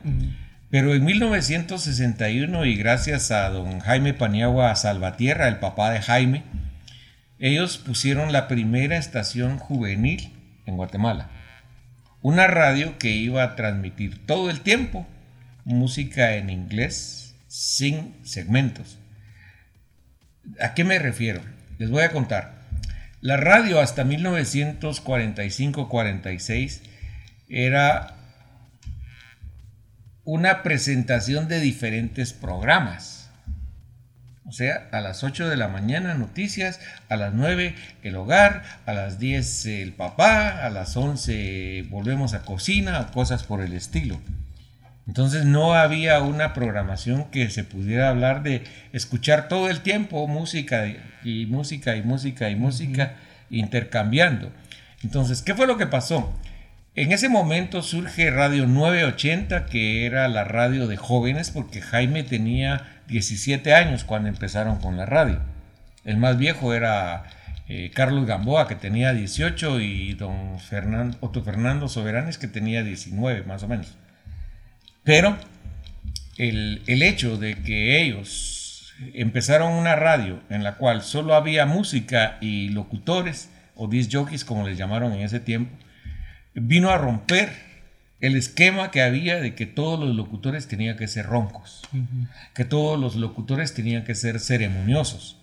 Pero 0.71 0.95
en 0.95 1.05
1961, 1.05 2.65
y 2.65 2.77
gracias 2.77 3.31
a 3.31 3.49
don 3.51 3.81
Jaime 3.81 4.15
Paniagua 4.15 4.75
Salvatierra, 4.75 5.49
el 5.49 5.59
papá 5.59 5.91
de 5.91 6.01
Jaime, 6.01 6.43
ellos 7.39 7.79
pusieron 7.79 8.33
la 8.33 8.49
primera 8.49 8.97
estación 8.97 9.59
juvenil 9.59 10.33
en 10.67 10.77
Guatemala. 10.77 11.31
Una 12.23 12.47
radio 12.47 12.99
que 12.99 13.11
iba 13.11 13.43
a 13.43 13.57
transmitir 13.57 14.25
todo 14.27 14.51
el 14.51 14.61
tiempo 14.61 15.07
música 15.65 16.37
en 16.37 16.51
inglés 16.51 17.35
sin 17.49 18.15
segmentos. 18.25 18.99
¿A 20.61 20.75
qué 20.75 20.85
me 20.85 20.99
refiero? 20.99 21.41
Les 21.79 21.89
voy 21.91 22.03
a 22.03 22.13
contar. 22.13 22.63
La 23.21 23.39
radio 23.39 23.81
hasta 23.81 24.05
1945-46 24.05 26.81
era 27.49 28.17
una 30.25 30.63
presentación 30.63 31.49
de 31.49 31.61
diferentes 31.61 32.33
programas. 32.33 33.24
O 34.47 34.53
sea, 34.53 34.89
a 34.93 35.01
las 35.01 35.25
8 35.25 35.49
de 35.49 35.57
la 35.57 35.69
mañana 35.69 36.15
noticias, 36.15 36.79
a 37.09 37.17
las 37.17 37.33
9 37.33 37.75
el 38.03 38.17
hogar, 38.17 38.63
a 38.85 38.93
las 38.93 39.19
10 39.19 39.67
el 39.67 39.93
papá, 39.93 40.65
a 40.65 40.69
las 40.69 40.97
11 40.97 41.87
volvemos 41.89 42.35
a 42.35 42.43
cocina, 42.43 43.01
o 43.01 43.11
cosas 43.13 43.45
por 43.45 43.63
el 43.63 43.73
estilo. 43.73 44.21
Entonces 45.07 45.45
no 45.45 45.75
había 45.75 46.21
una 46.21 46.53
programación 46.53 47.31
que 47.31 47.51
se 47.51 47.65
pudiera 47.65 48.09
hablar 48.09 48.43
de 48.43 48.65
escuchar 48.93 49.49
todo 49.49 49.69
el 49.69 49.81
tiempo 49.81 50.27
música 50.27 50.87
y 51.23 51.47
música 51.47 51.97
y 51.97 52.03
música 52.03 52.51
y 52.51 52.57
música 52.57 53.15
intercambiando. 53.51 54.53
Entonces, 55.03 55.43
¿qué 55.43 55.55
fue 55.55 55.67
lo 55.67 55.77
que 55.77 55.87
pasó? 55.87 56.35
En 56.97 57.13
ese 57.13 57.29
momento 57.29 57.83
surge 57.83 58.31
Radio 58.31 58.67
980, 58.67 59.67
que 59.67 60.07
era 60.07 60.29
la 60.29 60.45
radio 60.45 60.87
de 60.87 60.97
jóvenes, 60.97 61.51
porque 61.51 61.83
Jaime 61.83 62.23
tenía 62.23 62.94
17 63.09 63.75
años 63.75 64.05
cuando 64.05 64.29
empezaron 64.29 64.79
con 64.79 64.97
la 64.97 65.07
radio. 65.07 65.41
El 66.05 66.17
más 66.17 66.39
viejo 66.39 66.75
era 66.75 67.25
eh, 67.69 67.91
Carlos 67.95 68.27
Gamboa, 68.27 68.69
que 68.69 68.75
tenía 68.75 69.13
18, 69.13 69.81
y 69.81 70.15
don 70.15 70.59
Fernando, 70.61 71.17
Otto 71.21 71.43
Fernando 71.43 71.89
Soberanes, 71.89 72.39
que 72.39 72.49
tenía 72.49 72.83
19, 72.83 73.45
más 73.45 73.63
o 73.63 73.69
menos. 73.69 73.97
Pero 75.03 75.37
el, 76.37 76.83
el 76.87 77.03
hecho 77.03 77.37
de 77.39 77.57
que 77.63 78.03
ellos 78.03 78.93
empezaron 79.15 79.73
una 79.73 79.97
radio 79.97 80.41
en 80.51 80.63
la 80.63 80.77
cual 80.77 81.03
solo 81.03 81.35
había 81.35 81.67
música 81.67 82.39
y 82.41 82.69
locutores, 82.69 83.51
o 83.75 83.89
disc 83.89 84.11
jockeys 84.13 84.45
como 84.45 84.67
les 84.67 84.79
llamaron 84.79 85.13
en 85.13 85.23
ese 85.23 85.41
tiempo, 85.41 85.77
vino 86.55 86.91
a 86.91 86.99
romper 86.99 87.51
el 88.21 88.37
esquema 88.37 88.91
que 88.91 89.03
había 89.03 89.41
de 89.41 89.55
que 89.55 89.67
todos 89.67 89.99
los 89.99 90.15
locutores 90.15 90.69
tenían 90.69 90.97
que 90.97 91.09
ser 91.09 91.27
roncos, 91.27 91.83
que 92.55 92.65
todos 92.65 92.99
los 92.99 93.17
locutores 93.17 93.75
tenían 93.75 94.05
que 94.05 94.15
ser 94.15 94.41
ceremoniosos. 94.41 95.39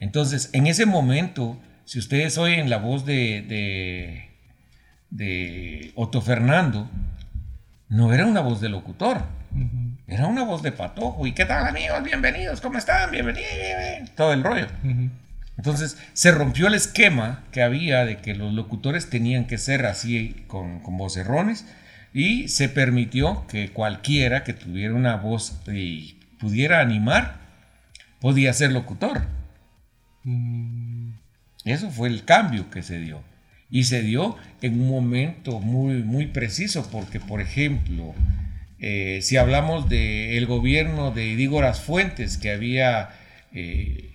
Entonces, 0.00 0.50
en 0.52 0.66
ese 0.66 0.86
momento, 0.86 1.60
si 1.84 1.98
ustedes 1.98 2.38
oyen 2.38 2.70
la 2.70 2.78
voz 2.78 3.04
de, 3.04 3.44
de, 3.48 4.30
de 5.10 5.92
Otto 5.94 6.22
Fernando, 6.22 6.90
no 7.88 8.12
era 8.12 8.26
una 8.26 8.40
voz 8.40 8.60
de 8.60 8.68
locutor, 8.68 9.22
era 10.06 10.26
una 10.26 10.44
voz 10.44 10.62
de 10.62 10.72
patojo. 10.72 11.26
¿Y 11.26 11.32
qué 11.32 11.44
tal 11.44 11.66
amigos? 11.66 12.02
Bienvenidos, 12.02 12.60
¿cómo 12.60 12.78
están? 12.78 13.10
Bienvenidos, 13.10 14.10
todo 14.16 14.32
el 14.32 14.42
rollo. 14.42 14.66
Entonces 15.58 15.98
se 16.14 16.32
rompió 16.32 16.68
el 16.68 16.74
esquema 16.74 17.44
que 17.52 17.62
había 17.62 18.04
de 18.04 18.16
que 18.16 18.34
los 18.34 18.54
locutores 18.54 19.10
tenían 19.10 19.46
que 19.46 19.58
ser 19.58 19.84
así 19.84 20.44
con, 20.46 20.80
con 20.80 20.96
vocerrones 20.96 21.66
y 22.12 22.48
se 22.48 22.68
permitió 22.68 23.46
que 23.46 23.70
cualquiera 23.70 24.44
que 24.44 24.52
tuviera 24.52 24.94
una 24.94 25.16
voz 25.16 25.60
y 25.72 26.20
pudiera 26.38 26.80
animar 26.80 27.40
podía 28.20 28.52
ser 28.52 28.72
locutor. 28.72 29.26
Eso 31.64 31.90
fue 31.90 32.08
el 32.08 32.24
cambio 32.24 32.70
que 32.70 32.82
se 32.82 32.98
dio. 32.98 33.22
Y 33.70 33.84
se 33.84 34.02
dio 34.02 34.36
en 34.60 34.80
un 34.80 34.88
momento 34.88 35.60
muy, 35.60 36.02
muy 36.02 36.26
preciso, 36.26 36.88
porque, 36.90 37.20
por 37.20 37.40
ejemplo, 37.40 38.14
eh, 38.78 39.20
si 39.22 39.38
hablamos 39.38 39.88
del 39.88 40.44
gobierno 40.46 41.10
de 41.10 41.26
Idígoras 41.26 41.80
Fuentes, 41.80 42.36
que 42.36 42.50
había 42.50 43.10
eh, 43.52 44.14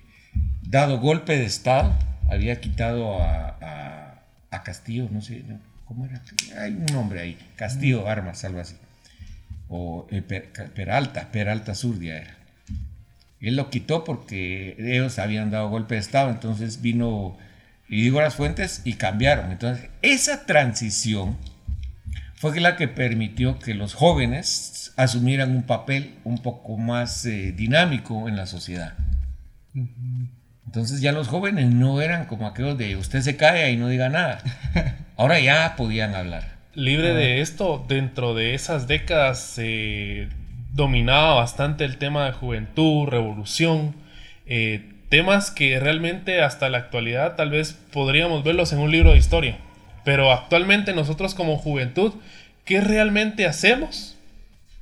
dado 0.62 1.00
golpe 1.00 1.36
de 1.36 1.44
Estado, 1.44 1.92
había 2.28 2.60
quitado 2.60 3.20
a, 3.20 3.56
a, 4.50 4.62
Castillo, 4.62 5.08
no 5.10 5.22
sé, 5.22 5.44
¿cómo 5.88 6.04
era? 6.04 6.22
Hay 6.60 6.72
un 6.74 6.86
nombre 6.86 7.20
ahí, 7.20 7.38
Castillo 7.56 8.06
Armas, 8.06 8.44
algo 8.44 8.60
así. 8.60 8.76
O 9.68 10.06
eh, 10.10 10.22
Peralta, 10.22 11.32
Peralta 11.32 11.74
Zurdia 11.74 12.18
era. 12.18 12.36
Él 13.40 13.56
lo 13.56 13.70
quitó 13.70 14.04
porque 14.04 14.76
ellos 14.78 15.18
habían 15.18 15.50
dado 15.50 15.70
golpe 15.70 15.94
de 15.94 16.00
Estado, 16.00 16.30
entonces 16.30 16.82
vino 16.82 17.38
y 17.88 18.02
digo 18.02 18.20
las 18.20 18.34
fuentes 18.34 18.82
y 18.84 18.94
cambiaron. 18.94 19.50
Entonces, 19.50 19.88
esa 20.02 20.44
transición 20.44 21.36
fue 22.34 22.60
la 22.60 22.76
que 22.76 22.88
permitió 22.88 23.58
que 23.58 23.74
los 23.74 23.94
jóvenes 23.94 24.92
asumieran 24.96 25.56
un 25.56 25.62
papel 25.62 26.16
un 26.24 26.38
poco 26.38 26.76
más 26.76 27.24
eh, 27.24 27.52
dinámico 27.52 28.28
en 28.28 28.36
la 28.36 28.46
sociedad. 28.46 28.94
Entonces 30.66 31.00
ya 31.00 31.12
los 31.12 31.28
jóvenes 31.28 31.72
no 31.72 32.02
eran 32.02 32.26
como 32.26 32.46
aquellos 32.46 32.76
de 32.76 32.96
usted 32.96 33.22
se 33.22 33.36
cae 33.36 33.72
y 33.72 33.76
no 33.76 33.88
diga 33.88 34.08
nada. 34.08 34.42
Ahora 35.18 35.40
ya 35.40 35.74
podían 35.76 36.14
hablar. 36.14 36.44
Libre 36.74 37.12
de 37.12 37.40
esto, 37.40 37.84
dentro 37.88 38.34
de 38.34 38.54
esas 38.54 38.86
décadas 38.86 39.40
se 39.40 40.28
dominaba 40.72 41.34
bastante 41.34 41.84
el 41.84 41.98
tema 41.98 42.24
de 42.26 42.30
juventud, 42.30 43.08
revolución. 43.08 43.96
Eh, 44.46 44.92
temas 45.08 45.50
que 45.50 45.80
realmente 45.80 46.40
hasta 46.40 46.68
la 46.68 46.78
actualidad 46.78 47.34
tal 47.34 47.50
vez 47.50 47.72
podríamos 47.92 48.44
verlos 48.44 48.72
en 48.72 48.78
un 48.78 48.92
libro 48.92 49.10
de 49.10 49.18
historia. 49.18 49.58
Pero 50.04 50.30
actualmente 50.30 50.94
nosotros 50.94 51.34
como 51.34 51.56
juventud, 51.56 52.14
¿qué 52.64 52.80
realmente 52.80 53.44
hacemos 53.44 54.16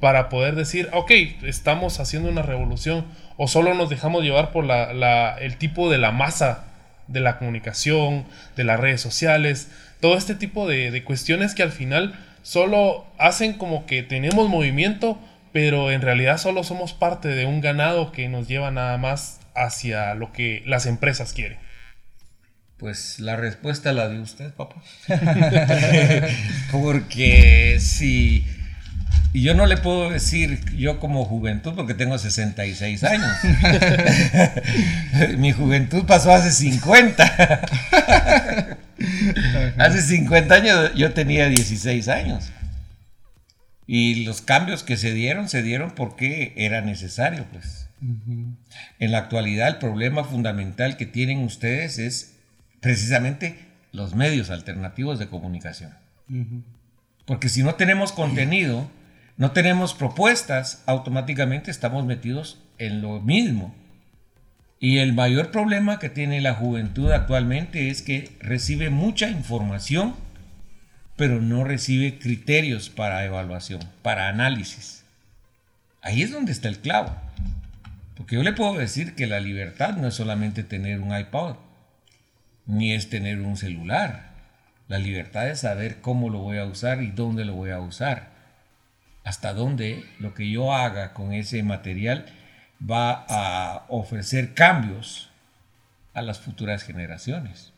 para 0.00 0.28
poder 0.28 0.54
decir, 0.54 0.90
ok, 0.92 1.12
estamos 1.44 1.98
haciendo 1.98 2.28
una 2.28 2.42
revolución 2.42 3.06
o 3.38 3.48
solo 3.48 3.72
nos 3.72 3.88
dejamos 3.88 4.22
llevar 4.22 4.52
por 4.52 4.66
la, 4.66 5.34
el 5.40 5.56
tipo 5.56 5.90
de 5.90 5.96
la 5.96 6.12
masa 6.12 6.65
de 7.08 7.20
la 7.20 7.38
comunicación, 7.38 8.24
de 8.56 8.64
las 8.64 8.80
redes 8.80 9.00
sociales, 9.00 9.68
todo 10.00 10.16
este 10.16 10.34
tipo 10.34 10.68
de, 10.68 10.90
de 10.90 11.04
cuestiones 11.04 11.54
que 11.54 11.62
al 11.62 11.72
final 11.72 12.18
solo 12.42 13.06
hacen 13.18 13.54
como 13.54 13.86
que 13.86 14.02
tenemos 14.02 14.48
movimiento, 14.48 15.18
pero 15.52 15.90
en 15.90 16.02
realidad 16.02 16.38
solo 16.38 16.64
somos 16.64 16.92
parte 16.92 17.28
de 17.28 17.46
un 17.46 17.60
ganado 17.60 18.12
que 18.12 18.28
nos 18.28 18.46
lleva 18.48 18.70
nada 18.70 18.98
más 18.98 19.40
hacia 19.56 20.14
lo 20.14 20.32
que 20.32 20.62
las 20.66 20.86
empresas 20.86 21.32
quieren? 21.32 21.58
Pues 22.76 23.18
la 23.20 23.36
respuesta 23.36 23.92
la 23.92 24.08
de 24.08 24.20
usted, 24.20 24.52
papá. 24.52 24.82
porque 26.72 27.78
si 27.80 28.46
yo 29.32 29.54
no 29.54 29.66
le 29.66 29.76
puedo 29.76 30.10
decir 30.10 30.64
yo 30.76 30.98
como 30.98 31.24
juventud 31.24 31.74
porque 31.74 31.94
tengo 31.94 32.18
66 32.18 33.04
años. 33.04 33.30
Mi 35.38 35.52
juventud 35.52 36.04
pasó 36.04 36.32
hace 36.32 36.52
50. 36.52 37.66
hace 39.78 40.02
50 40.02 40.54
años 40.54 40.94
yo 40.94 41.12
tenía 41.12 41.48
16 41.48 42.08
años. 42.08 42.50
Y 43.86 44.24
los 44.24 44.40
cambios 44.40 44.82
que 44.82 44.96
se 44.96 45.12
dieron 45.12 45.48
se 45.48 45.62
dieron 45.62 45.92
porque 45.92 46.52
era 46.56 46.80
necesario, 46.80 47.44
pues. 47.52 47.88
En 48.98 49.12
la 49.12 49.18
actualidad 49.18 49.68
el 49.68 49.76
problema 49.76 50.24
fundamental 50.24 50.96
que 50.96 51.06
tienen 51.06 51.38
ustedes 51.38 51.98
es 51.98 52.34
precisamente 52.80 53.58
los 53.92 54.14
medios 54.14 54.50
alternativos 54.50 55.18
de 55.18 55.28
comunicación. 55.28 55.94
Porque 57.24 57.48
si 57.48 57.62
no 57.62 57.74
tenemos 57.76 58.12
contenido, 58.12 58.88
no 59.36 59.50
tenemos 59.52 59.92
propuestas, 59.92 60.82
automáticamente 60.86 61.70
estamos 61.70 62.06
metidos 62.06 62.58
en 62.78 63.02
lo 63.02 63.20
mismo. 63.20 63.74
Y 64.80 64.98
el 64.98 65.12
mayor 65.12 65.50
problema 65.50 65.98
que 65.98 66.08
tiene 66.08 66.40
la 66.40 66.54
juventud 66.54 67.10
actualmente 67.10 67.90
es 67.90 68.02
que 68.02 68.30
recibe 68.40 68.90
mucha 68.90 69.28
información, 69.28 70.14
pero 71.16 71.40
no 71.40 71.64
recibe 71.64 72.18
criterios 72.18 72.88
para 72.88 73.24
evaluación, 73.24 73.80
para 74.02 74.28
análisis. 74.28 75.04
Ahí 76.02 76.22
es 76.22 76.30
donde 76.30 76.52
está 76.52 76.68
el 76.68 76.78
clavo. 76.78 77.14
Porque 78.16 78.36
yo 78.36 78.42
le 78.42 78.52
puedo 78.52 78.74
decir 78.74 79.14
que 79.14 79.26
la 79.26 79.40
libertad 79.40 79.96
no 79.96 80.08
es 80.08 80.14
solamente 80.14 80.62
tener 80.62 81.00
un 81.00 81.16
iPod, 81.16 81.56
ni 82.64 82.92
es 82.92 83.10
tener 83.10 83.40
un 83.40 83.56
celular. 83.56 84.30
La 84.88 84.98
libertad 84.98 85.48
es 85.48 85.60
saber 85.60 86.00
cómo 86.00 86.30
lo 86.30 86.38
voy 86.38 86.58
a 86.58 86.64
usar 86.64 87.02
y 87.02 87.10
dónde 87.10 87.44
lo 87.44 87.54
voy 87.54 87.70
a 87.70 87.80
usar. 87.80 88.35
Hasta 89.26 89.54
dónde 89.54 90.04
lo 90.20 90.34
que 90.34 90.48
yo 90.48 90.72
haga 90.72 91.12
con 91.12 91.32
ese 91.32 91.64
material 91.64 92.26
va 92.80 93.26
a 93.28 93.84
ofrecer 93.88 94.54
cambios 94.54 95.30
a 96.14 96.22
las 96.22 96.38
futuras 96.38 96.84
generaciones. 96.84 97.72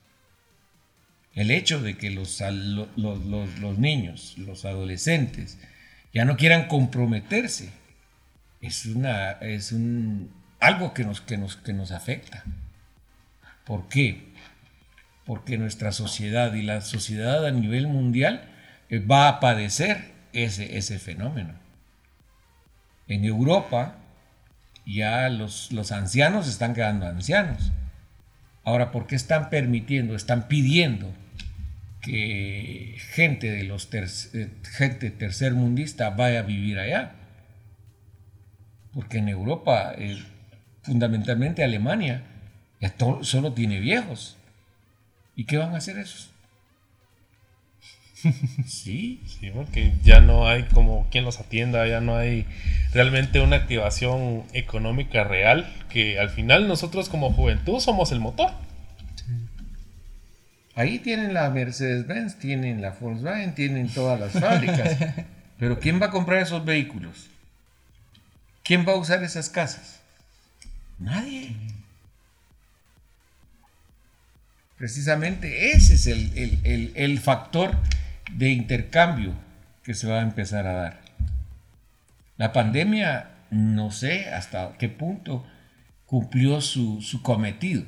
El 1.35 1.51
hecho 1.51 1.81
de 1.81 1.97
que 1.97 2.11
los, 2.11 2.43
niños, 3.79 4.37
los 4.37 4.67
adolescentes, 4.67 5.59
ya 6.13 6.27
no 6.27 6.37
quieran 6.37 6.69
comprometerse 6.69 7.71
es, 8.61 8.87
es 9.41 9.73
un, 9.73 10.31
algo 10.61 10.93
que 10.93 11.05
nos, 11.05 11.23
que, 11.23 11.39
nos, 11.39 11.57
que 11.57 11.73
nos 11.73 11.93
afecta. 11.93 12.45
¿Por 13.65 13.89
qué? 13.89 14.35
Porque 15.25 15.57
nuestra 15.57 15.93
sociedad 15.93 16.53
y 16.53 16.61
la 16.61 16.83
sociedad 16.83 17.47
a 17.47 17.53
nivel 17.53 17.87
mundial 17.87 18.51
eh, 18.91 18.99
va 18.99 19.29
a 19.29 19.41
padecer 19.41 20.18
ese, 20.33 20.79
ese 20.79 20.99
fenómeno. 20.99 21.55
En 23.07 23.25
Europa 23.25 23.97
ya 24.87 25.29
los, 25.29 25.71
los 25.73 25.93
ancianos 25.93 26.49
están 26.49 26.75
quedando 26.75 27.07
ancianos. 27.07 27.73
Ahora, 28.65 28.91
¿por 28.91 29.07
qué 29.07 29.17
están 29.17 29.51
permitiendo, 29.51 30.15
están 30.15 30.49
pidiendo 30.49 31.13
que 32.03 32.97
gente 33.13 33.51
de 33.51 33.65
los 33.65 33.89
eh, 33.93 34.51
gente 34.77 35.11
tercermundista 35.11 36.11
vaya 36.11 36.41
a 36.41 36.43
vivir 36.43 36.79
allá? 36.79 37.13
Porque 38.93 39.19
en 39.19 39.29
Europa, 39.29 39.95
eh, 39.97 40.23
fundamentalmente 40.83 41.65
Alemania, 41.65 42.23
solo 43.23 43.53
tiene 43.53 43.81
viejos. 43.81 44.37
¿Y 45.37 45.45
qué 45.45 45.57
van 45.57 45.75
a 45.75 45.79
hacer 45.79 45.99
esos? 45.99 46.31
Sí, 48.67 49.21
Sí, 49.27 49.51
porque 49.55 49.93
ya 50.03 50.21
no 50.21 50.49
hay 50.49 50.65
como 50.65 51.07
quien 51.11 51.25
los 51.25 51.39
atienda, 51.41 51.87
ya 51.87 52.01
no 52.01 52.17
hay 52.17 52.47
realmente 52.93 53.41
una 53.41 53.57
activación 53.57 54.45
económica 54.53 55.25
real, 55.25 55.73
que 55.91 56.19
al 56.19 56.31
final 56.31 56.67
nosotros 56.69 57.09
como 57.09 57.33
juventud 57.33 57.81
somos 57.81 58.11
el 58.13 58.21
motor. 58.21 58.51
Ahí 60.75 60.99
tienen 61.01 61.35
la 61.35 61.51
Mercedes-Benz, 61.51 62.39
tienen 62.39 62.81
la 62.83 62.91
Volkswagen, 62.91 63.55
tienen 63.55 63.89
todas 63.89 64.19
las 64.21 64.33
fábricas. 64.41 64.97
Pero 65.59 65.81
¿quién 65.81 66.01
va 66.01 66.07
a 66.07 66.11
comprar 66.11 66.41
esos 66.43 66.65
vehículos? 66.65 67.27
¿Quién 68.63 68.87
va 68.87 68.93
a 68.93 68.97
usar 68.97 69.23
esas 69.25 69.49
casas? 69.49 70.01
Nadie. 70.99 71.53
Precisamente 74.77 75.73
ese 75.73 75.95
es 75.95 76.07
el, 76.07 76.33
el- 76.39 76.59
el- 76.65 76.93
el 76.95 77.19
factor 77.19 77.77
de 78.33 78.51
intercambio 78.51 79.35
que 79.83 79.95
se 79.95 80.09
va 80.09 80.19
a 80.19 80.23
empezar 80.23 80.67
a 80.67 80.73
dar. 80.73 81.01
La 82.37 82.53
pandemia, 82.53 83.31
no 83.51 83.91
sé 83.91 84.29
hasta 84.31 84.73
qué 84.79 84.89
punto 84.89 85.47
cumplió 86.07 86.61
su, 86.61 87.03
su 87.03 87.23
cometido. 87.23 87.85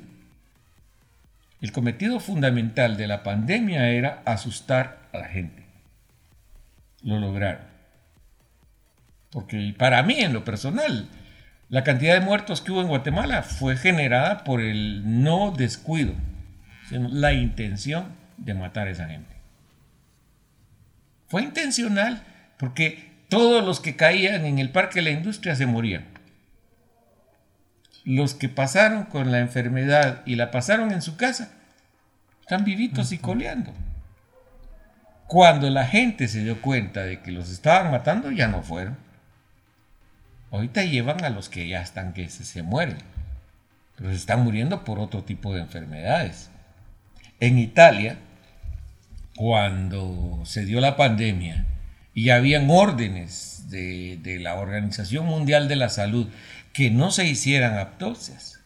El 1.61 1.73
cometido 1.73 2.21
fundamental 2.21 2.97
de 2.97 3.07
la 3.07 3.23
pandemia 3.23 3.91
era 3.91 4.23
asustar 4.25 5.09
a 5.13 5.19
la 5.19 5.29
gente. 5.29 5.65
Lo 7.03 7.19
lograron. 7.19 7.63
Porque 9.31 9.75
para 9.79 10.03
mí, 10.03 10.15
en 10.21 10.33
lo 10.33 10.45
personal, 10.45 11.09
la 11.69 11.85
cantidad 11.85 12.15
de 12.15 12.25
muertos 12.25 12.61
que 12.61 12.73
hubo 12.73 12.81
en 12.81 12.89
Guatemala 12.89 13.43
fue 13.43 13.77
generada 13.77 14.43
por 14.43 14.61
el 14.61 15.23
no 15.23 15.53
descuido, 15.53 16.15
la 16.91 17.33
intención 17.33 18.07
de 18.39 18.55
matar 18.55 18.89
a 18.89 18.91
esa 18.91 19.07
gente. 19.07 19.40
Fue 21.31 21.43
intencional 21.43 22.25
porque 22.59 23.09
todos 23.29 23.65
los 23.65 23.79
que 23.79 23.95
caían 23.95 24.45
en 24.45 24.59
el 24.59 24.71
parque 24.71 24.99
de 24.99 25.05
la 25.05 25.11
industria 25.11 25.55
se 25.55 25.65
morían. 25.65 26.05
Los 28.05 28.35
que 28.35 28.49
pasaron 28.49 29.05
con 29.05 29.31
la 29.31 29.39
enfermedad 29.39 30.23
y 30.27 30.35
la 30.35 30.51
pasaron 30.51 30.91
en 30.91 31.03
su 31.03 31.17
casa 31.17 31.53
están 32.41 32.65
vivitos 32.65 33.13
y 33.13 33.19
coleando. 33.19 33.73
Cuando 35.29 35.71
la 35.71 35.87
gente 35.87 36.27
se 36.27 36.43
dio 36.43 36.61
cuenta 36.61 37.05
de 37.05 37.21
que 37.21 37.31
los 37.31 37.49
estaban 37.49 37.93
matando, 37.93 38.33
ya 38.33 38.49
no 38.49 38.65
fueron. 38.65 38.99
Ahorita 40.51 40.83
llevan 40.83 41.23
a 41.25 41.31
los 41.31 41.49
que 41.49 41.69
ya 41.69 41.81
están 41.81 42.13
que 42.13 42.29
se, 42.29 42.45
se 42.45 42.65
mueren. 42.65 42.99
Pero 43.95 44.11
se 44.11 44.17
están 44.17 44.43
muriendo 44.43 44.83
por 44.83 44.99
otro 44.99 45.23
tipo 45.23 45.55
de 45.55 45.61
enfermedades. 45.61 46.51
En 47.39 47.57
Italia, 47.57 48.19
cuando 49.41 50.43
se 50.45 50.67
dio 50.67 50.83
la 50.83 50.99
pandemia 50.99 51.65
y 52.13 52.29
habían 52.29 52.69
órdenes 52.69 53.71
de, 53.71 54.19
de 54.23 54.39
la 54.39 54.57
Organización 54.57 55.25
Mundial 55.25 55.67
de 55.67 55.77
la 55.77 55.89
Salud 55.89 56.29
que 56.75 56.91
no 56.91 57.11
se 57.11 57.25
hicieran 57.25 57.79
autopsias, 57.79 58.61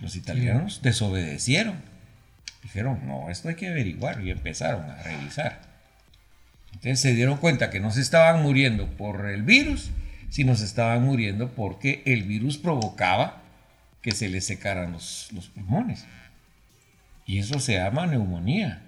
los 0.00 0.16
italianos 0.16 0.82
desobedecieron. 0.82 1.76
Dijeron, 2.62 3.06
no, 3.06 3.30
esto 3.30 3.48
hay 3.48 3.54
que 3.54 3.68
averiguar 3.68 4.22
y 4.22 4.30
empezaron 4.30 4.82
a 4.82 5.02
revisar. 5.02 5.62
Entonces 6.74 7.00
se 7.00 7.14
dieron 7.14 7.38
cuenta 7.38 7.70
que 7.70 7.80
no 7.80 7.92
se 7.92 8.02
estaban 8.02 8.42
muriendo 8.42 8.86
por 8.98 9.30
el 9.30 9.44
virus, 9.44 9.92
sino 10.28 10.54
se 10.56 10.66
estaban 10.66 11.02
muriendo 11.02 11.52
porque 11.52 12.02
el 12.04 12.24
virus 12.24 12.58
provocaba 12.58 13.40
que 14.02 14.12
se 14.12 14.28
les 14.28 14.44
secaran 14.44 14.92
los, 14.92 15.30
los 15.32 15.48
pulmones. 15.48 16.04
Y 17.24 17.38
eso 17.38 17.60
se 17.60 17.78
llama 17.78 18.06
neumonía. 18.06 18.82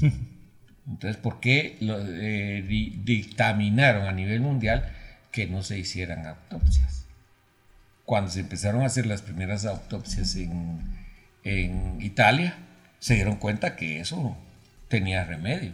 Entonces, 0.88 1.16
¿por 1.20 1.40
qué 1.40 1.78
eh, 1.80 2.64
di- 2.66 3.00
dictaminaron 3.04 4.06
a 4.06 4.12
nivel 4.12 4.40
mundial 4.40 4.92
que 5.30 5.46
no 5.46 5.62
se 5.62 5.78
hicieran 5.78 6.26
autopsias? 6.26 7.06
Cuando 8.04 8.30
se 8.30 8.40
empezaron 8.40 8.82
a 8.82 8.86
hacer 8.86 9.06
las 9.06 9.22
primeras 9.22 9.64
autopsias 9.64 10.36
en, 10.36 11.02
Italia, 12.00 12.56
se 12.98 13.14
dieron 13.14 13.36
cuenta 13.36 13.74
que 13.74 14.00
eso 14.00 14.36
tenía 14.88 15.24
remedio. 15.24 15.72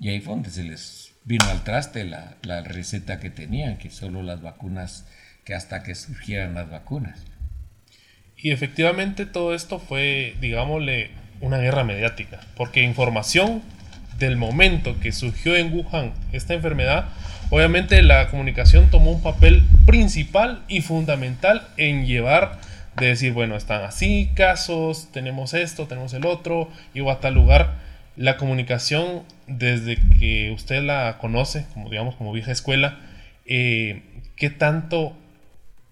Y 0.00 0.08
ahí 0.08 0.20
fue 0.20 0.34
donde 0.34 0.50
se 0.50 0.64
les 0.64 1.12
vino 1.24 1.44
al 1.46 1.62
traste 1.64 2.04
la 2.04 2.62
receta 2.64 3.20
que 3.20 3.30
tenían, 3.30 3.78
que 3.78 3.90
solo 3.90 4.22
las 4.22 4.42
vacunas, 4.42 5.06
que 5.44 5.54
hasta 5.54 5.82
que 5.82 5.94
surgieran 5.94 6.54
las 6.54 6.70
vacunas. 6.70 7.20
Y 8.36 8.50
efectivamente 8.50 9.26
todo 9.26 9.54
esto 9.54 9.78
fue, 9.78 10.36
digámosle, 10.40 11.10
una 11.40 11.58
guerra 11.58 11.84
mediática, 11.84 12.40
porque 12.56 12.82
información 12.82 13.62
del 14.18 14.36
momento 14.36 14.98
que 15.00 15.12
surgió 15.12 15.56
en 15.56 15.72
Wuhan 15.72 16.12
esta 16.32 16.54
enfermedad, 16.54 17.08
obviamente 17.50 18.00
la 18.02 18.28
comunicación 18.28 18.90
tomó 18.90 19.12
un 19.12 19.22
papel 19.22 19.64
principal 19.84 20.62
y 20.68 20.80
fundamental 20.80 21.68
en 21.76 22.06
llevar 22.06 22.58
de 22.96 23.08
decir, 23.08 23.32
bueno, 23.32 23.56
están 23.56 23.82
así 23.82 24.30
casos, 24.34 25.08
tenemos 25.12 25.54
esto, 25.54 25.86
tenemos 25.86 26.14
el 26.14 26.24
otro, 26.24 26.70
y 26.94 27.06
a 27.06 27.20
tal 27.20 27.34
lugar. 27.34 27.74
La 28.16 28.38
comunicación, 28.38 29.24
desde 29.46 29.98
que 30.18 30.50
usted 30.52 30.82
la 30.82 31.18
conoce, 31.20 31.66
como 31.74 31.90
digamos, 31.90 32.14
como 32.16 32.32
vieja 32.32 32.52
escuela, 32.52 32.98
eh, 33.44 34.02
¿qué 34.36 34.48
tanto 34.48 35.14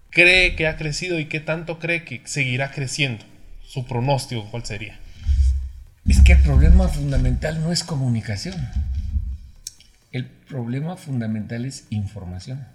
cree 0.09 0.55
que 0.55 0.67
ha 0.67 0.77
crecido 0.77 1.19
y 1.19 1.25
qué 1.25 1.39
tanto 1.39 1.77
cree 1.77 2.03
que 2.03 2.21
seguirá 2.23 2.71
creciendo? 2.71 3.23
Su 3.63 3.85
pronóstico, 3.85 4.47
¿cuál 4.49 4.65
sería? 4.65 4.97
Es 6.07 6.21
que 6.21 6.33
el 6.33 6.41
problema 6.43 6.87
fundamental 6.87 7.61
no 7.61 7.71
es 7.71 7.83
comunicación. 7.83 8.55
El 10.11 10.25
problema 10.25 10.97
fundamental 10.97 11.65
es 11.65 11.87
información. 11.89 12.67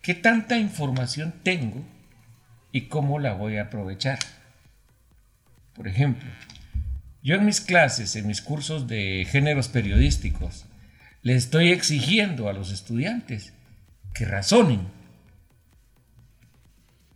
¿Qué 0.00 0.14
tanta 0.14 0.58
información 0.58 1.34
tengo 1.42 1.84
y 2.72 2.88
cómo 2.88 3.18
la 3.18 3.34
voy 3.34 3.58
a 3.58 3.64
aprovechar? 3.64 4.18
Por 5.74 5.86
ejemplo, 5.86 6.30
yo 7.22 7.36
en 7.36 7.44
mis 7.44 7.60
clases, 7.60 8.16
en 8.16 8.26
mis 8.26 8.40
cursos 8.42 8.86
de 8.86 9.26
géneros 9.30 9.68
periodísticos, 9.68 10.66
le 11.22 11.34
estoy 11.34 11.72
exigiendo 11.72 12.48
a 12.48 12.52
los 12.52 12.70
estudiantes 12.70 13.52
que 14.12 14.24
razonen. 14.24 14.88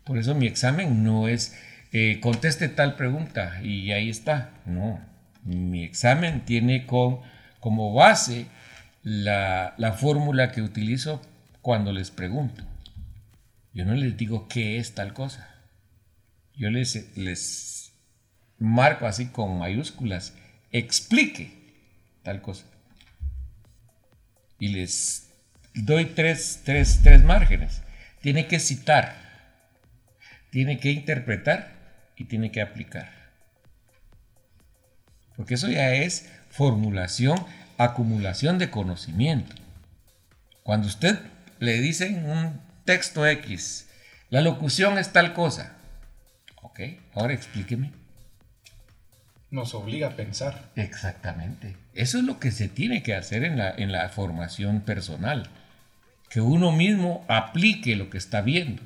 Por 0.04 0.18
eso 0.18 0.34
mi 0.34 0.46
examen 0.46 1.04
no 1.04 1.28
es 1.28 1.54
eh, 1.92 2.20
conteste 2.20 2.68
tal 2.68 2.96
pregunta 2.96 3.60
y 3.62 3.92
ahí 3.92 4.10
está. 4.10 4.50
No, 4.66 5.00
mi 5.44 5.84
examen 5.84 6.44
tiene 6.44 6.86
como 6.86 7.94
base 7.94 8.46
la, 9.02 9.74
la 9.78 9.92
fórmula 9.92 10.52
que 10.52 10.62
utilizo 10.62 11.22
cuando 11.62 11.92
les 11.92 12.10
pregunto. 12.10 12.64
Yo 13.72 13.84
no 13.84 13.94
les 13.94 14.16
digo 14.16 14.48
qué 14.48 14.78
es 14.78 14.94
tal 14.94 15.12
cosa. 15.14 15.48
Yo 16.54 16.70
les, 16.70 17.16
les 17.16 17.92
marco 18.58 19.06
así 19.06 19.26
con 19.26 19.58
mayúsculas, 19.58 20.34
explique 20.72 21.52
tal 22.22 22.42
cosa. 22.42 22.64
Y 24.58 24.68
les 24.68 25.30
doy 25.74 26.06
tres, 26.06 26.62
tres, 26.64 27.00
tres 27.02 27.22
márgenes. 27.22 27.82
Tiene 28.20 28.48
que 28.48 28.58
citar, 28.58 29.14
tiene 30.50 30.78
que 30.80 30.90
interpretar 30.90 31.77
y 32.18 32.24
tiene 32.24 32.50
que 32.50 32.60
aplicar. 32.60 33.10
Porque 35.36 35.54
eso 35.54 35.68
ya 35.68 35.94
es 35.94 36.28
formulación, 36.50 37.38
acumulación 37.78 38.58
de 38.58 38.70
conocimiento. 38.70 39.54
Cuando 40.64 40.88
usted 40.88 41.18
le 41.60 41.80
dicen 41.80 42.28
un 42.28 42.60
texto 42.84 43.26
X, 43.26 43.88
la 44.30 44.40
locución 44.40 44.98
es 44.98 45.12
tal 45.12 45.32
cosa. 45.32 45.76
Ok, 46.62 46.80
ahora 47.14 47.34
explíqueme. 47.34 47.92
Nos 49.50 49.74
obliga 49.74 50.08
a 50.08 50.16
pensar. 50.16 50.70
Exactamente. 50.74 51.76
Eso 51.94 52.18
es 52.18 52.24
lo 52.24 52.38
que 52.38 52.50
se 52.50 52.68
tiene 52.68 53.02
que 53.02 53.14
hacer 53.14 53.44
en 53.44 53.56
la, 53.56 53.70
en 53.70 53.92
la 53.92 54.08
formación 54.08 54.80
personal. 54.80 55.48
Que 56.28 56.40
uno 56.40 56.72
mismo 56.72 57.24
aplique 57.28 57.96
lo 57.96 58.10
que 58.10 58.18
está 58.18 58.42
viendo. 58.42 58.82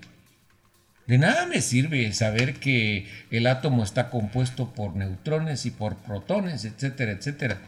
De 1.06 1.18
nada 1.18 1.46
me 1.46 1.60
sirve 1.60 2.12
saber 2.12 2.54
que 2.54 3.08
el 3.30 3.46
átomo 3.46 3.82
está 3.82 4.08
compuesto 4.08 4.72
por 4.72 4.94
neutrones 4.94 5.66
y 5.66 5.70
por 5.70 5.96
protones, 5.96 6.64
etcétera, 6.64 7.12
etcétera. 7.12 7.58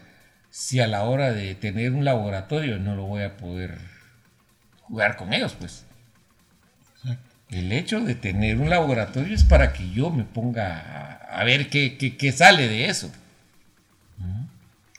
Si 0.50 0.80
a 0.80 0.86
la 0.86 1.02
hora 1.02 1.32
de 1.32 1.54
tener 1.54 1.92
un 1.92 2.04
laboratorio 2.04 2.78
no 2.78 2.94
lo 2.94 3.04
voy 3.04 3.24
a 3.24 3.36
poder 3.36 3.78
jugar 4.82 5.16
con 5.16 5.32
ellos, 5.32 5.56
pues. 5.58 5.84
El 7.50 7.72
hecho 7.72 8.00
de 8.00 8.14
tener 8.14 8.58
un 8.58 8.70
laboratorio 8.70 9.34
es 9.34 9.44
para 9.44 9.72
que 9.72 9.90
yo 9.90 10.10
me 10.10 10.24
ponga 10.24 10.78
a, 10.78 11.40
a 11.40 11.44
ver 11.44 11.68
qué, 11.68 11.96
qué, 11.98 12.16
qué 12.16 12.32
sale 12.32 12.68
de 12.68 12.86
eso. 12.86 13.12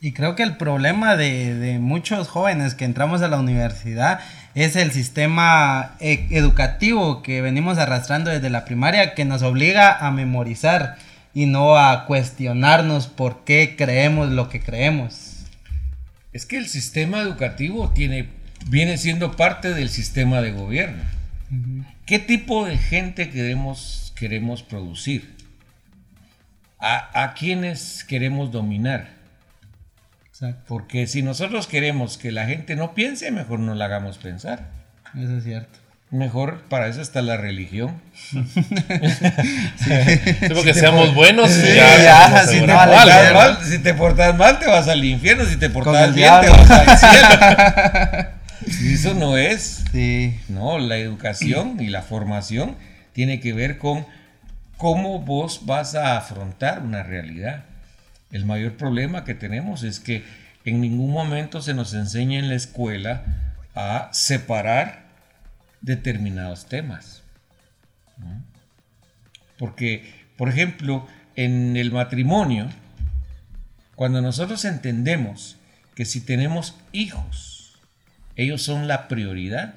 Y 0.02 0.12
creo 0.12 0.36
que 0.36 0.44
el 0.44 0.57
problema 0.57 1.16
de, 1.16 1.56
de 1.56 1.80
muchos 1.80 2.28
jóvenes 2.28 2.76
que 2.76 2.86
entramos 2.86 3.22
a 3.22 3.28
la 3.28 3.40
universidad 3.40 4.20
es 4.56 4.77
el 4.77 4.91
sistema 4.91 5.95
e- 5.99 6.27
educativo 6.32 7.22
que 7.22 7.41
venimos 7.41 7.77
arrastrando 7.77 8.32
desde 8.32 8.49
la 8.49 8.64
primaria 8.64 9.14
que 9.14 9.26
nos 9.26 9.41
obliga 9.41 9.98
a 9.98 10.11
memorizar 10.11 10.98
y 11.34 11.45
no 11.45 11.77
a 11.77 12.06
cuestionarnos 12.06 13.07
por 13.07 13.44
qué 13.44 13.76
creemos 13.77 14.32
lo 14.32 14.48
que 14.48 14.61
creemos. 14.61 15.44
Es 16.32 16.45
que 16.45 16.57
el 16.57 16.68
sistema 16.68 17.19
educativo 17.19 17.91
tiene, 17.94 18.30
viene 18.68 18.98
siendo 18.98 19.36
parte 19.36 19.73
del 19.73 19.90
sistema 19.90 20.41
de 20.41 20.53
gobierno. 20.53 21.03
¿Qué 22.06 22.19
tipo 22.19 22.65
de 22.65 22.77
gente 22.77 23.30
queremos, 23.30 24.14
queremos 24.15 24.64
producir? 24.64 25.36
¿A, 26.80 27.23
a 27.23 27.34
quiénes 27.34 28.06
queremos 28.06 28.52
dominar? 28.52 29.15
Porque 30.68 31.07
si 31.07 31.22
nosotros 31.22 31.68
queremos 31.68 32.18
que 32.18 32.32
la 32.32 32.45
gente 32.45 32.76
no 32.76 32.94
piense, 32.94 33.32
mejor 33.32 33.60
no 33.60 33.74
la 33.74 33.86
hagamos 33.86 34.18
pensar. 34.18 34.68
Eso 35.18 35.38
es 35.38 35.44
cierto. 35.44 35.80
Mejor 36.12 36.62
para 36.70 36.88
eso 36.88 37.02
está 37.02 37.22
la 37.22 37.38
religión. 37.38 38.02
Sí, 39.78 39.91
porque 40.53 40.74
seamos 40.74 41.14
buenos. 41.14 41.52
Sí, 41.52 41.76
ya, 41.76 42.02
ya, 42.02 42.30
nos 42.30 42.49
si, 42.49 42.60
te 42.60 42.68
portas 42.68 43.34
mal, 43.34 43.57
si 43.64 43.78
te 43.80 43.94
portas 43.94 44.38
mal, 44.38 44.60
te 44.60 44.68
vas 44.68 44.88
al 44.88 45.03
infierno. 45.03 45.45
Si 45.45 45.57
te 45.57 45.70
portas 45.70 46.16
bien, 46.16 46.32
te 46.41 46.49
vas 46.49 46.72
al 46.72 46.98
cielo. 46.98 48.82
Y 48.82 48.94
eso 48.95 49.14
no 49.14 49.38
es. 49.38 49.84
Sí. 49.91 50.40
No, 50.48 50.80
la 50.80 50.98
educación 50.98 51.78
y 51.80 51.88
la 51.88 52.02
formación 52.02 52.76
tiene 53.14 53.40
que 53.40 53.53
ver 53.53 53.78
con 53.78 54.06
cómo 54.78 55.20
vos 55.20 55.66
vas 55.66 55.95
a 55.95 56.18
afrontar 56.18 56.82
una 56.82 57.03
realidad. 57.03 57.66
El 58.36 58.44
mayor 58.44 58.76
problema 58.76 59.24
que 59.24 59.34
tenemos 59.34 59.84
es 59.84 60.02
que 60.02 60.26
en 60.66 60.82
ningún 60.82 61.10
momento 61.10 61.62
se 61.62 61.74
nos 61.74 61.94
enseña 61.94 62.38
en 62.38 62.49
la 62.49 62.56
escuela 62.56 63.24
a 63.74 64.10
separar 64.12 65.06
determinados 65.80 66.66
temas. 66.66 67.24
Porque, 69.57 70.26
por 70.36 70.49
ejemplo, 70.49 71.07
en 71.38 71.78
el 71.78 71.94
matrimonio, 71.94 72.68
cuando 73.95 74.22
nosotros 74.22 74.66
entendemos 74.66 75.56
que 75.95 76.03
si 76.03 76.20
tenemos 76.20 76.76
hijos, 76.91 77.80
ellos 78.36 78.62
son 78.62 78.90
la 78.90 79.07
prioridad, 79.07 79.76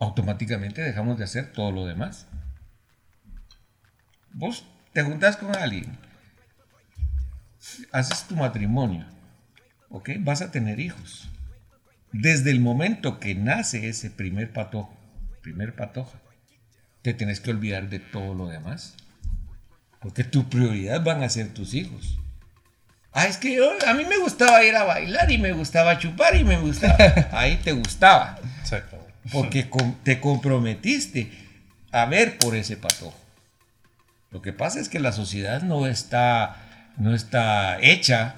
automáticamente 0.00 0.82
dejamos 0.82 1.18
de 1.18 1.24
hacer 1.24 1.52
todo 1.52 1.70
lo 1.70 1.86
demás. 1.86 2.26
Vos 4.32 4.64
te 4.92 5.04
juntás 5.04 5.36
con 5.36 5.54
alguien, 5.54 5.96
haces 7.92 8.24
tu 8.24 8.36
matrimonio, 8.36 9.06
¿ok? 9.90 10.10
Vas 10.20 10.42
a 10.42 10.50
tener 10.50 10.80
hijos. 10.80 11.28
Desde 12.12 12.50
el 12.50 12.60
momento 12.60 13.18
que 13.18 13.34
nace 13.34 13.88
ese 13.88 14.10
primer 14.10 14.52
patojo, 14.52 14.94
primer 15.42 15.74
patoja, 15.74 16.20
te 17.02 17.14
tenés 17.14 17.40
que 17.40 17.50
olvidar 17.50 17.88
de 17.88 17.98
todo 17.98 18.34
lo 18.34 18.48
demás. 18.48 18.94
Porque 20.00 20.24
tu 20.24 20.48
prioridad 20.48 21.02
van 21.02 21.22
a 21.22 21.28
ser 21.28 21.54
tus 21.54 21.74
hijos. 21.74 22.18
Ah, 23.12 23.26
es 23.26 23.36
que 23.36 23.54
yo, 23.54 23.70
a 23.86 23.94
mí 23.94 24.04
me 24.04 24.18
gustaba 24.18 24.64
ir 24.64 24.74
a 24.74 24.84
bailar 24.84 25.30
y 25.30 25.38
me 25.38 25.52
gustaba 25.52 25.98
chupar 25.98 26.34
y 26.34 26.44
me 26.44 26.58
gustaba. 26.58 26.96
Ahí 27.32 27.56
te 27.56 27.72
gustaba. 27.72 28.38
Exactamente. 28.60 29.12
Porque 29.30 29.68
te 30.02 30.20
comprometiste 30.20 31.30
a 31.92 32.06
ver 32.06 32.38
por 32.38 32.56
ese 32.56 32.76
patojo. 32.76 33.14
Lo 34.30 34.40
que 34.40 34.52
pasa 34.52 34.80
es 34.80 34.88
que 34.88 34.98
la 34.98 35.12
sociedad 35.12 35.62
no 35.62 35.86
está, 35.86 36.56
no 36.96 37.14
está 37.14 37.80
hecha 37.80 38.34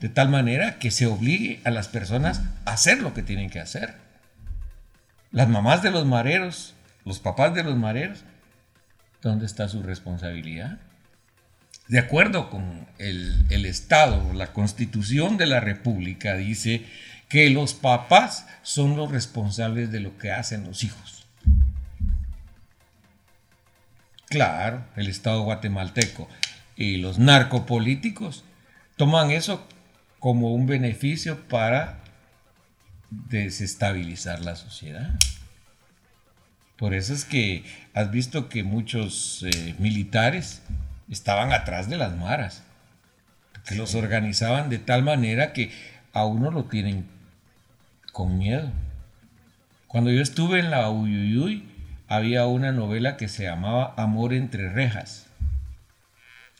de 0.00 0.08
tal 0.08 0.28
manera 0.28 0.78
que 0.78 0.90
se 0.90 1.06
obligue 1.06 1.60
a 1.64 1.70
las 1.70 1.88
personas 1.88 2.42
a 2.64 2.72
hacer 2.72 3.00
lo 3.00 3.14
que 3.14 3.22
tienen 3.22 3.50
que 3.50 3.60
hacer. 3.60 3.94
Las 5.30 5.48
mamás 5.48 5.82
de 5.82 5.90
los 5.90 6.04
mareros, 6.04 6.74
los 7.04 7.20
papás 7.20 7.54
de 7.54 7.62
los 7.62 7.76
mareros, 7.76 8.24
¿dónde 9.22 9.46
está 9.46 9.68
su 9.68 9.82
responsabilidad? 9.82 10.78
De 11.88 11.98
acuerdo 11.98 12.50
con 12.50 12.86
el, 12.98 13.46
el 13.50 13.64
Estado, 13.64 14.32
la 14.34 14.52
Constitución 14.52 15.36
de 15.36 15.46
la 15.46 15.60
República 15.60 16.34
dice 16.34 16.84
que 17.28 17.48
los 17.50 17.72
papás 17.72 18.46
son 18.62 18.96
los 18.96 19.10
responsables 19.10 19.90
de 19.90 20.00
lo 20.00 20.18
que 20.18 20.32
hacen 20.32 20.64
los 20.64 20.84
hijos. 20.84 21.26
Claro, 24.28 24.84
el 24.96 25.08
Estado 25.08 25.42
guatemalteco 25.42 26.28
y 26.76 26.96
los 26.96 27.18
narcopolíticos 27.18 28.44
toman 28.96 29.30
eso 29.30 29.66
como 30.18 30.54
un 30.54 30.66
beneficio 30.66 31.48
para 31.48 31.98
desestabilizar 33.10 34.40
la 34.40 34.56
sociedad. 34.56 35.10
Por 36.76 36.94
eso 36.94 37.14
es 37.14 37.24
que 37.24 37.64
has 37.94 38.10
visto 38.10 38.48
que 38.48 38.64
muchos 38.64 39.44
eh, 39.44 39.74
militares 39.78 40.62
estaban 41.08 41.52
atrás 41.52 41.88
de 41.88 41.96
las 41.96 42.16
maras, 42.16 42.62
que 43.66 43.74
los 43.74 43.94
organizaban 43.94 44.68
de 44.68 44.78
tal 44.78 45.02
manera 45.02 45.52
que 45.52 45.70
a 46.12 46.24
uno 46.24 46.50
lo 46.50 46.64
tienen 46.64 47.06
con 48.12 48.38
miedo. 48.38 48.70
Cuando 49.86 50.10
yo 50.10 50.22
estuve 50.22 50.58
en 50.58 50.70
la 50.70 50.90
Uyuyuy, 50.90 51.68
había 52.08 52.46
una 52.46 52.72
novela 52.72 53.16
que 53.16 53.28
se 53.28 53.44
llamaba 53.44 53.94
Amor 53.96 54.32
entre 54.32 54.68
rejas. 54.68 55.26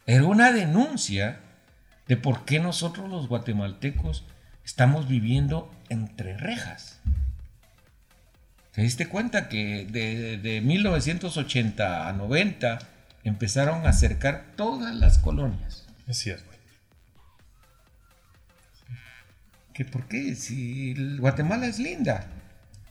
Era 0.07 0.25
una 0.25 0.53
denuncia 0.53 1.41
de 2.09 2.17
por 2.17 2.45
qué 2.45 2.59
nosotros 2.59 3.09
los 3.09 3.29
guatemaltecos 3.29 4.25
estamos 4.65 5.09
viviendo 5.09 5.71
entre 5.89 6.37
rejas. 6.37 7.01
¿Te 8.73 8.83
diste 8.83 9.07
cuenta 9.07 9.49
que 9.49 9.87
de, 9.87 10.39
de 10.39 10.61
1980 10.61 12.09
a 12.09 12.13
90 12.13 12.79
empezaron 13.23 13.87
a 13.87 13.91
acercar 13.91 14.47
todas 14.57 14.95
las 14.95 15.19
colonias? 15.19 15.87
Es 16.09 16.19
cierto. 16.19 16.53
¿Que 19.73 19.85
por 19.85 20.07
qué? 20.07 20.35
Si 20.35 20.95
Guatemala 21.19 21.67
es 21.67 21.79
linda. 21.79 22.27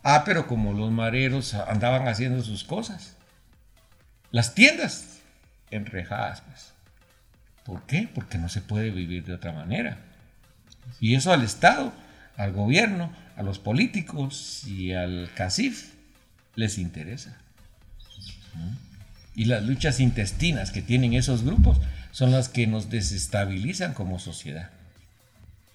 Ah, 0.03 0.23
pero 0.25 0.47
como 0.47 0.73
los 0.73 0.91
mareros 0.91 1.53
andaban 1.53 2.07
haciendo 2.07 2.41
sus 2.41 2.63
cosas. 2.63 3.15
Las 4.31 4.55
tiendas 4.55 5.19
enrejadas, 5.69 6.41
pues. 6.41 6.70
¿Por 7.65 7.85
qué? 7.85 8.09
Porque 8.13 8.37
no 8.37 8.49
se 8.49 8.61
puede 8.61 8.91
vivir 8.91 9.23
de 9.25 9.33
otra 9.33 9.51
manera. 9.51 9.99
Y 10.99 11.15
eso 11.15 11.31
al 11.31 11.43
Estado, 11.43 11.93
al 12.37 12.51
gobierno, 12.53 13.11
a 13.35 13.43
los 13.43 13.59
políticos 13.59 14.63
y 14.67 14.93
al 14.93 15.29
CACIF 15.35 15.93
les 16.55 16.77
interesa. 16.77 17.37
Y 19.35 19.45
las 19.45 19.63
luchas 19.63 19.99
intestinas 19.99 20.71
que 20.71 20.81
tienen 20.81 21.13
esos 21.13 21.43
grupos 21.43 21.79
son 22.11 22.31
las 22.31 22.49
que 22.49 22.67
nos 22.67 22.89
desestabilizan 22.89 23.93
como 23.93 24.19
sociedad. 24.19 24.69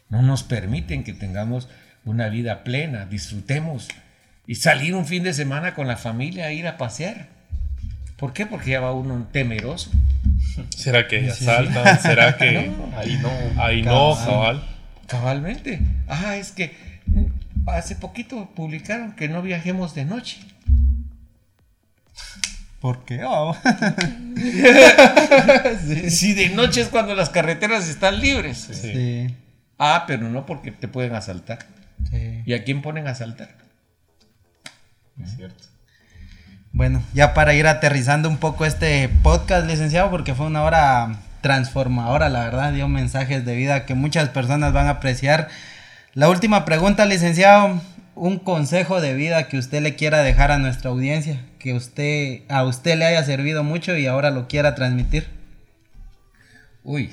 No 0.08 0.22
nos 0.22 0.42
permiten 0.42 1.04
que 1.04 1.14
tengamos 1.14 1.68
una 2.04 2.28
vida 2.28 2.62
plena, 2.62 3.06
disfrutemos 3.06 3.88
y 4.46 4.56
salir 4.56 4.94
un 4.94 5.06
fin 5.06 5.22
de 5.22 5.34
semana 5.34 5.74
con 5.74 5.88
la 5.88 5.96
familia 5.96 6.46
a 6.46 6.52
ir 6.52 6.66
a 6.68 6.76
pasear. 6.76 7.28
¿Por 8.16 8.32
qué? 8.32 8.46
Porque 8.46 8.70
ya 8.70 8.80
va 8.80 8.92
uno 8.92 9.28
temeroso. 9.30 9.90
¿Será 10.70 11.06
que 11.06 11.28
asaltan? 11.30 12.00
¿Será 12.00 12.36
que 12.38 12.68
No. 12.68 12.96
ahí 12.98 13.18
no? 13.20 13.30
Ahí 13.62 13.82
no, 13.82 14.14
Cabal. 14.14 14.26
cabal. 14.26 14.64
Cabalmente. 15.06 15.80
Ah, 16.08 16.36
es 16.36 16.52
que 16.52 16.74
hace 17.66 17.94
poquito 17.96 18.48
publicaron 18.54 19.12
que 19.14 19.28
no 19.28 19.42
viajemos 19.42 19.94
de 19.94 20.04
noche. 20.06 20.38
¿Por 22.80 23.04
qué? 23.04 23.20
Oh. 23.24 23.56
Si 26.10 26.34
de 26.34 26.50
noche 26.50 26.80
es 26.82 26.88
cuando 26.88 27.14
las 27.14 27.30
carreteras 27.30 27.88
están 27.88 28.20
libres. 28.20 28.68
Sí. 28.72 28.92
Sí, 28.92 29.34
Ah, 29.78 30.04
pero 30.06 30.28
no 30.30 30.46
porque 30.46 30.70
te 30.72 30.88
pueden 30.88 31.14
asaltar. 31.14 31.58
sí. 32.10 32.42
¿Y 32.46 32.54
a 32.54 32.64
quién 32.64 32.80
ponen 32.82 33.06
a 33.08 33.10
asaltar? 33.10 33.50
Es 35.22 35.36
cierto. 35.36 35.64
Bueno, 36.76 37.02
ya 37.14 37.32
para 37.32 37.54
ir 37.54 37.66
aterrizando 37.66 38.28
un 38.28 38.36
poco 38.36 38.66
este 38.66 39.08
podcast, 39.22 39.66
licenciado, 39.66 40.10
porque 40.10 40.34
fue 40.34 40.44
una 40.44 40.62
hora 40.62 41.20
transformadora, 41.40 42.28
la 42.28 42.44
verdad, 42.44 42.70
dio 42.74 42.86
mensajes 42.86 43.46
de 43.46 43.56
vida 43.56 43.86
que 43.86 43.94
muchas 43.94 44.28
personas 44.28 44.74
van 44.74 44.86
a 44.86 44.90
apreciar. 44.90 45.48
La 46.12 46.28
última 46.28 46.66
pregunta, 46.66 47.06
licenciado, 47.06 47.80
un 48.14 48.38
consejo 48.38 49.00
de 49.00 49.14
vida 49.14 49.48
que 49.48 49.56
usted 49.56 49.80
le 49.80 49.94
quiera 49.94 50.18
dejar 50.18 50.50
a 50.50 50.58
nuestra 50.58 50.90
audiencia, 50.90 51.40
que 51.58 51.72
usted 51.72 52.42
a 52.50 52.62
usted 52.64 52.98
le 52.98 53.06
haya 53.06 53.24
servido 53.24 53.64
mucho 53.64 53.96
y 53.96 54.06
ahora 54.06 54.30
lo 54.30 54.46
quiera 54.46 54.74
transmitir. 54.74 55.28
Uy. 56.84 57.10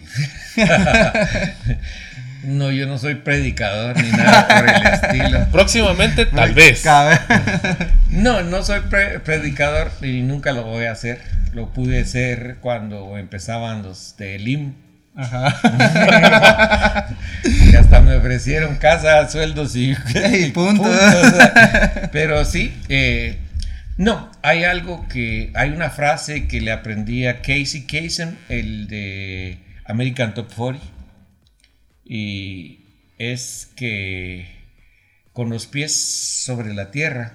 no, 2.44 2.72
yo 2.72 2.88
no 2.88 2.98
soy 2.98 3.16
predicador 3.16 4.02
ni 4.02 4.10
nada 4.12 4.48
por 4.48 4.70
el 4.70 4.86
estilo. 4.88 5.48
Próximamente, 5.52 6.26
tal 6.26 6.54
vez. 6.54 6.84
No, 8.10 8.44
no 8.44 8.62
soy 8.64 8.82
pre- 8.82 9.20
predicador 9.20 9.92
y 10.04 10.22
nunca 10.22 10.52
lo 10.52 10.64
voy 10.64 10.86
a 10.86 10.92
hacer. 10.92 11.20
Lo 11.52 11.74
pude 11.74 12.06
ser 12.06 12.58
cuando 12.62 13.18
empezaban 13.18 13.82
los 13.82 14.16
de 14.18 14.38
LIM. 14.38 14.74
Ajá. 15.16 15.56
ofrecieron 18.24 18.78
casa, 18.78 19.30
sueldos 19.30 19.76
y, 19.76 19.92
Y 19.92 20.52
punto. 20.52 20.90
Pero 22.12 22.46
sí, 22.46 22.74
eh, 22.90 23.38
no, 23.98 24.32
hay 24.42 24.64
algo 24.64 25.08
que, 25.08 25.52
hay 25.56 25.70
una 25.72 25.90
frase 25.90 26.48
que 26.48 26.62
le 26.62 26.72
aprendí 26.72 27.28
a 27.28 27.42
Casey 27.42 27.86
Kasem, 27.86 28.36
el 28.50 28.88
de 28.88 29.60
American 29.86 30.34
Top 30.34 30.52
40, 30.56 30.84
y 32.06 32.86
es 33.18 33.72
que 33.76 34.64
con 35.34 35.50
los 35.50 35.66
pies 35.68 35.96
sobre 35.96 36.74
la 36.74 36.92
tierra, 36.92 37.34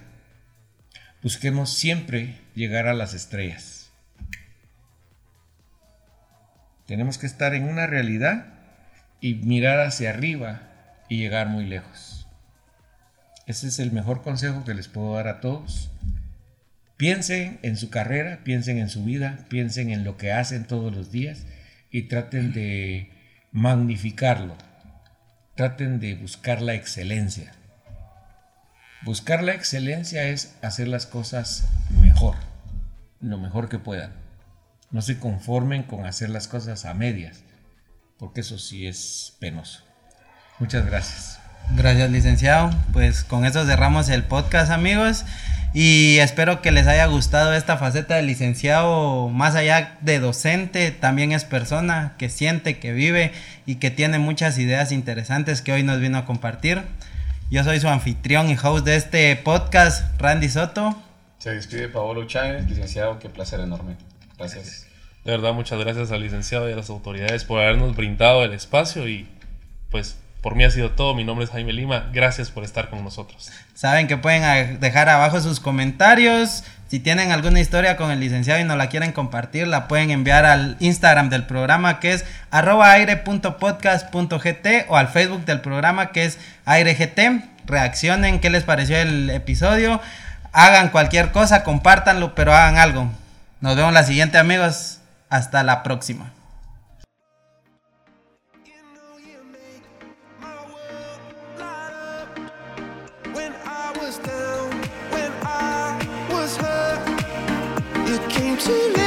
busquemos 1.22 1.70
siempre 1.70 2.38
llegar 2.54 2.86
a 2.86 2.94
las 2.94 3.14
estrellas. 3.14 3.90
Tenemos 6.86 7.18
que 7.18 7.26
estar 7.26 7.54
en 7.54 7.64
una 7.64 7.86
realidad 7.86 8.46
y 9.20 9.34
mirar 9.34 9.80
hacia 9.80 10.10
arriba 10.10 10.62
y 11.08 11.18
llegar 11.18 11.48
muy 11.48 11.66
lejos. 11.66 12.26
Ese 13.46 13.68
es 13.68 13.78
el 13.78 13.92
mejor 13.92 14.22
consejo 14.22 14.64
que 14.64 14.74
les 14.74 14.88
puedo 14.88 15.14
dar 15.14 15.26
a 15.26 15.40
todos. 15.40 15.90
Piensen 16.96 17.58
en 17.62 17.76
su 17.76 17.90
carrera, 17.90 18.40
piensen 18.44 18.78
en 18.78 18.88
su 18.88 19.04
vida, 19.04 19.46
piensen 19.48 19.90
en 19.90 20.04
lo 20.04 20.16
que 20.16 20.32
hacen 20.32 20.66
todos 20.66 20.94
los 20.94 21.10
días 21.10 21.46
y 21.90 22.02
traten 22.02 22.52
de 22.52 23.10
magnificarlo. 23.52 24.56
Traten 25.54 26.00
de 26.00 26.14
buscar 26.14 26.62
la 26.62 26.74
excelencia. 26.74 27.52
Buscar 29.02 29.42
la 29.42 29.54
excelencia 29.54 30.28
es 30.28 30.56
hacer 30.62 30.88
las 30.88 31.06
cosas 31.06 31.68
mejor, 32.00 32.36
lo 33.20 33.38
mejor 33.38 33.68
que 33.68 33.78
puedan. 33.78 34.12
No 34.90 35.02
se 35.02 35.18
conformen 35.18 35.82
con 35.82 36.06
hacer 36.06 36.30
las 36.30 36.48
cosas 36.48 36.84
a 36.84 36.94
medias, 36.94 37.44
porque 38.18 38.40
eso 38.40 38.58
sí 38.58 38.86
es 38.86 39.36
penoso. 39.38 39.84
Muchas 40.58 40.84
gracias. 40.86 41.38
Gracias, 41.70 42.10
licenciado. 42.10 42.70
Pues 42.92 43.24
con 43.24 43.44
eso 43.44 43.64
cerramos 43.66 44.08
el 44.08 44.24
podcast, 44.24 44.70
amigos. 44.70 45.24
Y 45.74 46.18
espero 46.18 46.62
que 46.62 46.72
les 46.72 46.86
haya 46.86 47.06
gustado 47.06 47.52
esta 47.52 47.76
faceta 47.76 48.16
del 48.16 48.26
licenciado, 48.26 49.28
más 49.28 49.54
allá 49.54 49.98
de 50.00 50.18
docente, 50.18 50.90
también 50.92 51.32
es 51.32 51.44
persona 51.44 52.14
que 52.16 52.30
siente, 52.30 52.78
que 52.78 52.92
vive 52.92 53.32
y 53.66 53.76
que 53.76 53.90
tiene 53.90 54.18
muchas 54.18 54.58
ideas 54.58 54.92
interesantes 54.92 55.60
que 55.60 55.72
hoy 55.72 55.82
nos 55.82 56.00
vino 56.00 56.16
a 56.16 56.24
compartir. 56.24 56.82
Yo 57.50 57.64
soy 57.64 57.80
su 57.80 57.88
anfitrión 57.88 58.48
y 58.48 58.56
host 58.60 58.86
de 58.86 58.96
este 58.96 59.36
podcast, 59.36 60.18
Randy 60.20 60.48
Soto. 60.48 61.00
Se 61.38 61.50
despide 61.50 61.88
Paolo 61.88 62.26
Chávez, 62.26 62.68
licenciado, 62.68 63.18
qué 63.18 63.28
placer 63.28 63.60
enorme. 63.60 63.96
Gracias. 64.38 64.86
De 65.24 65.32
verdad, 65.32 65.52
muchas 65.52 65.78
gracias 65.78 66.10
al 66.10 66.22
licenciado 66.22 66.68
y 66.68 66.72
a 66.72 66.76
las 66.76 66.88
autoridades 66.88 67.44
por 67.44 67.60
habernos 67.60 67.94
brindado 67.94 68.42
el 68.42 68.54
espacio 68.54 69.06
y 69.06 69.28
pues 69.90 70.16
por 70.42 70.54
mí 70.54 70.64
ha 70.64 70.70
sido 70.70 70.90
todo. 70.92 71.14
Mi 71.14 71.24
nombre 71.24 71.44
es 71.44 71.50
Jaime 71.50 71.72
Lima. 71.72 72.08
Gracias 72.12 72.50
por 72.50 72.64
estar 72.64 72.88
con 72.90 73.02
nosotros. 73.04 73.50
Saben 73.74 74.06
que 74.06 74.16
pueden 74.16 74.44
a- 74.44 74.54
dejar 74.78 75.08
abajo 75.08 75.40
sus 75.40 75.60
comentarios. 75.60 76.64
Si 76.88 77.00
tienen 77.00 77.32
alguna 77.32 77.60
historia 77.60 77.96
con 77.96 78.10
el 78.10 78.20
licenciado 78.20 78.60
y 78.60 78.64
no 78.64 78.76
la 78.76 78.88
quieren 78.88 79.12
compartir, 79.12 79.66
la 79.66 79.88
pueden 79.88 80.10
enviar 80.10 80.46
al 80.46 80.76
Instagram 80.80 81.28
del 81.28 81.44
programa 81.44 82.00
que 82.00 82.12
es 82.14 82.24
aire.podcast.gt 82.50 84.66
o 84.88 84.96
al 84.96 85.08
Facebook 85.08 85.44
del 85.44 85.60
programa 85.60 86.12
que 86.12 86.24
es 86.24 86.38
airegt. 86.64 87.18
Reaccionen, 87.66 88.40
qué 88.40 88.48
les 88.48 88.64
pareció 88.64 88.96
el 88.96 89.28
episodio. 89.28 90.00
Hagan 90.52 90.88
cualquier 90.88 91.30
cosa, 91.32 91.62
compártanlo, 91.62 92.34
pero 92.34 92.54
hagan 92.54 92.78
algo. 92.78 93.10
Nos 93.60 93.76
vemos 93.76 93.92
la 93.92 94.04
siguiente 94.04 94.38
amigos. 94.38 95.00
Hasta 95.28 95.62
la 95.62 95.82
próxima. 95.82 96.32
she 108.68 108.97